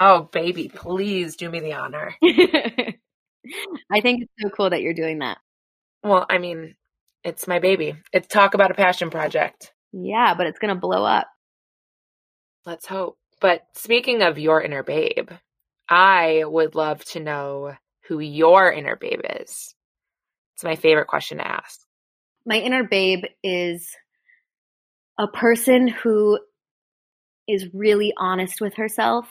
Oh, 0.00 0.28
baby, 0.32 0.68
please 0.68 1.36
do 1.36 1.50
me 1.50 1.60
the 1.60 1.74
honor. 1.74 2.14
I 3.90 4.00
think 4.00 4.22
it's 4.22 4.32
so 4.40 4.50
cool 4.50 4.70
that 4.70 4.82
you're 4.82 4.94
doing 4.94 5.20
that. 5.20 5.38
Well, 6.02 6.26
I 6.28 6.38
mean, 6.38 6.74
it's 7.22 7.46
my 7.46 7.58
baby. 7.58 7.94
It's 8.12 8.26
talk 8.26 8.54
about 8.54 8.70
a 8.70 8.74
passion 8.74 9.10
project. 9.10 9.72
Yeah, 9.92 10.34
but 10.34 10.46
it's 10.46 10.58
going 10.58 10.74
to 10.74 10.80
blow 10.80 11.04
up. 11.04 11.28
Let's 12.66 12.86
hope. 12.86 13.16
But 13.40 13.62
speaking 13.74 14.22
of 14.22 14.38
your 14.38 14.60
inner 14.60 14.82
babe, 14.82 15.30
I 15.88 16.42
would 16.44 16.74
love 16.74 17.04
to 17.06 17.20
know 17.20 17.74
who 18.08 18.18
your 18.18 18.72
inner 18.72 18.96
babe 18.96 19.20
is. 19.40 19.74
It's 20.54 20.64
my 20.64 20.76
favorite 20.76 21.08
question 21.08 21.38
to 21.38 21.46
ask. 21.46 21.80
My 22.46 22.56
inner 22.56 22.84
babe 22.84 23.24
is 23.42 23.94
a 25.18 25.26
person 25.26 25.88
who 25.88 26.38
is 27.48 27.68
really 27.72 28.12
honest 28.16 28.60
with 28.60 28.74
herself 28.74 29.26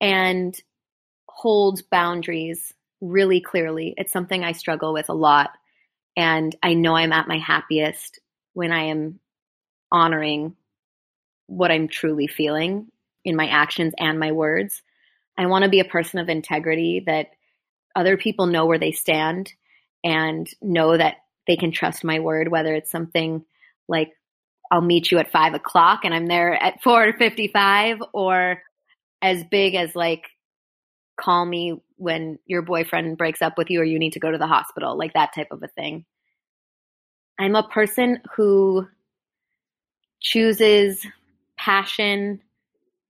and 0.00 0.54
holds 1.28 1.82
boundaries 1.82 2.72
really 3.00 3.40
clearly. 3.40 3.94
It's 3.96 4.12
something 4.12 4.44
I 4.44 4.52
struggle 4.52 4.92
with 4.92 5.08
a 5.08 5.14
lot. 5.14 5.50
And 6.16 6.54
I 6.62 6.74
know 6.74 6.94
I'm 6.94 7.12
at 7.12 7.28
my 7.28 7.38
happiest 7.38 8.20
when 8.52 8.72
I 8.72 8.84
am 8.84 9.18
honoring 9.90 10.56
what 11.46 11.70
I'm 11.70 11.88
truly 11.88 12.26
feeling 12.26 12.88
in 13.24 13.36
my 13.36 13.46
actions 13.46 13.94
and 13.98 14.18
my 14.18 14.32
words. 14.32 14.82
I 15.38 15.46
want 15.46 15.64
to 15.64 15.70
be 15.70 15.80
a 15.80 15.84
person 15.84 16.18
of 16.18 16.28
integrity 16.28 17.02
that 17.06 17.28
other 17.94 18.16
people 18.16 18.46
know 18.46 18.66
where 18.66 18.78
they 18.78 18.92
stand 18.92 19.52
and 20.04 20.48
know 20.60 20.96
that 20.96 21.16
they 21.46 21.56
can 21.56 21.72
trust 21.72 22.04
my 22.04 22.20
word, 22.20 22.48
whether 22.48 22.74
it's 22.74 22.90
something 22.90 23.44
like 23.88 24.10
I'll 24.70 24.80
meet 24.80 25.10
you 25.10 25.18
at 25.18 25.32
five 25.32 25.54
o'clock 25.54 26.00
and 26.04 26.14
I'm 26.14 26.26
there 26.26 26.54
at 26.54 26.82
four 26.82 27.12
fifty 27.18 27.48
five, 27.48 27.98
or 28.12 28.62
as 29.20 29.44
big 29.44 29.74
as 29.74 29.94
like 29.94 30.24
call 31.20 31.44
me 31.44 31.80
when 31.96 32.38
your 32.46 32.62
boyfriend 32.62 33.18
breaks 33.18 33.42
up 33.42 33.58
with 33.58 33.70
you 33.70 33.80
or 33.80 33.84
you 33.84 33.98
need 33.98 34.14
to 34.14 34.20
go 34.20 34.30
to 34.30 34.38
the 34.38 34.46
hospital, 34.46 34.96
like 34.96 35.12
that 35.12 35.34
type 35.34 35.48
of 35.50 35.62
a 35.62 35.68
thing. 35.68 36.04
I'm 37.38 37.54
a 37.54 37.68
person 37.68 38.20
who 38.34 38.88
chooses 40.20 41.04
passion 41.56 42.40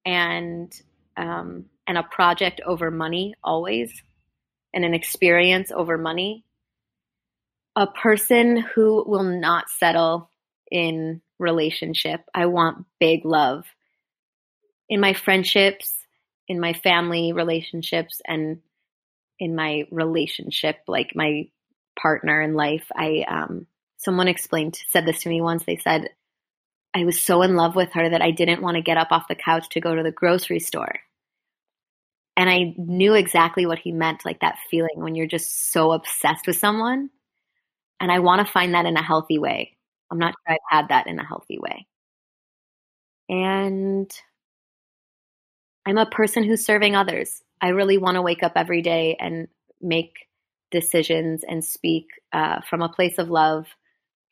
and 0.05 0.73
um, 1.17 1.67
and 1.87 1.99
a 1.99 2.03
project 2.03 2.61
over 2.67 2.91
money 2.91 3.35
always, 3.43 3.93
and 4.75 4.85
an 4.85 4.95
experience 4.95 5.71
over 5.71 5.99
money. 5.99 6.45
A 7.77 7.87
person 7.87 8.59
who 8.59 9.05
will 9.07 9.23
not 9.23 9.71
settle 9.71 10.31
in 10.71 11.23
relationship. 11.39 12.21
I 12.35 12.47
want 12.47 12.87
big 13.01 13.25
love. 13.25 13.65
In 14.89 15.01
my 15.01 15.15
friendships, 15.15 15.93
in 16.49 16.61
my 16.61 16.73
family 16.73 17.33
relationships, 17.33 18.21
and 18.27 18.61
in 19.39 19.55
my 19.55 19.85
relationship, 19.91 20.77
like 20.87 21.13
my 21.15 21.49
partner 22.01 22.41
in 22.41 22.55
life, 22.55 22.87
I 22.95 23.25
um, 23.29 23.67
someone 23.99 24.29
explained 24.29 24.79
said 24.89 25.07
this 25.07 25.23
to 25.23 25.29
me 25.29 25.41
once. 25.41 25.65
They 25.65 25.77
said 25.77 26.11
I 26.95 27.05
was 27.05 27.23
so 27.23 27.43
in 27.43 27.55
love 27.55 27.77
with 27.77 27.93
her 27.93 28.09
that 28.09 28.23
I 28.23 28.31
didn't 28.31 28.63
want 28.63 28.77
to 28.77 28.83
get 28.83 28.97
up 28.97 29.09
off 29.13 29.29
the 29.29 29.35
couch 29.35 29.69
to 29.71 29.81
go 29.81 29.95
to 29.95 30.03
the 30.03 30.11
grocery 30.11 30.59
store 30.59 31.01
And 32.37 32.49
I 32.49 32.75
knew 32.79 33.15
exactly 33.15 33.67
what 33.67 33.79
he 33.79 33.93
meant, 33.93 34.25
like 34.25 34.41
that 34.41 34.59
feeling 34.71 34.97
when 34.97 35.15
you're 35.15 35.27
just 35.27 35.71
so 35.73 35.93
obsessed 35.93 36.47
with 36.47 36.57
someone. 36.57 37.11
And 38.01 38.13
I 38.13 38.21
want 38.21 38.47
to 38.47 38.53
find 38.53 38.75
that 38.75 38.87
in 38.87 38.97
a 38.97 39.03
healthy 39.03 39.39
way. 39.39 39.77
I'm 40.11 40.19
not 40.19 40.35
sure 40.47 40.55
I've 40.57 40.79
had 40.79 40.89
that 40.89 41.07
in 41.09 41.19
a 41.21 41.27
healthy 41.27 41.59
way. 41.61 41.87
And 43.29 44.13
I'm 45.87 45.99
a 45.99 46.07
person 46.07 46.45
who's 46.45 46.65
serving 46.65 46.95
others. 46.95 47.43
I 47.61 47.69
really 47.69 47.99
want 47.99 48.15
to 48.17 48.23
wake 48.23 48.43
up 48.43 48.53
every 48.57 48.83
day 48.83 49.17
and 49.19 49.49
make 49.81 50.13
decisions 50.71 51.45
and 51.49 51.65
speak 51.65 52.07
uh, 52.33 52.61
from 52.69 52.83
a 52.83 52.89
place 52.89 53.19
of 53.19 53.31
love 53.31 53.67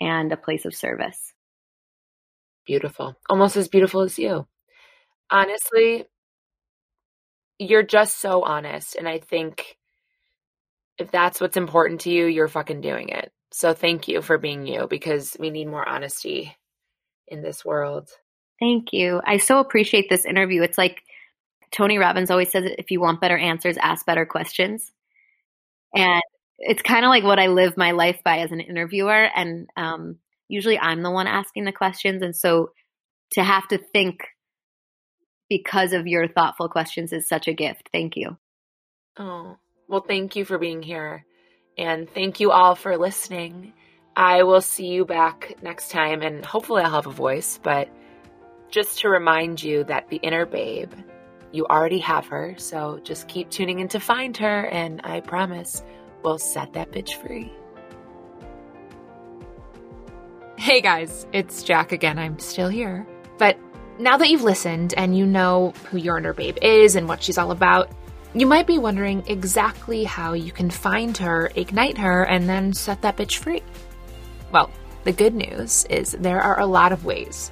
and 0.00 0.32
a 0.32 0.36
place 0.36 0.64
of 0.64 0.74
service. 0.74 1.32
Beautiful. 2.70 3.16
Almost 3.28 3.56
as 3.56 3.66
beautiful 3.66 4.02
as 4.02 4.16
you. 4.16 4.46
Honestly, 5.28 6.04
you're 7.58 7.82
just 7.82 8.18
so 8.18 8.44
honest. 8.44 8.94
And 8.94 9.08
I 9.08 9.18
think 9.18 9.76
if 10.96 11.10
that's 11.10 11.40
what's 11.40 11.56
important 11.56 12.02
to 12.02 12.10
you, 12.10 12.26
you're 12.26 12.46
fucking 12.46 12.80
doing 12.80 13.08
it. 13.08 13.32
So 13.50 13.74
thank 13.74 14.06
you 14.06 14.22
for 14.22 14.38
being 14.38 14.68
you 14.68 14.86
because 14.88 15.36
we 15.36 15.50
need 15.50 15.66
more 15.66 15.86
honesty 15.88 16.56
in 17.26 17.42
this 17.42 17.64
world. 17.64 18.08
Thank 18.60 18.92
you. 18.92 19.20
I 19.26 19.38
so 19.38 19.58
appreciate 19.58 20.08
this 20.08 20.24
interview. 20.24 20.62
It's 20.62 20.78
like 20.78 21.02
Tony 21.72 21.98
Robbins 21.98 22.30
always 22.30 22.52
says 22.52 22.70
if 22.78 22.92
you 22.92 23.00
want 23.00 23.20
better 23.20 23.36
answers, 23.36 23.78
ask 23.78 24.06
better 24.06 24.26
questions. 24.26 24.92
And 25.92 26.22
it's 26.58 26.82
kind 26.82 27.04
of 27.04 27.08
like 27.08 27.24
what 27.24 27.40
I 27.40 27.48
live 27.48 27.76
my 27.76 27.90
life 27.90 28.20
by 28.24 28.38
as 28.38 28.52
an 28.52 28.60
interviewer. 28.60 29.28
And 29.34 29.68
um, 29.76 30.18
usually 30.50 30.78
I'm 30.78 31.02
the 31.02 31.10
one 31.10 31.26
asking 31.26 31.64
the 31.64 31.72
questions. 31.72 32.22
And 32.22 32.34
so 32.34 32.72
to 33.32 33.42
have 33.42 33.68
to 33.68 33.78
think 33.78 34.26
because 35.48 35.92
of 35.92 36.06
your 36.06 36.28
thoughtful 36.28 36.68
questions 36.68 37.12
is 37.12 37.28
such 37.28 37.48
a 37.48 37.54
gift. 37.54 37.88
Thank 37.92 38.16
you. 38.16 38.36
Oh, 39.18 39.56
well, 39.88 40.04
thank 40.06 40.36
you 40.36 40.44
for 40.44 40.58
being 40.58 40.82
here. 40.82 41.24
And 41.78 42.08
thank 42.10 42.40
you 42.40 42.50
all 42.50 42.74
for 42.74 42.96
listening. 42.96 43.72
I 44.16 44.42
will 44.42 44.60
see 44.60 44.88
you 44.88 45.04
back 45.04 45.54
next 45.62 45.90
time, 45.90 46.20
and 46.22 46.44
hopefully, 46.44 46.82
I'll 46.82 46.90
have 46.90 47.06
a 47.06 47.12
voice. 47.12 47.58
But 47.62 47.88
just 48.70 48.98
to 49.00 49.08
remind 49.08 49.62
you 49.62 49.84
that 49.84 50.08
the 50.08 50.16
inner 50.16 50.46
babe, 50.46 50.92
you 51.52 51.64
already 51.66 52.00
have 52.00 52.26
her. 52.26 52.54
So 52.58 53.00
just 53.02 53.28
keep 53.28 53.50
tuning 53.50 53.80
in 53.80 53.88
to 53.88 54.00
find 54.00 54.36
her, 54.36 54.66
and 54.66 55.00
I 55.04 55.20
promise 55.20 55.82
we'll 56.22 56.38
set 56.38 56.72
that 56.74 56.92
bitch 56.92 57.14
free. 57.14 57.52
Hey 60.60 60.82
guys, 60.82 61.26
it's 61.32 61.62
Jack 61.62 61.90
again. 61.90 62.18
I'm 62.18 62.38
still 62.38 62.68
here. 62.68 63.06
But 63.38 63.56
now 63.98 64.18
that 64.18 64.28
you've 64.28 64.42
listened 64.42 64.92
and 64.94 65.16
you 65.16 65.24
know 65.24 65.72
who 65.88 65.96
your 65.96 66.18
inner 66.18 66.34
babe 66.34 66.58
is 66.60 66.96
and 66.96 67.08
what 67.08 67.22
she's 67.22 67.38
all 67.38 67.50
about, 67.50 67.90
you 68.34 68.46
might 68.46 68.66
be 68.66 68.76
wondering 68.76 69.24
exactly 69.26 70.04
how 70.04 70.34
you 70.34 70.52
can 70.52 70.68
find 70.68 71.16
her, 71.16 71.50
ignite 71.54 71.96
her, 71.96 72.24
and 72.24 72.46
then 72.46 72.74
set 72.74 73.00
that 73.00 73.16
bitch 73.16 73.38
free. 73.38 73.62
Well, 74.52 74.70
the 75.04 75.12
good 75.12 75.34
news 75.34 75.86
is 75.86 76.12
there 76.12 76.42
are 76.42 76.60
a 76.60 76.66
lot 76.66 76.92
of 76.92 77.06
ways. 77.06 77.50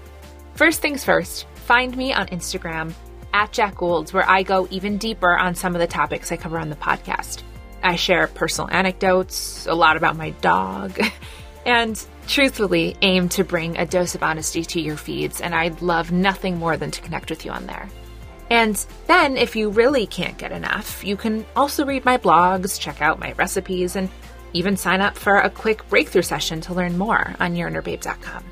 First 0.52 0.82
things 0.82 1.02
first, 1.02 1.46
find 1.54 1.96
me 1.96 2.12
on 2.12 2.26
Instagram 2.26 2.92
at 3.32 3.52
Jack 3.54 3.76
Goulds, 3.76 4.12
where 4.12 4.28
I 4.28 4.42
go 4.42 4.68
even 4.70 4.98
deeper 4.98 5.34
on 5.34 5.54
some 5.54 5.74
of 5.74 5.80
the 5.80 5.86
topics 5.86 6.30
I 6.30 6.36
cover 6.36 6.58
on 6.58 6.68
the 6.68 6.76
podcast. 6.76 7.42
I 7.82 7.96
share 7.96 8.26
personal 8.26 8.68
anecdotes, 8.70 9.66
a 9.66 9.74
lot 9.74 9.96
about 9.96 10.18
my 10.18 10.28
dog, 10.42 11.00
and 11.68 12.02
truthfully 12.26 12.96
aim 13.02 13.28
to 13.28 13.44
bring 13.44 13.76
a 13.76 13.84
dose 13.84 14.14
of 14.14 14.22
honesty 14.22 14.64
to 14.64 14.80
your 14.80 14.96
feeds, 14.96 15.42
and 15.42 15.54
I'd 15.54 15.82
love 15.82 16.10
nothing 16.10 16.56
more 16.56 16.78
than 16.78 16.90
to 16.90 17.02
connect 17.02 17.28
with 17.28 17.44
you 17.44 17.50
on 17.50 17.66
there. 17.66 17.90
And 18.48 18.74
then, 19.06 19.36
if 19.36 19.54
you 19.54 19.68
really 19.68 20.06
can't 20.06 20.38
get 20.38 20.50
enough, 20.50 21.04
you 21.04 21.14
can 21.14 21.44
also 21.54 21.84
read 21.84 22.06
my 22.06 22.16
blogs, 22.16 22.80
check 22.80 23.02
out 23.02 23.20
my 23.20 23.32
recipes, 23.32 23.96
and 23.96 24.08
even 24.54 24.78
sign 24.78 25.02
up 25.02 25.18
for 25.18 25.36
a 25.36 25.50
quick 25.50 25.86
breakthrough 25.90 26.22
session 26.22 26.62
to 26.62 26.72
learn 26.72 26.96
more 26.96 27.36
on 27.38 27.54
yourinnerbabe.com. 27.54 28.44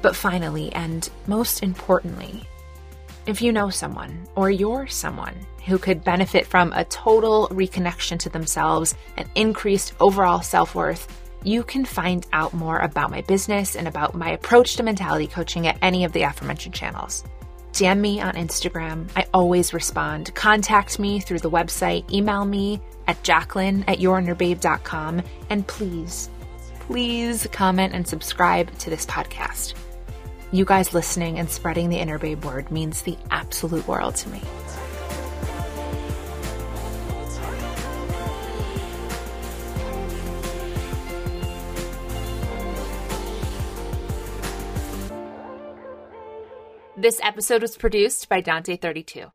But 0.00 0.14
finally, 0.14 0.72
and 0.74 1.10
most 1.26 1.60
importantly, 1.64 2.44
if 3.26 3.42
you 3.42 3.50
know 3.50 3.68
someone 3.68 4.28
or 4.36 4.48
you're 4.48 4.86
someone 4.86 5.34
who 5.66 5.76
could 5.76 6.04
benefit 6.04 6.46
from 6.46 6.72
a 6.72 6.84
total 6.84 7.48
reconnection 7.48 8.20
to 8.20 8.28
themselves 8.28 8.94
and 9.16 9.28
increased 9.34 9.94
overall 9.98 10.40
self 10.40 10.76
worth, 10.76 11.23
you 11.44 11.62
can 11.62 11.84
find 11.84 12.26
out 12.32 12.54
more 12.54 12.78
about 12.78 13.10
my 13.10 13.20
business 13.22 13.76
and 13.76 13.86
about 13.86 14.14
my 14.14 14.30
approach 14.30 14.76
to 14.76 14.82
mentality 14.82 15.26
coaching 15.26 15.66
at 15.66 15.78
any 15.82 16.04
of 16.04 16.12
the 16.12 16.22
aforementioned 16.22 16.74
channels. 16.74 17.24
DM 17.72 17.98
me 17.98 18.20
on 18.20 18.34
Instagram. 18.34 19.08
I 19.16 19.26
always 19.34 19.74
respond. 19.74 20.32
Contact 20.34 20.98
me 20.98 21.18
through 21.18 21.40
the 21.40 21.50
website. 21.50 22.10
Email 22.10 22.44
me 22.44 22.80
at 23.08 23.22
jacqueline 23.24 23.84
at 23.88 23.98
yourinnerbabe.com. 23.98 25.22
And 25.50 25.66
please, 25.66 26.30
please 26.80 27.48
comment 27.50 27.92
and 27.92 28.06
subscribe 28.06 28.76
to 28.78 28.90
this 28.90 29.04
podcast. 29.06 29.74
You 30.52 30.64
guys 30.64 30.94
listening 30.94 31.40
and 31.40 31.50
spreading 31.50 31.88
the 31.88 31.98
Inner 31.98 32.18
Babe 32.18 32.44
word 32.44 32.70
means 32.70 33.02
the 33.02 33.18
absolute 33.32 33.88
world 33.88 34.14
to 34.16 34.28
me. 34.28 34.40
This 47.04 47.20
episode 47.22 47.60
was 47.60 47.76
produced 47.76 48.30
by 48.30 48.40
Dante32. 48.40 49.30